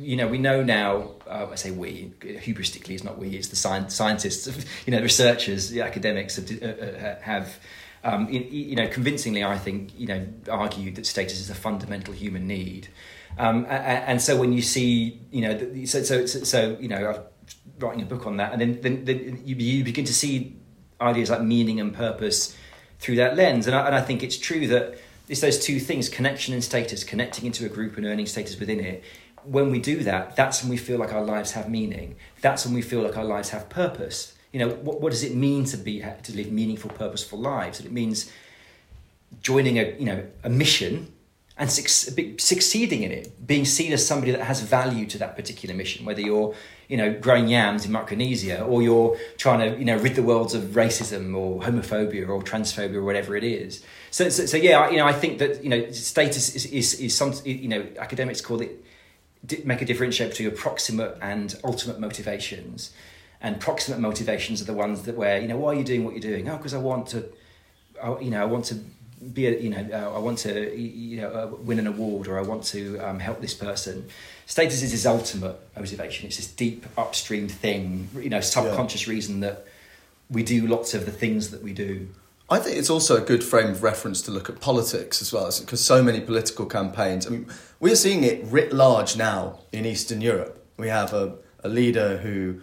you 0.00 0.16
know, 0.16 0.26
we 0.26 0.38
know 0.38 0.62
now, 0.62 1.10
uh, 1.26 1.48
I 1.50 1.54
say 1.56 1.70
we, 1.70 2.12
hubristically, 2.20 2.90
it's 2.90 3.04
not 3.04 3.18
we, 3.18 3.30
it's 3.30 3.48
the 3.48 3.56
science, 3.56 3.94
scientists, 3.94 4.48
you 4.86 4.92
know, 4.92 5.00
researchers, 5.00 5.70
the 5.70 5.82
academics 5.82 6.36
have, 6.36 6.62
uh, 6.62 6.66
uh 6.66 7.20
have 7.20 7.58
um, 8.02 8.28
you 8.30 8.76
know, 8.76 8.88
convincingly, 8.88 9.44
I 9.44 9.58
think, 9.58 9.98
you 9.98 10.06
know, 10.06 10.26
argued 10.50 10.94
that 10.96 11.04
status 11.04 11.38
is 11.38 11.50
a 11.50 11.54
fundamental 11.54 12.14
human 12.14 12.46
need. 12.46 12.88
Um, 13.38 13.66
and 13.68 14.22
so 14.22 14.38
when 14.38 14.54
you 14.54 14.62
see, 14.62 15.20
you 15.30 15.42
know, 15.42 15.84
so, 15.84 16.02
so, 16.02 16.24
so, 16.24 16.78
you 16.80 16.88
know, 16.88 16.96
I'm 16.96 17.22
writing 17.78 18.02
a 18.02 18.06
book 18.06 18.26
on 18.26 18.38
that, 18.38 18.52
and 18.52 18.60
then, 18.60 18.80
then, 18.80 19.04
then 19.04 19.42
you, 19.44 19.54
you 19.54 19.84
begin 19.84 20.06
to 20.06 20.14
see 20.14 20.56
ideas 20.98 21.28
like 21.28 21.42
meaning 21.42 21.78
and 21.78 21.94
purpose 21.94 22.56
through 23.00 23.16
that 23.16 23.36
lens. 23.36 23.66
And 23.66 23.76
I, 23.76 23.86
and 23.86 23.94
I 23.94 24.00
think 24.00 24.22
it's 24.22 24.38
true 24.38 24.66
that 24.68 24.98
it's 25.28 25.42
those 25.42 25.58
two 25.58 25.78
things, 25.78 26.08
connection 26.08 26.54
and 26.54 26.64
status, 26.64 27.04
connecting 27.04 27.46
into 27.46 27.64
a 27.64 27.68
group 27.68 27.96
and 27.96 28.06
earning 28.06 28.26
status 28.26 28.58
within 28.58 28.80
it, 28.80 29.04
when 29.44 29.70
we 29.70 29.80
do 29.80 30.02
that, 30.04 30.36
that's 30.36 30.62
when 30.62 30.70
we 30.70 30.76
feel 30.76 30.98
like 30.98 31.12
our 31.12 31.24
lives 31.24 31.52
have 31.52 31.68
meaning. 31.68 32.16
That's 32.40 32.64
when 32.64 32.74
we 32.74 32.82
feel 32.82 33.02
like 33.02 33.16
our 33.16 33.24
lives 33.24 33.50
have 33.50 33.68
purpose. 33.68 34.34
You 34.52 34.60
know, 34.60 34.68
what, 34.68 35.00
what 35.00 35.10
does 35.10 35.22
it 35.22 35.34
mean 35.34 35.64
to 35.66 35.76
be 35.76 36.00
to 36.00 36.36
live 36.36 36.50
meaningful, 36.50 36.90
purposeful 36.90 37.38
lives? 37.38 37.80
It 37.80 37.92
means 37.92 38.30
joining 39.42 39.78
a 39.78 39.94
you 39.98 40.06
know 40.06 40.24
a 40.42 40.50
mission 40.50 41.12
and 41.56 41.70
succeeding 41.70 43.02
in 43.02 43.12
it, 43.12 43.46
being 43.46 43.66
seen 43.66 43.92
as 43.92 44.06
somebody 44.06 44.32
that 44.32 44.40
has 44.40 44.62
value 44.62 45.04
to 45.06 45.18
that 45.18 45.36
particular 45.36 45.74
mission. 45.74 46.06
Whether 46.06 46.22
you're 46.22 46.54
you 46.88 46.96
know 46.96 47.12
growing 47.12 47.48
yams 47.48 47.84
in 47.84 47.92
Micronesia 47.92 48.64
or 48.64 48.82
you're 48.82 49.16
trying 49.36 49.60
to 49.60 49.78
you 49.78 49.84
know 49.84 49.96
rid 49.98 50.14
the 50.14 50.22
world 50.22 50.54
of 50.54 50.62
racism 50.70 51.36
or 51.36 51.60
homophobia 51.60 52.28
or 52.28 52.42
transphobia 52.42 52.96
or 52.96 53.04
whatever 53.04 53.36
it 53.36 53.44
is. 53.44 53.84
So 54.10 54.28
so, 54.30 54.46
so 54.46 54.56
yeah, 54.56 54.90
you 54.90 54.96
know 54.96 55.06
I 55.06 55.12
think 55.12 55.38
that 55.38 55.62
you 55.62 55.70
know 55.70 55.90
status 55.92 56.56
is 56.56 56.66
is, 56.66 56.94
is 56.94 57.14
some 57.14 57.34
you 57.44 57.68
know 57.68 57.86
academics 57.98 58.40
call 58.40 58.60
it 58.62 58.84
make 59.64 59.82
a 59.82 59.84
differentiate 59.84 60.30
between 60.30 60.48
your 60.48 60.56
proximate 60.56 61.16
and 61.20 61.54
ultimate 61.64 61.98
motivations. 61.98 62.92
And 63.40 63.58
proximate 63.58 64.00
motivations 64.00 64.60
are 64.60 64.66
the 64.66 64.74
ones 64.74 65.02
that 65.02 65.16
where 65.16 65.40
you 65.40 65.48
know 65.48 65.56
why 65.56 65.72
are 65.72 65.74
you 65.74 65.84
doing 65.84 66.04
what 66.04 66.12
you're 66.12 66.20
doing? 66.20 66.48
Oh, 66.48 66.56
because 66.56 66.74
I 66.74 66.78
want 66.78 67.06
to, 67.08 67.24
I, 68.02 68.18
you 68.20 68.30
know, 68.30 68.42
I 68.42 68.44
want 68.44 68.66
to 68.66 68.80
be 69.32 69.46
a, 69.46 69.58
you 69.58 69.70
know 69.70 69.86
uh, 69.92 70.14
I 70.14 70.18
want 70.18 70.38
to 70.38 70.78
you 70.78 71.20
know 71.20 71.30
uh, 71.30 71.46
win 71.62 71.78
an 71.78 71.86
award 71.86 72.26
or 72.28 72.38
I 72.38 72.42
want 72.42 72.64
to 72.64 72.98
um, 72.98 73.18
help 73.18 73.40
this 73.40 73.54
person. 73.54 74.08
Status 74.46 74.82
is 74.82 74.92
his 74.92 75.06
ultimate 75.06 75.56
motivation. 75.76 76.26
It's 76.26 76.36
this 76.36 76.50
deep 76.50 76.84
upstream 76.98 77.48
thing, 77.48 78.08
you 78.14 78.30
know, 78.30 78.40
subconscious 78.40 79.06
yeah. 79.06 79.12
reason 79.12 79.40
that 79.40 79.66
we 80.28 80.42
do 80.42 80.66
lots 80.66 80.94
of 80.94 81.06
the 81.06 81.12
things 81.12 81.50
that 81.50 81.62
we 81.62 81.72
do. 81.72 82.08
I 82.52 82.58
think 82.58 82.76
it's 82.78 82.90
also 82.90 83.16
a 83.16 83.20
good 83.20 83.44
frame 83.44 83.70
of 83.70 83.84
reference 83.84 84.20
to 84.22 84.32
look 84.32 84.48
at 84.48 84.60
politics 84.60 85.22
as 85.22 85.32
well, 85.32 85.48
because 85.60 85.80
so 85.80 86.02
many 86.02 86.20
political 86.20 86.66
campaigns. 86.66 87.24
I 87.24 87.30
mean, 87.30 87.46
we're 87.78 87.94
seeing 87.94 88.24
it 88.24 88.44
writ 88.44 88.72
large 88.72 89.16
now 89.16 89.60
in 89.72 89.86
Eastern 89.86 90.20
Europe. 90.20 90.66
We 90.76 90.88
have 90.88 91.12
a, 91.12 91.36
a 91.62 91.68
leader 91.68 92.16
who 92.16 92.60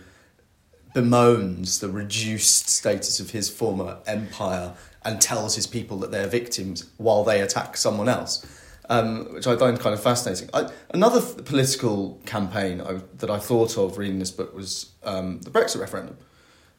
bemoans 0.94 1.80
the 1.80 1.88
reduced 1.88 2.68
status 2.68 3.22
of 3.22 3.30
his 3.30 3.50
former 3.50 4.00
empire 4.06 4.74
and 5.06 5.22
tells 5.22 5.56
his 5.56 5.68
people 5.68 5.98
that 6.00 6.12
they're 6.12 6.28
victims 6.28 6.90
while 6.98 7.24
they 7.24 7.40
attack 7.40 7.78
someone 7.78 8.10
else, 8.10 8.46
um, 8.90 9.34
which 9.34 9.48
I 9.48 9.56
find 9.56 9.80
kind 9.80 9.94
of 9.94 10.04
fascinating. 10.04 10.50
I, 10.54 10.70
another 10.90 11.20
f- 11.20 11.46
political 11.46 12.22
campaign 12.26 12.82
I, 12.82 13.00
that 13.20 13.30
I 13.30 13.40
thought 13.40 13.78
of 13.78 13.98
reading 13.98 14.20
this 14.20 14.32
book 14.32 14.54
was 14.54 14.92
um, 15.04 15.40
the 15.42 15.50
Brexit 15.50 15.80
referendum 15.80 16.18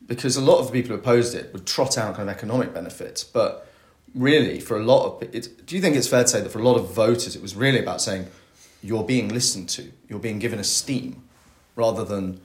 because 0.09 0.37
a 0.37 0.41
lot 0.41 0.59
of 0.59 0.67
the 0.67 0.73
people 0.73 0.97
who 0.97 1.01
opposed 1.01 1.35
it 1.35 1.53
would 1.53 1.67
trot 1.67 1.97
out 1.97 2.17
kind 2.17 2.29
of 2.29 2.35
economic 2.35 2.75
benefits, 2.75 3.23
but 3.23 3.69
really 4.15 4.59
for 4.59 4.77
a 4.77 4.83
lot 4.83 5.05
of 5.05 5.35
it, 5.35 5.67
do 5.67 5.77
you 5.77 5.83
think 5.83 5.95
it's 5.95 6.09
fair 6.09 6.23
to 6.23 6.29
say 6.29 6.41
that 6.41 6.51
for 6.51 6.59
a 6.59 6.65
lot 6.65 6.77
of 6.77 6.93
voters 6.93 7.37
it 7.37 7.43
was 7.43 7.55
really 7.55 7.79
about 7.79 8.01
saying 8.01 8.27
you're 8.83 9.05
being 9.05 9.29
listened 9.29 9.69
to, 9.69 9.93
you're 10.09 10.19
being 10.19 10.39
given 10.39 10.59
esteem, 10.59 11.23
rather 11.77 12.05
than 12.05 12.41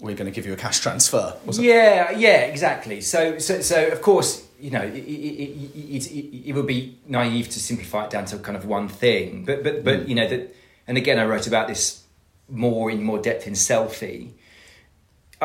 we're 0.00 0.16
going 0.16 0.30
to 0.30 0.34
give 0.34 0.44
you 0.44 0.52
a 0.52 0.56
cash 0.56 0.80
transfer? 0.80 1.36
Yeah, 1.52 2.10
yeah, 2.10 2.40
exactly. 2.40 3.00
So, 3.00 3.38
so, 3.38 3.60
so 3.60 3.88
of 3.88 4.02
course, 4.02 4.46
you 4.60 4.70
know, 4.70 4.82
it, 4.82 4.94
it, 4.94 6.10
it, 6.10 6.48
it, 6.48 6.52
would 6.54 6.66
be 6.66 6.98
naive 7.06 7.48
to 7.50 7.60
simplify 7.60 8.04
it 8.04 8.10
down 8.10 8.24
to 8.26 8.38
kind 8.38 8.56
of 8.56 8.64
one 8.66 8.88
thing, 8.88 9.44
but 9.44 9.62
but 9.62 9.84
but 9.84 10.00
mm. 10.00 10.08
you 10.08 10.14
know 10.14 10.26
that, 10.26 10.54
and 10.86 10.98
again, 10.98 11.18
I 11.18 11.26
wrote 11.26 11.46
about 11.46 11.68
this 11.68 12.02
more 12.48 12.90
in 12.90 13.02
more 13.02 13.18
depth 13.18 13.46
in 13.46 13.52
selfie 13.54 14.30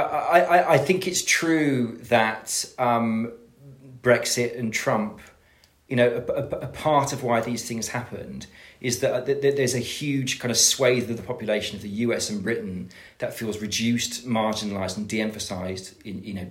I, 0.02 0.40
I, 0.40 0.74
I 0.74 0.78
think 0.78 1.08
it's 1.08 1.24
true 1.24 1.98
that 2.04 2.66
um, 2.78 3.32
Brexit 4.02 4.58
and 4.58 4.74
Trump, 4.74 5.22
you 5.88 5.96
know, 5.96 6.24
a, 6.28 6.32
a, 6.32 6.44
a, 6.44 6.68
part 6.68 7.14
of 7.14 7.24
why 7.24 7.42
these 7.42 7.68
things 7.68 7.90
happened 7.90 8.48
is 8.80 9.00
that, 9.00 9.26
that, 9.26 9.42
that, 9.42 9.58
there's 9.58 9.74
a 9.74 9.80
huge 9.80 10.40
kind 10.40 10.52
of 10.52 10.58
swathe 10.58 11.10
of 11.10 11.18
the 11.18 11.24
population 11.24 11.76
of 11.76 11.82
the 11.82 11.90
US 11.90 12.30
and 12.30 12.44
Britain 12.44 12.90
that 13.18 13.34
feels 13.34 13.60
reduced, 13.60 14.28
marginalised, 14.28 14.98
and 14.98 15.08
de-emphasised 15.08 15.96
in 16.06 16.24
you 16.24 16.34
know 16.34 16.48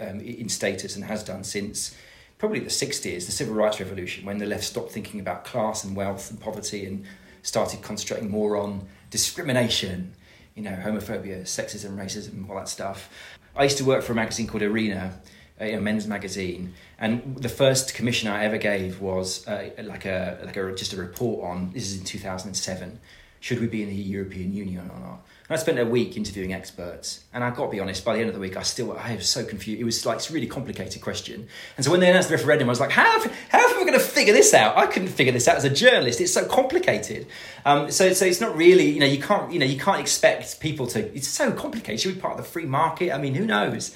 um, 0.00 0.20
in 0.20 0.48
status 0.48 0.96
and 0.96 1.04
has 1.04 1.22
done 1.22 1.44
since 1.44 1.96
probably 2.38 2.58
the 2.58 2.70
60s, 2.70 3.26
the 3.26 3.32
civil 3.32 3.54
rights 3.54 3.78
revolution, 3.78 4.24
when 4.24 4.38
the 4.38 4.46
left 4.46 4.64
stopped 4.64 4.90
thinking 4.90 5.20
about 5.20 5.44
class 5.44 5.84
and 5.84 5.94
wealth 5.94 6.28
and 6.30 6.40
poverty 6.40 6.84
and 6.84 7.04
started 7.42 7.82
concentrating 7.82 8.30
more 8.30 8.56
on 8.56 8.86
discrimination, 9.10 10.12
you 10.54 10.62
know, 10.62 10.72
homophobia, 10.72 11.42
sexism, 11.42 11.96
racism, 11.96 12.48
all 12.48 12.56
that 12.56 12.68
stuff. 12.68 13.08
I 13.56 13.64
used 13.64 13.78
to 13.78 13.84
work 13.84 14.02
for 14.02 14.12
a 14.12 14.14
magazine 14.14 14.46
called 14.46 14.62
Arena, 14.62 15.20
a, 15.60 15.78
men's 15.78 16.06
magazine, 16.06 16.74
and 16.98 17.36
the 17.36 17.48
first 17.48 17.94
commission 17.94 18.28
I 18.28 18.44
ever 18.44 18.58
gave 18.58 19.00
was 19.00 19.46
uh, 19.46 19.70
like 19.82 20.06
a 20.06 20.38
like 20.44 20.56
a 20.56 20.74
just 20.74 20.92
a 20.92 20.96
report 20.96 21.44
on 21.44 21.72
this 21.72 21.90
is 21.90 21.98
in 21.98 22.04
2007. 22.04 22.98
Should 23.42 23.58
we 23.58 23.66
be 23.66 23.82
in 23.82 23.88
the 23.88 23.94
European 23.96 24.54
Union 24.54 24.88
or 24.88 25.00
not? 25.00 25.26
And 25.48 25.50
I 25.50 25.56
spent 25.56 25.76
a 25.80 25.84
week 25.84 26.16
interviewing 26.16 26.52
experts, 26.52 27.24
and 27.34 27.42
I've 27.42 27.56
got 27.56 27.64
to 27.64 27.70
be 27.72 27.80
honest. 27.80 28.04
By 28.04 28.14
the 28.14 28.20
end 28.20 28.28
of 28.28 28.36
the 28.36 28.40
week, 28.40 28.56
I 28.56 28.62
still 28.62 28.96
I 28.96 29.16
was 29.16 29.28
so 29.28 29.44
confused. 29.44 29.80
It 29.80 29.84
was 29.84 30.06
like 30.06 30.18
it's 30.18 30.30
a 30.30 30.32
really 30.32 30.46
complicated 30.46 31.02
question. 31.02 31.48
And 31.76 31.84
so 31.84 31.90
when 31.90 31.98
they 31.98 32.08
announced 32.08 32.28
the 32.28 32.36
referendum, 32.36 32.68
I 32.68 32.70
was 32.70 32.78
like, 32.78 32.92
how 32.92 33.20
how 33.48 33.66
are 33.66 33.78
we 33.78 33.84
going 33.84 33.98
to 33.98 33.98
figure 33.98 34.32
this 34.32 34.54
out? 34.54 34.76
I 34.76 34.86
couldn't 34.86 35.08
figure 35.08 35.32
this 35.32 35.48
out 35.48 35.56
as 35.56 35.64
a 35.64 35.70
journalist. 35.70 36.20
It's 36.20 36.32
so 36.32 36.46
complicated. 36.46 37.26
Um, 37.64 37.90
so 37.90 38.12
so 38.12 38.26
it's 38.26 38.40
not 38.40 38.56
really 38.56 38.88
you 38.88 39.00
know 39.00 39.06
you 39.06 39.20
can't 39.20 39.52
you 39.52 39.58
know 39.58 39.66
you 39.66 39.76
can't 39.76 39.98
expect 39.98 40.60
people 40.60 40.86
to. 40.86 41.12
It's 41.12 41.26
so 41.26 41.50
complicated. 41.50 41.98
Should 41.98 42.10
we 42.10 42.14
be 42.14 42.20
part 42.20 42.38
of 42.38 42.44
the 42.44 42.48
free 42.48 42.66
market? 42.66 43.10
I 43.10 43.18
mean, 43.18 43.34
who 43.34 43.44
knows? 43.44 43.92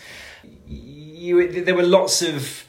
You, 0.66 1.62
there 1.62 1.76
were 1.76 1.84
lots 1.84 2.20
of 2.20 2.66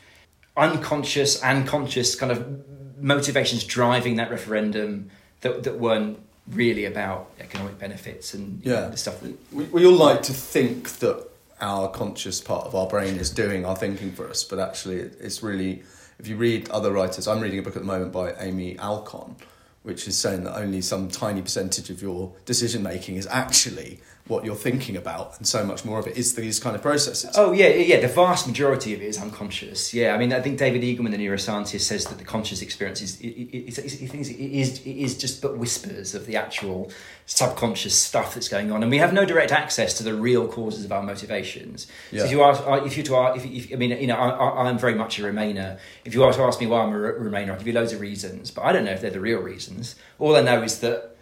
unconscious 0.55 1.41
and 1.41 1.67
conscious 1.67 2.13
kind 2.13 2.31
of 2.31 2.63
motivations 2.99 3.63
driving 3.63 4.17
that 4.17 4.29
referendum 4.29 5.09
that, 5.41 5.63
that 5.63 5.79
weren't 5.79 6.19
really 6.49 6.85
about 6.85 7.31
economic 7.39 7.77
benefits 7.77 8.33
and 8.33 8.61
yeah. 8.63 8.73
Know, 8.73 8.89
the 8.91 8.97
stuff 8.97 9.19
that 9.21 9.37
we, 9.51 9.65
we 9.65 9.85
all 9.85 9.95
like 9.95 10.23
to 10.23 10.33
think 10.33 10.99
that 10.99 11.27
our 11.59 11.89
conscious 11.89 12.39
part 12.39 12.65
of 12.65 12.75
our 12.75 12.87
brain 12.87 13.15
is 13.17 13.29
doing 13.29 13.65
our 13.65 13.75
thinking 13.75 14.11
for 14.11 14.29
us, 14.29 14.43
but 14.43 14.59
actually 14.59 14.97
it's 14.97 15.41
really 15.41 15.83
if 16.19 16.27
you 16.27 16.35
read 16.35 16.69
other 16.69 16.91
writers, 16.91 17.27
I'm 17.27 17.39
reading 17.39 17.59
a 17.59 17.61
book 17.61 17.75
at 17.75 17.81
the 17.81 17.87
moment 17.87 18.11
by 18.11 18.33
Amy 18.39 18.75
Alkon, 18.75 19.35
which 19.83 20.07
is 20.07 20.17
saying 20.17 20.45
that 20.45 20.57
only 20.57 20.81
some 20.81 21.09
tiny 21.09 21.41
percentage 21.41 21.89
of 21.89 22.01
your 22.01 22.33
decision 22.45 22.81
making 22.81 23.17
is 23.17 23.27
actually 23.27 23.99
what 24.27 24.45
you're 24.45 24.55
thinking 24.55 24.95
about, 24.95 25.37
and 25.37 25.47
so 25.47 25.63
much 25.63 25.85
more 25.85 25.99
of 25.99 26.07
it 26.07 26.17
is 26.17 26.35
these 26.35 26.59
kind 26.59 26.75
of 26.75 26.81
processes. 26.81 27.31
Oh 27.35 27.51
yeah, 27.51 27.67
yeah. 27.67 27.99
The 27.99 28.07
vast 28.07 28.47
majority 28.47 28.93
of 28.93 29.01
it 29.01 29.05
is 29.05 29.17
unconscious. 29.17 29.93
Yeah, 29.93 30.13
I 30.13 30.17
mean, 30.17 30.33
I 30.33 30.41
think 30.41 30.57
David 30.57 30.81
Eagleman, 30.81 31.11
the 31.11 31.17
neuroscientist, 31.17 31.81
says 31.81 32.05
that 32.05 32.17
the 32.17 32.23
conscious 32.23 32.61
experience 32.61 33.01
is 33.01 33.19
it, 33.21 33.27
it, 33.27 33.77
it, 33.77 33.91
he 33.91 34.07
thinks 34.07 34.29
it 34.29 34.39
is 34.39 34.79
it 34.79 34.97
is 34.97 35.17
just 35.17 35.41
but 35.41 35.57
whispers 35.57 36.15
of 36.15 36.25
the 36.25 36.35
actual 36.35 36.91
subconscious 37.25 37.93
stuff 37.93 38.33
that's 38.33 38.47
going 38.47 38.71
on, 38.71 38.81
and 38.81 38.89
we 38.89 38.97
have 38.97 39.13
no 39.13 39.25
direct 39.25 39.51
access 39.51 39.93
to 39.97 40.03
the 40.03 40.13
real 40.13 40.47
causes 40.47 40.85
of 40.85 40.91
our 40.91 41.03
motivations. 41.03 41.87
Yeah. 42.11 42.19
So 42.19 42.25
if 42.25 42.31
you 42.31 42.43
ask, 42.43 42.63
if 42.85 42.97
you 42.97 43.03
to 43.03 43.15
ask, 43.17 43.45
if, 43.45 43.45
if, 43.45 43.73
I 43.73 43.75
mean, 43.75 43.91
you 43.91 44.07
know, 44.07 44.15
I, 44.15 44.69
am 44.69 44.77
very 44.77 44.95
much 44.95 45.19
a 45.19 45.23
Remainer. 45.23 45.77
If 46.05 46.13
you 46.13 46.23
are 46.23 46.31
to 46.31 46.41
ask 46.43 46.59
me 46.59 46.67
why 46.67 46.81
I'm 46.81 46.93
a 46.93 46.97
Remainer, 46.97 47.51
I'll 47.51 47.57
give 47.57 47.67
you 47.67 47.73
loads 47.73 47.93
of 47.93 47.99
reasons, 47.99 48.51
but 48.51 48.63
I 48.63 48.71
don't 48.71 48.85
know 48.85 48.91
if 48.91 49.01
they're 49.01 49.11
the 49.11 49.19
real 49.19 49.39
reasons. 49.39 49.95
All 50.19 50.35
I 50.35 50.41
know 50.41 50.63
is 50.63 50.79
that 50.79 51.16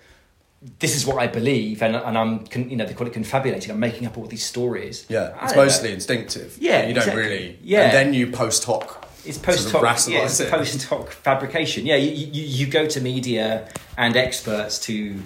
this 0.79 0.95
is 0.95 1.05
what 1.05 1.17
I 1.17 1.27
believe, 1.27 1.81
and, 1.81 1.95
and 1.95 2.17
I'm, 2.17 2.45
you 2.53 2.75
know, 2.75 2.85
they 2.85 2.93
call 2.93 3.07
it 3.07 3.13
confabulating. 3.13 3.71
I'm 3.71 3.79
making 3.79 4.07
up 4.07 4.17
all 4.17 4.25
these 4.25 4.43
stories. 4.43 5.05
Yeah, 5.09 5.35
it's 5.43 5.55
mostly 5.55 5.89
know. 5.89 5.95
instinctive. 5.95 6.57
Yeah, 6.59 6.87
you 6.87 6.93
don't 6.93 7.03
exactly. 7.03 7.23
really. 7.23 7.59
Yeah, 7.61 7.83
and 7.83 7.93
then 7.93 8.13
you 8.13 8.31
post 8.31 8.63
hoc. 8.63 9.07
It's 9.25 9.37
post 9.37 9.71
hoc. 9.71 9.83
Yeah, 10.07 10.25
it's 10.25 10.43
post 10.45 10.83
hoc 10.87 11.11
fabrication. 11.11 11.85
Yeah, 11.85 11.97
you, 11.97 12.11
you, 12.11 12.43
you 12.43 12.67
go 12.67 12.87
to 12.87 13.01
media 13.01 13.69
and 13.97 14.15
experts 14.15 14.79
to 14.81 15.19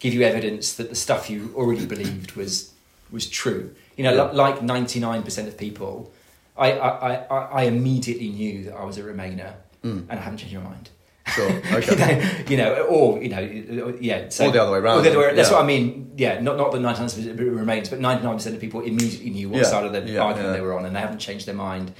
give 0.00 0.12
you 0.12 0.22
evidence 0.22 0.74
that 0.74 0.90
the 0.90 0.96
stuff 0.96 1.30
you 1.30 1.52
already 1.54 1.86
believed 1.86 2.32
was 2.32 2.72
was 3.10 3.28
true. 3.28 3.74
You 3.96 4.04
know, 4.04 4.14
yeah. 4.14 4.22
like 4.32 4.62
ninety 4.62 5.00
nine 5.00 5.22
percent 5.22 5.48
of 5.48 5.56
people, 5.56 6.12
I, 6.56 6.72
I, 6.72 7.14
I, 7.14 7.38
I 7.60 7.62
immediately 7.64 8.28
knew 8.28 8.64
that 8.64 8.74
I 8.74 8.84
was 8.84 8.98
a 8.98 9.02
Remainer, 9.02 9.54
mm. 9.82 10.06
and 10.08 10.12
I 10.12 10.16
haven't 10.16 10.38
changed 10.38 10.56
my 10.56 10.62
mind. 10.62 10.90
Sure. 11.26 11.50
Okay. 11.74 12.44
you, 12.48 12.56
know, 12.56 12.82
or 12.84 13.22
you 13.22 13.28
know, 13.28 13.96
yeah. 14.00 14.28
So, 14.28 14.46
or 14.46 14.52
the 14.52 14.62
other 14.62 14.72
way 14.72 14.78
around. 14.78 15.02
The 15.02 15.10
other 15.10 15.18
way, 15.18 15.34
that's 15.34 15.50
yeah. 15.50 15.56
what 15.56 15.64
I 15.64 15.66
mean. 15.66 16.12
Yeah, 16.16 16.40
not 16.40 16.56
not 16.56 16.70
the 16.70 16.78
ninety 16.78 17.00
nine 17.00 17.08
percent 17.08 17.38
remains, 17.38 17.88
but 17.88 17.98
ninety 17.98 18.24
nine 18.24 18.36
percent 18.36 18.54
of 18.54 18.60
people 18.60 18.82
immediately 18.82 19.30
knew 19.30 19.48
what 19.48 19.58
yeah. 19.58 19.64
side 19.64 19.84
of 19.86 19.92
the 19.92 20.00
yeah, 20.02 20.20
argument 20.20 20.52
they 20.52 20.60
were 20.60 20.76
on, 20.78 20.84
and 20.84 20.94
they 20.94 21.00
haven't 21.00 21.18
changed 21.18 21.46
their 21.46 21.54
mind. 21.54 21.92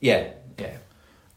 Yeah, 0.00 0.32
yeah. 0.58 0.76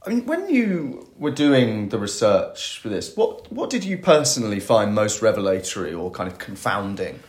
I 0.05 0.09
mean, 0.09 0.25
when 0.25 0.49
you 0.49 1.11
were 1.17 1.31
doing 1.31 1.89
the 1.89 1.97
research 1.97 2.79
for 2.79 2.89
this, 2.89 3.15
what 3.15 3.51
what 3.51 3.69
did 3.69 3.83
you 3.83 3.97
personally 3.97 4.59
find 4.59 4.93
most 4.93 5.21
revelatory 5.21 5.93
or 5.93 6.11
kind 6.11 6.29
of 6.31 6.37
confounding? 6.37 7.19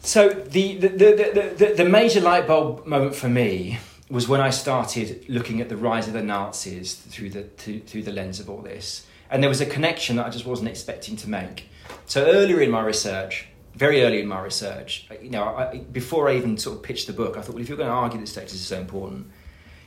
So 0.00 0.28
the 0.28 0.76
the 0.78 0.88
the, 0.88 1.54
the, 1.56 1.74
the 1.76 1.84
major 1.84 2.20
light 2.20 2.46
bulb 2.46 2.86
moment 2.86 3.14
for 3.14 3.28
me 3.28 3.78
was 4.08 4.28
when 4.28 4.40
I 4.40 4.50
started 4.50 5.24
looking 5.28 5.60
at 5.60 5.68
the 5.68 5.76
rise 5.76 6.06
of 6.06 6.14
the 6.14 6.22
Nazis 6.22 6.94
through 6.94 7.30
the 7.30 7.42
through, 7.42 7.80
through 7.80 8.04
the 8.04 8.12
lens 8.12 8.40
of 8.40 8.48
all 8.48 8.62
this 8.62 9.06
and 9.30 9.42
there 9.42 9.50
was 9.50 9.60
a 9.60 9.66
connection 9.66 10.16
that 10.16 10.26
I 10.26 10.30
just 10.30 10.46
wasn't 10.46 10.68
expecting 10.68 11.16
to 11.16 11.28
make. 11.28 11.68
So 12.06 12.24
earlier 12.26 12.60
in 12.60 12.70
my 12.70 12.82
research, 12.82 13.48
very 13.74 14.02
early 14.02 14.20
in 14.20 14.26
my 14.26 14.40
research, 14.40 15.06
you 15.20 15.30
know, 15.30 15.44
I, 15.44 15.78
before 15.78 16.28
I 16.28 16.36
even 16.36 16.56
sort 16.56 16.76
of 16.76 16.82
pitched 16.82 17.06
the 17.06 17.12
book, 17.12 17.36
I 17.36 17.42
thought, 17.42 17.54
well, 17.54 17.62
if 17.62 17.68
you're 17.68 17.76
going 17.76 17.90
to 17.90 17.94
argue 17.94 18.18
that 18.20 18.26
status 18.26 18.54
is 18.54 18.66
so 18.66 18.78
important, 18.78 19.30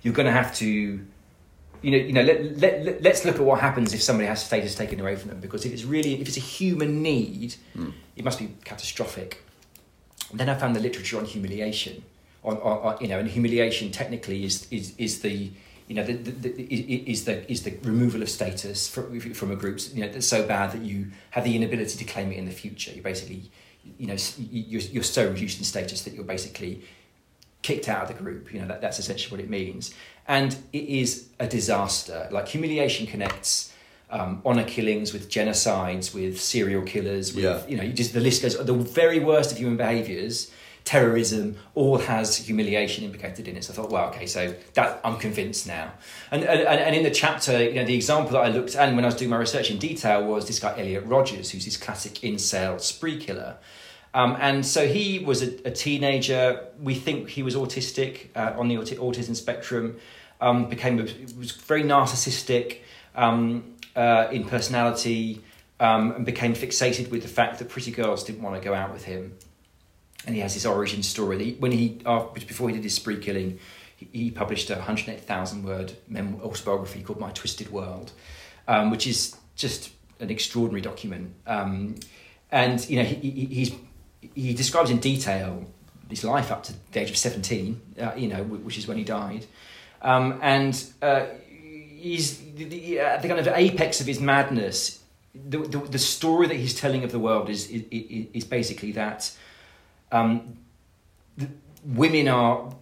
you're 0.04 0.14
going 0.14 0.28
to 0.28 0.32
have 0.32 0.56
to, 0.58 0.68
you 0.68 1.92
know, 1.92 1.98
you 1.98 2.14
know, 2.14 2.22
let, 2.22 2.58
let, 2.60 3.04
let, 3.04 3.14
us 3.14 3.26
look 3.26 3.36
at 3.36 3.42
what 3.42 3.60
happens 3.60 3.94
if 3.94 4.04
somebody 4.04 4.28
has 4.28 4.44
status 4.44 4.76
taken 4.76 5.00
away 5.00 5.16
from 5.16 5.30
them. 5.30 5.40
Because 5.40 5.66
if 5.66 5.74
it's 5.74 5.86
really, 5.86 6.22
if 6.22 6.28
it's 6.28 6.38
a 6.38 6.42
human 6.42 7.02
need, 7.02 7.56
mm. 7.76 7.92
it 8.16 8.24
must 8.24 8.40
be 8.40 8.54
catastrophic. 8.64 9.44
And 10.30 10.40
then 10.40 10.50
I 10.50 10.56
found 10.56 10.76
the 10.76 10.80
literature 10.80 11.18
on 11.18 11.26
humiliation, 11.26 12.04
on, 12.44 12.58
on, 12.58 12.78
on 12.80 12.98
you 13.02 13.08
know, 13.08 13.20
and 13.20 13.28
humiliation 13.28 13.92
technically 13.92 14.44
is 14.44 14.68
is 14.70 14.94
is 14.98 15.22
the 15.22 15.52
you 15.90 15.96
know, 15.96 16.04
the, 16.04 16.14
the, 16.14 16.50
the, 16.52 16.64
is 17.12 17.26
the 17.26 17.52
is 17.52 17.64
the 17.64 17.76
removal 17.82 18.22
of 18.22 18.30
status 18.30 18.88
from, 18.88 19.20
from 19.20 19.52
a 19.52 19.56
group 19.56 19.82
you 19.92 20.06
know 20.06 20.12
that's 20.12 20.28
so 20.28 20.48
bad 20.48 20.72
that 20.72 20.84
you 20.84 21.08
have 21.32 21.44
the 21.44 21.56
inability 21.56 21.98
to 21.98 22.04
claim 22.06 22.32
it 22.32 22.38
in 22.38 22.46
the 22.46 22.52
future. 22.52 22.92
You're 22.94 23.04
basically, 23.04 23.50
you 23.98 24.06
know, 24.06 24.16
you're, 24.38 24.82
you're 24.82 25.04
so 25.04 25.28
reduced 25.28 25.58
in 25.58 25.66
status 25.66 26.04
that 26.04 26.14
you're 26.14 26.24
basically 26.24 26.84
kicked 27.64 27.90
out 27.90 28.04
of 28.04 28.08
the 28.08 28.24
group. 28.24 28.54
You 28.54 28.62
know, 28.62 28.68
that, 28.68 28.82
that's 28.82 29.00
essentially 29.00 29.36
what 29.36 29.44
it 29.44 29.50
means, 29.50 29.92
and 30.28 30.56
it 30.72 30.84
is 30.84 31.30
a 31.40 31.48
disaster. 31.48 32.30
Like 32.32 32.48
humiliation 32.48 33.06
connects. 33.08 33.74
Um, 34.12 34.42
honor 34.44 34.64
killings 34.64 35.14
with 35.14 35.30
genocides 35.30 36.16
with 36.16 36.42
serial 36.42 36.82
killers 36.82 37.36
with 37.36 37.44
yeah. 37.44 37.62
you 37.68 37.78
know 37.78 37.84
you 37.84 37.94
just 37.94 38.12
the 38.12 38.20
list 38.20 38.42
goes 38.42 38.58
the 38.58 38.74
very 38.74 39.20
worst 39.20 39.52
of 39.52 39.60
human 39.60 39.78
behaviors 39.78 40.50
terrorism 40.90 41.56
all 41.76 42.00
has 42.00 42.36
humiliation 42.36 43.04
implicated 43.04 43.48
in 43.48 43.56
it. 43.56 43.64
So 43.64 43.74
I 43.74 43.76
thought, 43.76 43.92
well, 43.92 44.08
okay, 44.10 44.26
so 44.26 44.56
that 44.74 45.00
I'm 45.04 45.18
convinced 45.18 45.68
now. 45.68 45.94
And, 46.32 46.44
and, 46.44 46.62
and 46.68 46.96
in 46.96 47.04
the 47.04 47.12
chapter, 47.12 47.64
you 47.64 47.76
know, 47.76 47.86
the 47.86 47.94
example 47.94 48.32
that 48.32 48.40
I 48.40 48.50
looked 48.50 48.76
at 48.76 48.88
and 48.88 48.96
when 48.96 49.06
I 49.06 49.10
was 49.10 49.16
doing 49.16 49.30
my 49.30 49.38
research 49.38 49.70
in 49.70 49.78
detail 49.78 50.26
was 50.26 50.48
this 50.48 50.60
guy, 50.60 50.72
Elliot 50.80 51.06
Rogers, 51.06 51.52
who's 51.52 51.64
this 51.64 51.78
classic 51.78 52.14
incel 52.14 52.82
spree 52.82 53.20
killer. 53.20 53.58
Um, 54.16 54.36
and 54.40 54.66
so 54.66 54.88
he 54.88 55.20
was 55.20 55.44
a, 55.44 55.68
a, 55.68 55.70
teenager. 55.70 56.66
We 56.82 56.96
think 56.96 57.30
he 57.30 57.44
was 57.44 57.56
autistic 57.56 58.36
uh, 58.36 58.54
on 58.58 58.68
the 58.68 58.78
autism 58.78 59.36
spectrum. 59.36 60.00
Um, 60.42 60.70
became 60.70 60.98
was 61.38 61.52
very 61.52 61.84
narcissistic 61.84 62.80
um, 63.14 63.76
uh, 63.96 64.30
in 64.32 64.46
personality, 64.46 65.44
um, 65.80 66.14
and 66.14 66.26
became 66.26 66.56
fixated 66.56 67.12
with 67.12 67.22
the 67.22 67.28
fact 67.28 67.60
that 67.60 67.70
pretty 67.70 67.92
girls 67.92 68.24
didn't 68.24 68.42
want 68.42 68.56
to 68.60 68.68
go 68.68 68.74
out 68.74 68.92
with 68.92 69.04
him 69.04 69.38
and 70.26 70.36
he 70.36 70.42
has 70.42 70.54
his 70.54 70.66
origin 70.66 71.04
story. 71.04 71.56
When 71.60 71.72
he 71.72 72.02
before 72.34 72.70
he 72.70 72.76
did 72.76 72.84
his 72.84 72.96
spree 72.96 73.18
killing, 73.18 73.60
he 73.96 74.32
published 74.32 74.70
a 74.70 74.76
108,000 74.76 75.64
word 75.64 75.94
autobiography 76.42 77.02
called 77.02 77.20
My 77.20 77.32
Twisted 77.32 77.72
World, 77.72 78.12
um, 78.68 78.92
which 78.92 79.08
is 79.08 79.36
just 79.56 79.92
an 80.20 80.30
extraordinary 80.30 80.82
document. 80.82 81.34
Um, 81.48 81.96
and 82.52 82.88
you 82.90 82.98
know 82.98 83.04
he, 83.04 83.30
he, 83.30 83.80
he 84.36 84.54
describes 84.54 84.90
in 84.90 85.00
detail 85.00 85.66
his 86.10 86.24
life 86.24 86.52
up 86.52 86.64
to 86.64 86.74
the 86.92 87.00
age 87.00 87.10
of 87.10 87.18
17, 87.18 87.82
uh, 88.00 88.12
you 88.18 88.28
know, 88.28 88.44
which 88.44 88.78
is 88.78 88.88
when 88.88 88.98
he 88.98 89.04
died. 89.04 89.46
Um, 90.02 90.40
and 90.42 90.84
uh, 91.02 91.26
he's 91.48 92.40
uh, 92.42 93.20
the, 93.22 93.28
kind 93.28 93.40
of 93.40 93.48
apex 93.48 94.02
of 94.02 94.08
his 94.08 94.20
madness. 94.20 95.04
The, 95.36 95.60
the, 95.60 95.78
the, 95.78 96.00
story 96.00 96.48
that 96.48 96.56
he's 96.56 96.74
telling 96.74 97.04
of 97.04 97.12
the 97.12 97.20
world 97.20 97.50
is, 97.50 97.70
is, 97.70 97.84
is 98.34 98.44
basically 98.44 98.92
that 98.94 99.32
um, 100.12 100.58
women 101.84 102.28
are 102.28 102.74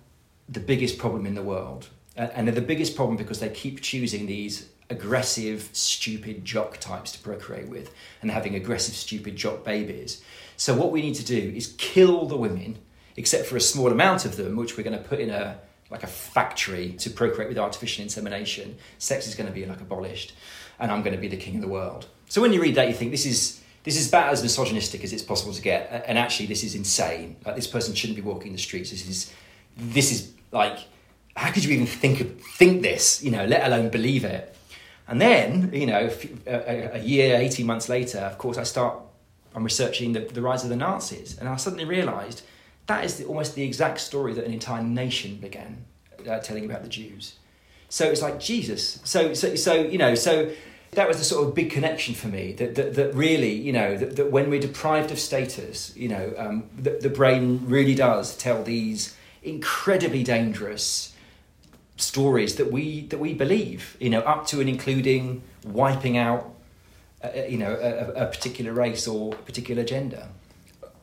the 0.50 0.60
biggest 0.60 0.98
problem 0.98 1.26
in 1.26 1.36
the 1.36 1.44
world. 1.44 1.90
And 2.16 2.48
they're 2.48 2.56
the 2.56 2.62
biggest 2.62 2.96
problem 2.96 3.16
because 3.16 3.40
they 3.40 3.50
keep 3.50 3.82
choosing 3.82 4.26
these 4.26 4.70
aggressive, 4.90 5.70
stupid 5.74 6.44
jock 6.44 6.78
types 6.80 7.12
to 7.12 7.20
procreate 7.20 7.68
with 7.68 7.94
and 8.22 8.32
having 8.32 8.56
aggressive, 8.56 8.96
stupid 8.96 9.36
jock 9.36 9.64
babies. 9.64 10.24
So, 10.56 10.74
what 10.74 10.92
we 10.92 11.02
need 11.02 11.16
to 11.16 11.26
do 11.26 11.54
is 11.56 11.76
kill 11.78 12.26
the 12.26 12.38
women, 12.38 12.80
except 13.16 13.46
for 13.46 13.56
a 13.56 13.62
small 13.62 13.92
amount 13.92 14.26
of 14.26 14.36
them, 14.36 14.56
which 14.56 14.78
we're 14.78 14.84
going 14.84 14.98
to 14.98 15.04
put 15.08 15.20
in 15.20 15.30
a 15.30 15.60
like 15.90 16.04
a 16.04 16.08
factory 16.08 16.94
to 16.94 17.10
procreate 17.10 17.48
with 17.48 17.58
artificial 17.58 18.04
insemination, 18.04 18.78
sex 18.98 19.26
is 19.26 19.36
going 19.36 19.48
to 19.48 19.54
be 19.54 19.66
like 19.66 19.80
abolished, 19.80 20.34
and 20.80 20.92
I'm 20.92 21.02
going 21.02 21.16
to 21.16 21.22
be 21.22 21.30
the 21.30 21.38
king 21.38 21.56
of 21.56 21.62
the 21.62 21.68
world. 21.68 22.08
So 22.28 22.42
when 22.42 22.52
you 22.52 22.62
read 22.62 22.76
that, 22.76 22.88
you 22.88 22.94
think 22.94 23.12
this 23.12 23.26
is 23.26 23.62
this 23.88 23.96
is 23.98 24.10
about 24.10 24.34
as 24.34 24.44
misogynistic 24.44 25.02
as 25.06 25.14
it's 25.14 25.24
possible 25.24 25.54
to 25.54 25.62
get, 25.62 26.04
and 26.10 26.18
actually 26.18 26.48
this 26.48 26.62
is 26.62 26.76
insane. 26.76 27.38
Like 27.46 27.56
this 27.56 27.68
person 27.68 27.96
shouldn't 27.96 28.18
be 28.18 28.22
walking 28.22 28.52
the 28.52 28.58
streets. 28.58 28.92
This 28.92 29.08
is 29.08 29.34
this 29.78 30.12
is 30.12 30.34
like 30.52 30.80
how 31.38 31.52
could 31.54 31.64
you 31.64 31.74
even 31.74 31.88
think 31.88 32.20
of, 32.20 32.42
think 32.42 32.82
this? 32.82 33.24
You 33.24 33.32
know, 33.32 33.46
let 33.46 33.66
alone 33.66 33.88
believe 33.88 34.26
it. 34.26 34.54
And 35.08 35.22
then 35.22 35.70
you 35.72 35.86
know, 35.86 36.10
a, 36.46 36.98
a 36.98 37.00
year, 37.00 37.38
eighteen 37.38 37.66
months 37.66 37.88
later, 37.88 38.20
of 38.20 38.38
course, 38.38 38.58
I 38.58 38.64
start. 38.64 39.00
I'm 39.56 39.64
researching 39.64 40.12
the, 40.12 40.20
the 40.20 40.42
rise 40.42 40.64
of 40.66 40.70
the 40.70 40.76
Nazis, 40.76 41.38
and 41.38 41.48
I 41.48 41.56
suddenly 41.56 41.86
realised 41.86 42.42
that 42.88 43.06
is 43.06 43.16
the, 43.18 43.24
almost 43.24 43.56
the 43.56 43.64
exact 43.64 44.02
story 44.02 44.34
that 44.34 44.44
an 44.44 44.52
entire 44.52 44.84
nation 44.84 45.38
began 45.38 45.86
uh, 46.30 46.40
telling 46.40 46.66
about 46.66 46.84
the 46.84 46.90
Jews. 46.90 47.36
So 47.88 48.04
it's 48.12 48.22
like 48.22 48.38
Jesus. 48.38 49.00
So 49.06 49.34
so 49.34 49.56
so 49.56 49.74
you 49.76 49.98
know 49.98 50.14
so 50.14 50.52
that 50.98 51.08
was 51.08 51.20
the 51.20 51.24
sort 51.24 51.48
of 51.48 51.54
big 51.54 51.70
connection 51.70 52.16
for 52.16 52.28
me 52.28 52.54
that, 52.54 52.74
that, 52.74 52.96
that 52.96 53.14
really 53.14 53.54
you 53.54 53.72
know 53.72 53.96
that, 53.96 54.16
that 54.16 54.32
when 54.32 54.50
we're 54.50 54.60
deprived 54.60 55.12
of 55.12 55.20
status 55.20 55.96
you 55.96 56.10
know 56.10 56.34
um, 56.38 56.64
the, 56.76 56.90
the 57.00 57.10
brain 57.10 57.62
really 57.68 57.94
does 57.94 58.36
tell 58.36 58.64
these 58.64 59.16
incredibly 59.44 60.24
dangerous 60.24 61.14
stories 61.98 62.56
that 62.56 62.72
we 62.72 63.02
that 63.08 63.20
we 63.20 63.32
believe 63.34 63.96
you 64.00 64.10
know 64.10 64.22
up 64.22 64.48
to 64.48 64.60
and 64.60 64.68
including 64.68 65.44
wiping 65.64 66.18
out 66.18 66.52
uh, 67.24 67.30
you 67.48 67.60
know 67.60 67.74
a, 67.80 68.24
a 68.24 68.26
particular 68.26 68.74
race 68.74 69.08
or 69.08 69.36
a 69.36 69.38
particular 69.38 69.84
gender 69.84 70.28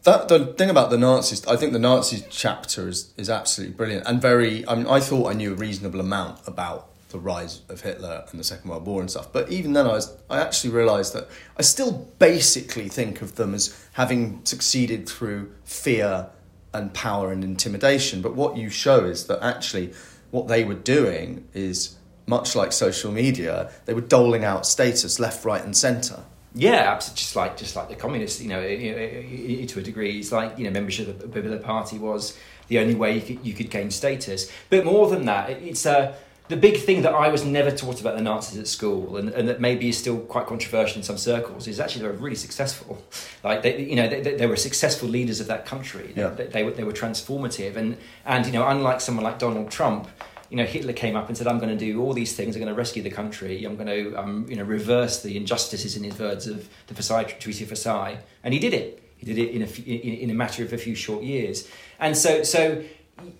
that 0.02 0.28
the 0.28 0.44
thing 0.44 0.68
about 0.68 0.90
the 0.90 0.98
Nazis, 0.98 1.46
I 1.46 1.56
think 1.56 1.72
the 1.72 1.78
Nazis 1.78 2.24
chapter 2.28 2.88
is, 2.88 3.14
is 3.16 3.30
absolutely 3.30 3.74
brilliant 3.74 4.06
and 4.06 4.20
very. 4.20 4.68
I 4.68 4.74
mean, 4.74 4.86
I 4.86 5.00
thought 5.00 5.30
I 5.30 5.32
knew 5.32 5.52
a 5.52 5.56
reasonable 5.56 5.98
amount 5.98 6.40
about 6.46 6.93
the 7.10 7.18
rise 7.18 7.62
of 7.68 7.80
Hitler 7.82 8.24
and 8.30 8.40
the 8.40 8.44
Second 8.44 8.70
World 8.70 8.86
War 8.86 9.00
and 9.00 9.10
stuff, 9.10 9.32
but 9.32 9.50
even 9.50 9.72
then, 9.72 9.86
I 9.86 9.92
was 9.92 10.16
I 10.28 10.40
actually 10.40 10.70
realised 10.70 11.14
that 11.14 11.28
I 11.56 11.62
still 11.62 12.08
basically 12.18 12.88
think 12.88 13.22
of 13.22 13.36
them 13.36 13.54
as 13.54 13.76
having 13.92 14.44
succeeded 14.44 15.08
through 15.08 15.52
fear 15.64 16.28
and 16.72 16.92
power 16.92 17.32
and 17.32 17.44
intimidation. 17.44 18.20
But 18.20 18.34
what 18.34 18.56
you 18.56 18.68
show 18.68 19.04
is 19.04 19.26
that 19.26 19.42
actually, 19.42 19.92
what 20.30 20.48
they 20.48 20.64
were 20.64 20.74
doing 20.74 21.46
is 21.54 21.96
much 22.26 22.56
like 22.56 22.72
social 22.72 23.12
media. 23.12 23.70
They 23.84 23.94
were 23.94 24.00
doling 24.00 24.44
out 24.44 24.66
status 24.66 25.20
left, 25.20 25.44
right, 25.44 25.64
and 25.64 25.76
centre 25.76 26.24
yeah, 26.54 26.94
just 26.98 27.34
like 27.34 27.56
just 27.56 27.74
like 27.74 27.88
the 27.88 27.96
communists, 27.96 28.40
you 28.40 28.48
know, 28.48 28.62
to 28.62 29.78
a 29.78 29.82
degree, 29.82 30.20
it's 30.20 30.30
like 30.30 30.56
you 30.56 30.64
know, 30.64 30.70
membership 30.70 31.08
of 31.08 31.32
the 31.32 31.58
party 31.58 31.98
was 31.98 32.38
the 32.68 32.78
only 32.78 32.94
way 32.94 33.16
you 33.16 33.20
could, 33.20 33.44
you 33.44 33.54
could 33.54 33.70
gain 33.70 33.90
status. 33.90 34.50
But 34.70 34.84
more 34.84 35.10
than 35.10 35.24
that, 35.24 35.50
it's 35.50 35.84
a 35.84 36.14
the 36.48 36.56
big 36.56 36.76
thing 36.76 37.02
that 37.02 37.14
I 37.14 37.28
was 37.28 37.44
never 37.44 37.70
taught 37.70 38.02
about 38.02 38.16
the 38.16 38.22
Nazis 38.22 38.58
at 38.58 38.68
school, 38.68 39.16
and, 39.16 39.30
and 39.30 39.48
that 39.48 39.60
maybe 39.60 39.88
is 39.88 39.96
still 39.96 40.18
quite 40.18 40.46
controversial 40.46 40.98
in 40.98 41.02
some 41.02 41.16
circles, 41.16 41.66
is 41.66 41.80
actually 41.80 42.02
they 42.02 42.08
were 42.08 42.14
really 42.14 42.36
successful. 42.36 43.02
Like 43.42 43.62
they, 43.62 43.82
you 43.82 43.94
know, 43.94 44.08
they, 44.08 44.22
they 44.22 44.46
were 44.46 44.56
successful 44.56 45.06
leaders 45.06 45.38
of 45.38 45.48
that 45.48 45.66
country. 45.66 46.14
Yeah. 46.16 46.28
They, 46.28 46.46
they, 46.46 46.64
were 46.64 46.70
they 46.70 46.82
were 46.82 46.94
transformative, 46.94 47.76
and 47.76 47.98
and 48.24 48.46
you 48.46 48.52
know, 48.52 48.66
unlike 48.66 49.02
someone 49.02 49.22
like 49.22 49.38
Donald 49.38 49.70
Trump, 49.70 50.08
you 50.48 50.56
know, 50.56 50.64
Hitler 50.64 50.94
came 50.94 51.14
up 51.14 51.28
and 51.28 51.36
said, 51.36 51.46
"I'm 51.46 51.58
going 51.58 51.76
to 51.76 51.76
do 51.76 52.00
all 52.00 52.14
these 52.14 52.34
things. 52.34 52.56
I'm 52.56 52.62
going 52.62 52.72
to 52.72 52.78
rescue 52.78 53.02
the 53.02 53.10
country. 53.10 53.66
I'm 53.66 53.76
going 53.76 53.88
to, 53.88 54.18
um, 54.18 54.46
you 54.48 54.56
know, 54.56 54.62
reverse 54.62 55.22
the 55.22 55.36
injustices 55.36 55.94
in 55.94 56.04
his 56.04 56.18
words 56.18 56.46
of 56.46 56.66
the 56.86 56.94
Versailles 56.94 57.24
Treaty 57.24 57.64
of 57.64 57.68
Versailles," 57.68 58.18
and 58.42 58.54
he 58.54 58.60
did 58.60 58.72
it. 58.72 59.02
He 59.18 59.26
did 59.26 59.38
it 59.38 59.50
in 59.50 59.60
a 59.60 59.66
few, 59.66 59.84
in, 59.84 60.14
in 60.14 60.30
a 60.30 60.34
matter 60.34 60.62
of 60.64 60.72
a 60.72 60.78
few 60.78 60.94
short 60.94 61.22
years. 61.22 61.68
And 62.00 62.16
so, 62.16 62.42
so 62.42 62.82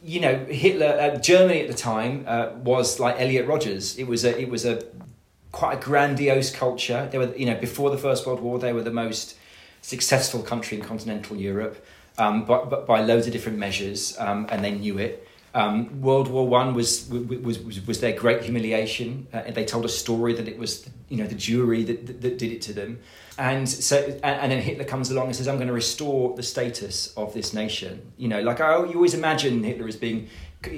you 0.03 0.20
know, 0.20 0.45
Hitler, 0.47 0.87
uh, 0.87 1.18
Germany 1.18 1.61
at 1.61 1.68
the 1.68 1.75
time 1.75 2.25
uh, 2.27 2.51
was 2.57 3.01
like 3.01 3.20
Elliot 3.20 3.47
Rogers. 3.47 3.99
It 3.99 4.05
was 4.05 4.25
a, 4.25 4.39
it 4.41 4.49
was 4.49 4.64
a 4.64 4.83
quite 5.53 5.79
a 5.79 5.81
grandiose 5.81 6.51
culture. 6.51 7.09
They 7.11 7.18
were, 7.18 7.35
you 7.37 7.47
know, 7.47 7.55
before 7.57 7.91
the 7.91 7.99
First 7.99 8.27
World 8.27 8.41
War, 8.41 8.59
they 8.59 8.72
were 8.72 8.83
the 8.83 8.91
most 8.91 9.37
successful 9.83 10.43
country 10.43 10.79
in 10.79 10.85
continental 10.85 11.37
Europe, 11.37 11.85
um, 12.18 12.45
but, 12.45 12.70
but 12.70 12.87
by 12.87 13.03
loads 13.03 13.27
of 13.27 13.33
different 13.33 13.59
measures, 13.59 14.16
um, 14.18 14.47
and 14.51 14.64
they 14.64 14.72
knew 14.72 14.99
it. 14.99 15.29
Um, 15.55 16.01
World 16.01 16.29
War 16.29 16.49
One 16.49 16.75
was, 16.75 17.09
was 17.09 17.59
was 17.59 17.87
was 17.87 18.01
their 18.01 18.12
great 18.12 18.43
humiliation. 18.43 19.29
Uh, 19.33 19.43
they 19.53 19.64
told 19.64 19.85
a 19.85 19.89
story 19.89 20.33
that 20.35 20.49
it 20.49 20.59
was 20.59 20.89
you 21.09 21.16
know 21.16 21.27
the 21.29 21.37
Jewry 21.37 21.87
that, 21.87 22.07
that, 22.07 22.20
that 22.22 22.39
did 22.39 22.51
it 22.51 22.61
to 22.62 22.72
them, 22.72 22.99
and 23.39 23.68
so 23.68 23.97
and, 23.99 24.24
and, 24.24 24.53
then 24.53 24.62
Hitler 24.62 24.85
comes 24.85 25.11
along 25.11 25.26
and 25.26 25.37
says, 25.37 25.49
"I'm 25.49 25.57
going 25.57 25.68
to 25.68 25.74
restore 25.74 26.35
the 26.37 26.43
status 26.43 27.12
of 27.16 27.35
this 27.35 27.53
nation." 27.53 28.12
You 28.16 28.28
know, 28.28 28.41
like 28.41 28.61
I, 28.61 28.78
you 28.85 28.95
always 28.95 29.14
imagine 29.14 29.62
Hitler 29.62 29.89
as 29.89 29.97
being 29.97 30.28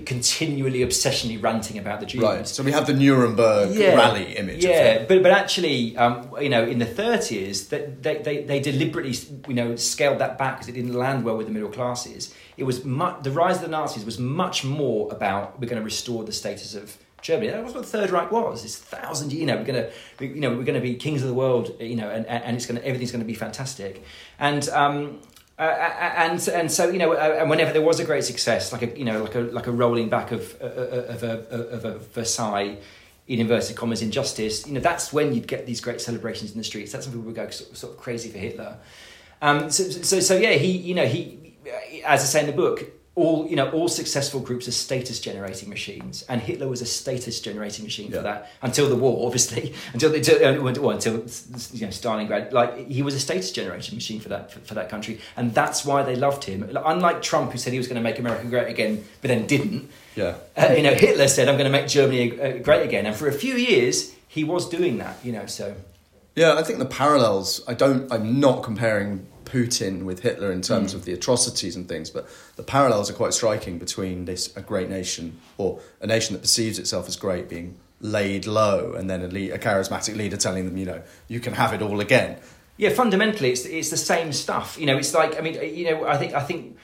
continually 0.04 0.80
obsessionally 0.80 1.40
ranting 1.40 1.78
about 1.78 2.00
the 2.00 2.06
Jews. 2.06 2.22
Right. 2.22 2.48
So 2.48 2.62
we 2.62 2.72
have 2.72 2.86
the 2.86 2.92
Nuremberg 2.92 3.74
yeah, 3.74 3.94
rally 3.94 4.36
image. 4.36 4.64
Yeah, 4.64 5.04
but 5.04 5.22
but 5.22 5.32
actually, 5.32 5.96
um, 5.96 6.28
you 6.40 6.48
know, 6.48 6.64
in 6.64 6.78
the 6.78 6.86
thirties, 6.86 7.68
that 7.68 8.02
they, 8.02 8.18
they, 8.18 8.42
they 8.44 8.60
deliberately 8.60 9.14
you 9.48 9.54
know 9.54 9.76
scaled 9.76 10.18
that 10.18 10.38
back 10.38 10.56
because 10.56 10.68
it 10.68 10.72
didn't 10.72 10.94
land 10.94 11.24
well 11.24 11.36
with 11.36 11.46
the 11.46 11.52
middle 11.52 11.70
classes. 11.70 12.34
It 12.56 12.64
was 12.64 12.84
much, 12.84 13.22
the 13.22 13.30
rise 13.30 13.56
of 13.56 13.62
the 13.62 13.68
Nazis 13.68 14.04
was 14.04 14.18
much 14.18 14.64
more 14.64 15.12
about 15.12 15.60
we're 15.60 15.68
going 15.68 15.80
to 15.80 15.84
restore 15.84 16.24
the 16.24 16.32
status 16.32 16.74
of 16.74 16.96
Germany. 17.26 17.50
That 17.50 17.64
was 17.64 17.74
what 17.74 17.82
the 17.82 17.88
Third 17.88 18.10
Reich 18.10 18.30
was. 18.30 18.64
It's 18.64 18.76
thousand, 18.76 19.32
you 19.32 19.46
know, 19.46 19.56
we're 19.56 19.64
to, 19.64 20.24
you 20.24 20.40
know, 20.40 20.50
we're 20.50 20.64
to 20.64 20.80
be 20.80 20.94
kings 20.94 21.22
of 21.22 21.28
the 21.28 21.34
world, 21.34 21.74
you 21.80 21.96
know, 21.96 22.08
and, 22.08 22.24
and 22.26 22.56
it's 22.56 22.66
to, 22.66 22.84
everything's 22.86 23.10
to 23.10 23.24
be 23.24 23.34
fantastic. 23.34 24.04
And 24.38 24.68
um, 24.68 25.20
uh, 25.58 25.62
and 25.62 26.48
and 26.48 26.70
so 26.70 26.88
you 26.88 26.98
know, 26.98 27.14
uh, 27.14 27.38
and 27.40 27.50
whenever 27.50 27.72
there 27.72 27.82
was 27.82 27.98
a 27.98 28.04
great 28.04 28.24
success, 28.24 28.72
like 28.72 28.82
a 28.82 28.98
you 28.98 29.04
know, 29.04 29.22
like 29.22 29.34
a 29.34 29.40
like 29.40 29.66
a 29.66 29.72
rolling 29.72 30.08
back 30.08 30.30
of 30.30 30.56
uh, 30.60 30.66
uh, 30.66 31.14
of 31.14 31.22
a 31.22 31.48
of 31.48 31.84
a 31.84 31.98
Versailles 31.98 32.78
in 33.26 33.40
inverted 33.40 33.74
commas 33.74 34.02
injustice, 34.02 34.66
you 34.66 34.74
know, 34.74 34.80
that's 34.80 35.12
when 35.12 35.34
you'd 35.34 35.48
get 35.48 35.66
these 35.66 35.80
great 35.80 36.00
celebrations 36.00 36.52
in 36.52 36.58
the 36.58 36.64
streets. 36.64 36.92
That's 36.92 37.06
when 37.06 37.14
people 37.14 37.26
would 37.26 37.34
go 37.34 37.50
sort 37.50 37.70
of, 37.70 37.76
sort 37.76 37.94
of 37.94 37.98
crazy 37.98 38.30
for 38.30 38.38
Hitler. 38.38 38.76
Um, 39.42 39.68
so, 39.70 39.82
so 39.84 40.20
so 40.20 40.36
yeah, 40.36 40.52
he 40.52 40.76
you 40.76 40.94
know 40.94 41.06
he 41.06 41.56
as 42.04 42.20
I 42.22 42.24
say 42.24 42.40
in 42.40 42.46
the 42.46 42.52
book, 42.52 42.84
all 43.16 43.48
you 43.48 43.56
know 43.56 43.70
all 43.70 43.88
successful 43.88 44.40
groups 44.40 44.68
are 44.68 44.72
status 44.72 45.18
generating 45.18 45.70
machines 45.70 46.22
and 46.28 46.42
hitler 46.42 46.68
was 46.68 46.82
a 46.82 46.86
status 46.86 47.40
generating 47.40 47.82
machine 47.82 48.10
yeah. 48.10 48.18
for 48.18 48.22
that 48.22 48.50
until 48.60 48.88
the 48.88 48.94
war 48.94 49.26
obviously. 49.26 49.74
Until 49.94 50.14
until, 50.14 50.36
uh, 50.36 50.72
well, 50.82 50.90
until 50.90 51.14
you 51.14 51.86
know 51.86 51.92
stalingrad 51.92 52.52
like 52.52 52.88
he 52.88 53.02
was 53.02 53.14
a 53.14 53.20
status 53.20 53.50
generating 53.50 53.94
machine 53.94 54.20
for 54.20 54.28
that 54.28 54.52
for, 54.52 54.60
for, 54.60 54.74
that 54.74 54.90
country 54.90 55.18
and 55.36 55.54
that's 55.54 55.84
why 55.84 56.02
they 56.02 56.14
loved 56.14 56.44
him. 56.44 56.68
Unlike 56.84 57.22
trump 57.22 57.52
who 57.52 57.58
said 57.58 57.72
he 57.72 57.78
was 57.78 57.88
going 57.88 57.96
to 57.96 58.02
make 58.02 58.18
america 58.18 58.46
great 58.46 58.68
again 58.68 59.02
but 59.22 59.28
then 59.28 59.46
didn't 59.46 59.88
yeah. 60.14 60.34
uh, 60.56 60.74
you 60.76 60.82
know 60.82 60.94
hitler 60.94 61.28
said 61.28 61.48
i'm 61.48 61.56
going 61.56 61.70
to 61.70 61.78
make 61.78 61.88
germany 61.88 62.38
uh, 62.38 62.58
great 62.58 62.84
again. 62.84 63.06
And 63.06 63.16
for 63.16 63.28
a 63.28 63.32
few 63.32 63.54
years 63.54 64.14
he 64.28 64.44
was 64.44 64.68
doing 64.68 64.98
that 64.98 65.16
you 65.24 65.32
know 65.32 65.46
so. 65.46 65.74
Yeah 66.34 66.54
i 66.54 66.62
think 66.62 66.78
the 66.78 66.84
parallels 66.84 67.62
i 67.66 67.72
don't 67.72 68.12
i'm 68.12 68.38
not 68.40 68.62
comparing 68.62 69.26
Putin 69.46 70.04
with 70.04 70.20
Hitler 70.20 70.52
in 70.52 70.60
terms 70.60 70.92
mm. 70.92 70.96
of 70.96 71.04
the 71.04 71.12
atrocities 71.12 71.76
and 71.76 71.88
things, 71.88 72.10
but 72.10 72.28
the 72.56 72.62
parallels 72.62 73.08
are 73.08 73.14
quite 73.14 73.32
striking 73.32 73.78
between 73.78 74.26
this 74.26 74.54
a 74.56 74.60
great 74.60 74.90
nation 74.90 75.38
or 75.56 75.80
a 76.00 76.06
nation 76.06 76.34
that 76.34 76.40
perceives 76.40 76.78
itself 76.78 77.08
as 77.08 77.16
great 77.16 77.48
being 77.48 77.78
laid 78.00 78.46
low, 78.46 78.92
and 78.92 79.08
then 79.08 79.22
a, 79.22 79.28
lead, 79.28 79.52
a 79.52 79.58
charismatic 79.58 80.16
leader 80.16 80.36
telling 80.36 80.66
them, 80.66 80.76
you 80.76 80.84
know, 80.84 81.02
you 81.28 81.40
can 81.40 81.54
have 81.54 81.72
it 81.72 81.80
all 81.80 82.00
again. 82.00 82.38
Yeah, 82.76 82.90
fundamentally, 82.90 83.52
it's 83.52 83.64
it's 83.64 83.88
the 83.88 83.96
same 83.96 84.32
stuff. 84.32 84.76
You 84.78 84.84
know, 84.86 84.98
it's 84.98 85.14
like 85.14 85.38
I 85.38 85.40
mean, 85.40 85.54
you 85.74 85.90
know, 85.90 86.04
I 86.06 86.18
think 86.18 86.34
I 86.34 86.42
think 86.42 86.76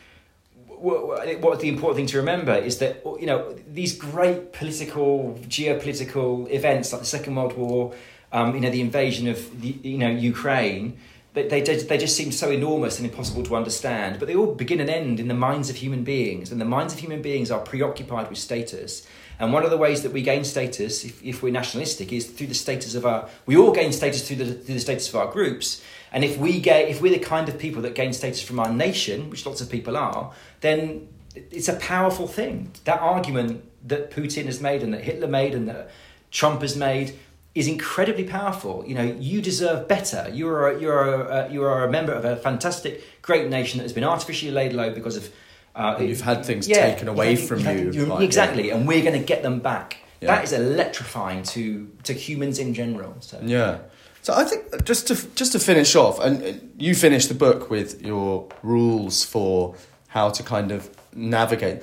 what, 0.66 1.40
what 1.40 1.60
the 1.60 1.68
important 1.68 1.96
thing 1.96 2.06
to 2.06 2.16
remember 2.18 2.54
is 2.54 2.78
that 2.78 3.02
you 3.20 3.26
know 3.26 3.54
these 3.68 3.96
great 3.96 4.54
political 4.54 5.38
geopolitical 5.48 6.50
events 6.50 6.92
like 6.92 7.02
the 7.02 7.06
Second 7.06 7.34
World 7.34 7.56
War, 7.58 7.94
um, 8.32 8.54
you 8.54 8.60
know, 8.60 8.70
the 8.70 8.80
invasion 8.80 9.28
of 9.28 9.60
the, 9.60 9.76
you 9.82 9.98
know 9.98 10.08
Ukraine 10.08 10.98
they, 11.34 11.48
they, 11.48 11.60
they 11.60 11.98
just 11.98 12.16
seem 12.16 12.30
so 12.30 12.50
enormous 12.50 12.98
and 12.98 13.08
impossible 13.08 13.42
to 13.44 13.56
understand, 13.56 14.18
but 14.18 14.28
they 14.28 14.34
all 14.34 14.54
begin 14.54 14.80
and 14.80 14.90
end 14.90 15.18
in 15.18 15.28
the 15.28 15.34
minds 15.34 15.70
of 15.70 15.76
human 15.76 16.04
beings, 16.04 16.52
and 16.52 16.60
the 16.60 16.66
minds 16.66 16.92
of 16.92 16.98
human 16.98 17.22
beings 17.22 17.50
are 17.50 17.60
preoccupied 17.60 18.28
with 18.28 18.38
status. 18.38 19.06
And 19.38 19.52
one 19.52 19.64
of 19.64 19.70
the 19.70 19.78
ways 19.78 20.02
that 20.02 20.12
we 20.12 20.22
gain 20.22 20.44
status, 20.44 21.04
if, 21.04 21.22
if 21.24 21.42
we're 21.42 21.52
nationalistic, 21.52 22.12
is 22.12 22.26
through 22.26 22.48
the 22.48 22.54
status 22.54 22.94
of 22.94 23.06
our. 23.06 23.28
We 23.46 23.56
all 23.56 23.72
gain 23.72 23.92
status 23.92 24.26
through 24.26 24.36
the, 24.36 24.44
through 24.52 24.74
the 24.74 24.80
status 24.80 25.08
of 25.08 25.16
our 25.16 25.32
groups, 25.32 25.82
and 26.12 26.22
if 26.22 26.36
we 26.36 26.60
get, 26.60 26.88
if 26.88 27.00
we're 27.00 27.18
the 27.18 27.24
kind 27.24 27.48
of 27.48 27.58
people 27.58 27.80
that 27.82 27.94
gain 27.94 28.12
status 28.12 28.42
from 28.42 28.60
our 28.60 28.70
nation, 28.70 29.30
which 29.30 29.46
lots 29.46 29.62
of 29.62 29.70
people 29.70 29.96
are, 29.96 30.32
then 30.60 31.08
it's 31.34 31.68
a 31.68 31.76
powerful 31.76 32.26
thing. 32.26 32.72
That 32.84 33.00
argument 33.00 33.64
that 33.88 34.10
Putin 34.10 34.44
has 34.44 34.60
made, 34.60 34.82
and 34.82 34.92
that 34.92 35.02
Hitler 35.02 35.28
made, 35.28 35.54
and 35.54 35.66
that 35.66 35.90
Trump 36.30 36.60
has 36.60 36.76
made 36.76 37.18
is 37.54 37.68
incredibly 37.68 38.24
powerful. 38.24 38.84
You 38.86 38.94
know, 38.94 39.16
you 39.18 39.42
deserve 39.42 39.86
better. 39.88 40.28
You 40.32 40.48
are 40.48 40.70
a, 40.70 40.80
you 40.80 40.90
are 40.90 41.14
a, 41.14 41.18
uh, 41.20 41.48
you 41.50 41.62
are 41.64 41.84
a 41.84 41.90
member 41.90 42.12
of 42.12 42.24
a 42.24 42.36
fantastic, 42.36 43.02
great 43.20 43.48
nation 43.48 43.78
that 43.78 43.84
has 43.84 43.92
been 43.92 44.04
artificially 44.04 44.50
laid 44.50 44.72
low 44.72 44.92
because 44.92 45.16
of. 45.16 45.30
Uh, 45.74 45.96
you've 46.00 46.20
had 46.20 46.44
things 46.44 46.68
yeah, 46.68 46.90
taken 46.90 47.08
away 47.08 47.34
from 47.34 47.60
you. 47.60 48.04
like, 48.04 48.22
exactly, 48.22 48.68
yeah. 48.68 48.76
and 48.76 48.86
we're 48.86 49.02
going 49.02 49.18
to 49.18 49.26
get 49.26 49.42
them 49.42 49.58
back. 49.60 49.98
Yeah. 50.20 50.34
That 50.34 50.44
is 50.44 50.52
electrifying 50.52 51.42
to 51.44 51.90
to 52.04 52.12
humans 52.12 52.58
in 52.58 52.74
general. 52.74 53.16
So 53.20 53.40
yeah. 53.42 53.78
So 54.20 54.34
I 54.34 54.44
think 54.44 54.64
uh, 54.72 54.78
just 54.78 55.08
to 55.08 55.14
just 55.34 55.52
to 55.52 55.58
finish 55.58 55.96
off, 55.96 56.20
and 56.20 56.42
uh, 56.42 56.52
you 56.78 56.94
finish 56.94 57.26
the 57.26 57.34
book 57.34 57.70
with 57.70 58.02
your 58.02 58.48
rules 58.62 59.24
for 59.24 59.74
how 60.08 60.30
to 60.30 60.42
kind 60.42 60.70
of 60.70 60.90
navigate. 61.14 61.82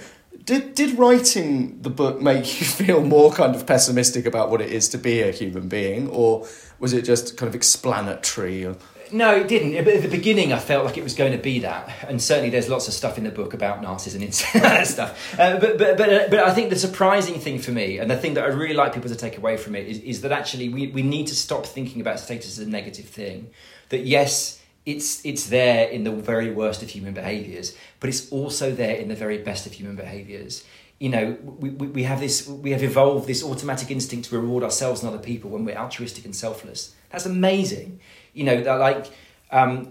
Did 0.50 0.74
did 0.74 0.98
writing 0.98 1.80
the 1.84 1.92
book 1.92 2.22
make 2.24 2.60
you 2.60 2.66
feel 2.82 3.04
more 3.04 3.32
kind 3.32 3.54
of 3.54 3.68
pessimistic 3.68 4.26
about 4.26 4.50
what 4.50 4.62
it 4.62 4.72
is 4.72 4.90
to 4.90 4.98
be 4.98 5.22
a 5.22 5.32
human 5.32 5.68
being, 5.68 6.10
or 6.10 6.48
was 6.80 6.92
it 6.92 7.04
just 7.04 7.38
kind 7.38 7.48
of 7.48 7.54
explanatory? 7.54 8.66
Or... 8.66 8.76
No, 9.12 9.36
it 9.36 9.48
didn't. 9.48 9.76
At 9.76 10.02
the 10.02 10.08
beginning, 10.08 10.52
I 10.52 10.58
felt 10.58 10.86
like 10.86 10.98
it 10.98 11.04
was 11.04 11.14
going 11.14 11.34
to 11.34 11.38
be 11.38 11.60
that, 11.60 11.92
and 12.08 12.20
certainly 12.20 12.50
there's 12.50 12.68
lots 12.68 12.88
of 12.88 12.96
stuff 12.96 13.20
in 13.20 13.26
the 13.26 13.30
book 13.30 13.54
about 13.54 13.84
narcissism 13.84 14.24
and 14.24 14.88
stuff. 14.88 15.40
Uh, 15.40 15.60
but 15.60 15.78
but 15.78 16.00
but, 16.00 16.10
uh, 16.12 16.28
but 16.32 16.40
I 16.40 16.52
think 16.52 16.72
the 16.72 16.76
surprising 16.76 17.40
thing 17.40 17.60
for 17.60 17.70
me, 17.70 18.00
and 18.00 18.10
the 18.10 18.18
thing 18.18 18.34
that 18.34 18.44
I 18.44 18.48
really 18.48 18.74
like 18.74 18.96
people 18.96 19.12
to 19.12 19.16
take 19.16 19.38
away 19.38 19.56
from 19.56 19.76
it, 19.76 19.86
is, 19.86 20.00
is 20.00 20.22
that 20.22 20.32
actually 20.32 20.70
we, 20.70 20.88
we 20.88 21.04
need 21.04 21.28
to 21.28 21.36
stop 21.36 21.68
thinking 21.68 22.02
about 22.02 22.20
status 22.20 22.58
as 22.58 22.66
a 22.66 22.68
negative 22.68 23.06
thing. 23.06 23.52
That 23.90 24.00
yes, 24.00 24.59
it's 24.90 25.26
it's 25.26 25.46
there 25.48 25.88
in 25.90 26.04
the 26.04 26.12
very 26.12 26.52
worst 26.52 26.82
of 26.84 26.90
human 26.90 27.14
behaviors, 27.14 27.76
but 28.00 28.10
it's 28.10 28.24
also 28.32 28.66
there 28.72 28.96
in 28.96 29.08
the 29.08 29.16
very 29.26 29.40
best 29.50 29.66
of 29.68 29.74
human 29.74 29.96
behaviors 29.96 30.64
you 31.00 31.08
know, 31.08 31.38
we, 31.42 31.70
we, 31.70 31.88
we 31.88 32.04
have 32.04 32.20
this, 32.20 32.46
we 32.46 32.72
have 32.72 32.84
evolved 32.84 33.26
this 33.26 33.42
automatic 33.42 33.90
instinct 33.90 34.28
to 34.28 34.38
reward 34.38 34.66
ourselves 34.66 35.02
and 35.02 35.08
other 35.10 35.24
people 35.24 35.50
when 35.50 35.64
we're 35.64 35.78
altruistic 35.78 36.26
and 36.26 36.36
selfless. 36.36 36.94
That's 37.10 37.26
amazing 37.26 38.02
you 38.34 38.44
know, 38.44 38.62
that 38.62 38.76
like, 38.76 39.12
um, 39.52 39.90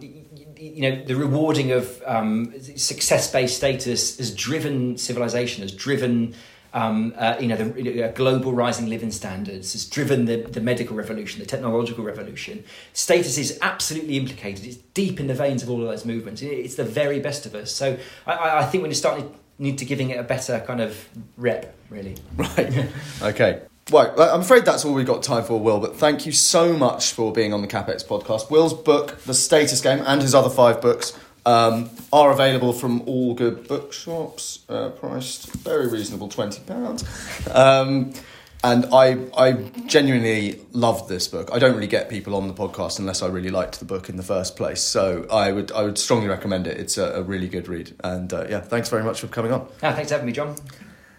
you 0.57 0.82
know, 0.82 1.05
the 1.05 1.14
rewarding 1.14 1.72
of 1.72 2.03
um, 2.07 2.55
success-based 2.61 3.57
status 3.57 4.18
has 4.18 4.34
driven 4.34 4.96
civilization, 4.96 5.62
has 5.62 5.72
driven 5.72 6.34
um, 6.72 7.14
uh, 7.16 7.36
you 7.40 7.46
know, 7.48 7.56
the 7.56 8.04
uh, 8.04 8.12
global 8.12 8.52
rising 8.52 8.88
living 8.88 9.10
standards 9.10 9.72
has 9.72 9.84
driven 9.84 10.26
the, 10.26 10.42
the 10.42 10.60
medical 10.60 10.96
revolution, 10.96 11.40
the 11.40 11.46
technological 11.46 12.04
revolution. 12.04 12.64
Status 12.92 13.38
is 13.38 13.58
absolutely 13.62 14.16
implicated. 14.16 14.66
It's 14.66 14.76
deep 14.94 15.20
in 15.20 15.26
the 15.26 15.34
veins 15.34 15.62
of 15.62 15.70
all 15.70 15.80
of 15.80 15.88
those 15.88 16.04
movements. 16.04 16.42
It's 16.42 16.74
the 16.74 16.84
very 16.84 17.20
best 17.20 17.46
of 17.46 17.54
us. 17.54 17.70
So 17.72 17.98
I, 18.26 18.58
I 18.58 18.64
think 18.66 18.84
we're 18.84 18.92
start 18.92 19.22
need 19.58 19.78
to 19.78 19.84
giving 19.84 20.10
it 20.10 20.18
a 20.18 20.22
better 20.22 20.62
kind 20.66 20.80
of 20.80 21.08
rep, 21.36 21.74
really. 21.90 22.16
Right. 22.36 22.88
okay. 23.22 23.62
Well, 23.90 24.14
I'm 24.20 24.42
afraid 24.42 24.66
that's 24.66 24.84
all 24.84 24.92
we've 24.92 25.06
got 25.06 25.22
time 25.22 25.44
for, 25.44 25.58
Will, 25.58 25.80
but 25.80 25.96
thank 25.96 26.26
you 26.26 26.32
so 26.32 26.74
much 26.74 27.12
for 27.12 27.32
being 27.32 27.54
on 27.54 27.62
the 27.62 27.66
CapX 27.66 28.06
podcast. 28.06 28.50
Will's 28.50 28.74
book, 28.74 29.18
The 29.22 29.32
Status 29.32 29.80
Game, 29.80 30.02
and 30.06 30.20
his 30.20 30.34
other 30.34 30.50
five 30.50 30.82
books 30.82 31.18
um, 31.49 31.88
are 32.12 32.30
available 32.30 32.74
from 32.74 33.01
all 33.07 33.32
good 33.32 33.66
bookshops, 33.66 34.61
uh, 34.68 34.90
priced 34.90 35.51
very 35.53 35.88
reasonable 35.88 36.28
£20. 36.28 37.55
Um, 37.55 38.12
and 38.62 38.86
I, 38.92 39.16
I 39.36 39.53
genuinely 39.86 40.61
loved 40.72 41.09
this 41.09 41.26
book. 41.26 41.49
I 41.53 41.59
don't 41.59 41.74
really 41.74 41.86
get 41.86 42.11
people 42.11 42.34
on 42.34 42.49
the 42.49 42.55
podcast 42.55 42.99
unless 42.99 43.22
I 43.22 43.28
really 43.28 43.51
liked 43.51 43.78
the 43.78 43.86
book 43.86 44.11
in 44.11 44.16
the 44.16 44.22
first 44.22 44.57
place. 44.57 44.82
So 44.82 45.26
I 45.30 45.53
would, 45.53 45.72
I 45.72 45.82
would 45.82 45.96
strongly 45.96 46.28
recommend 46.28 46.66
it. 46.66 46.76
It's 46.76 46.99
a, 46.99 47.12
a 47.12 47.22
really 47.22 47.49
good 47.49 47.66
read. 47.66 47.94
And 48.05 48.30
uh, 48.32 48.46
yeah, 48.51 48.61
thanks 48.61 48.90
very 48.90 49.05
much 49.05 49.20
for 49.20 49.28
coming 49.28 49.53
on. 49.53 49.68
Ah, 49.82 49.92
thanks 49.94 50.09
for 50.09 50.16
having 50.16 50.26
me, 50.26 50.32
John. 50.32 50.57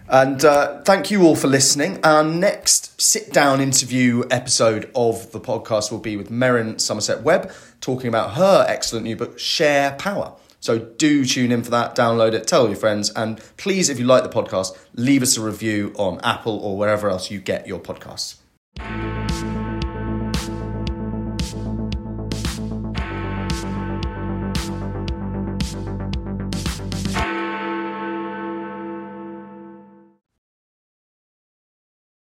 And 0.09 0.43
uh, 0.43 0.81
thank 0.81 1.11
you 1.11 1.23
all 1.23 1.35
for 1.35 1.47
listening. 1.47 1.99
Our 2.03 2.23
next 2.23 2.99
sit 2.99 3.31
down 3.31 3.61
interview 3.61 4.23
episode 4.31 4.89
of 4.95 5.31
the 5.31 5.39
podcast 5.39 5.91
will 5.91 5.99
be 5.99 6.17
with 6.17 6.31
Merryn 6.31 6.81
Somerset 6.81 7.21
Webb 7.21 7.51
talking 7.79 8.07
about 8.07 8.33
her 8.33 8.65
excellent 8.67 9.05
new 9.05 9.15
book, 9.15 9.37
Share 9.37 9.91
Power. 9.91 10.33
So 10.59 10.79
do 10.79 11.25
tune 11.25 11.51
in 11.51 11.63
for 11.63 11.69
that, 11.71 11.95
download 11.95 12.33
it, 12.33 12.47
tell 12.47 12.67
your 12.67 12.75
friends, 12.75 13.11
and 13.11 13.39
please, 13.55 13.87
if 13.87 13.99
you 13.99 14.05
like 14.05 14.23
the 14.23 14.29
podcast, 14.29 14.77
leave 14.95 15.21
us 15.21 15.37
a 15.37 15.41
review 15.41 15.93
on 15.95 16.19
Apple 16.21 16.57
or 16.57 16.75
wherever 16.75 17.07
else 17.07 17.29
you 17.29 17.39
get 17.39 17.67
your 17.67 17.79
podcasts. 17.79 18.37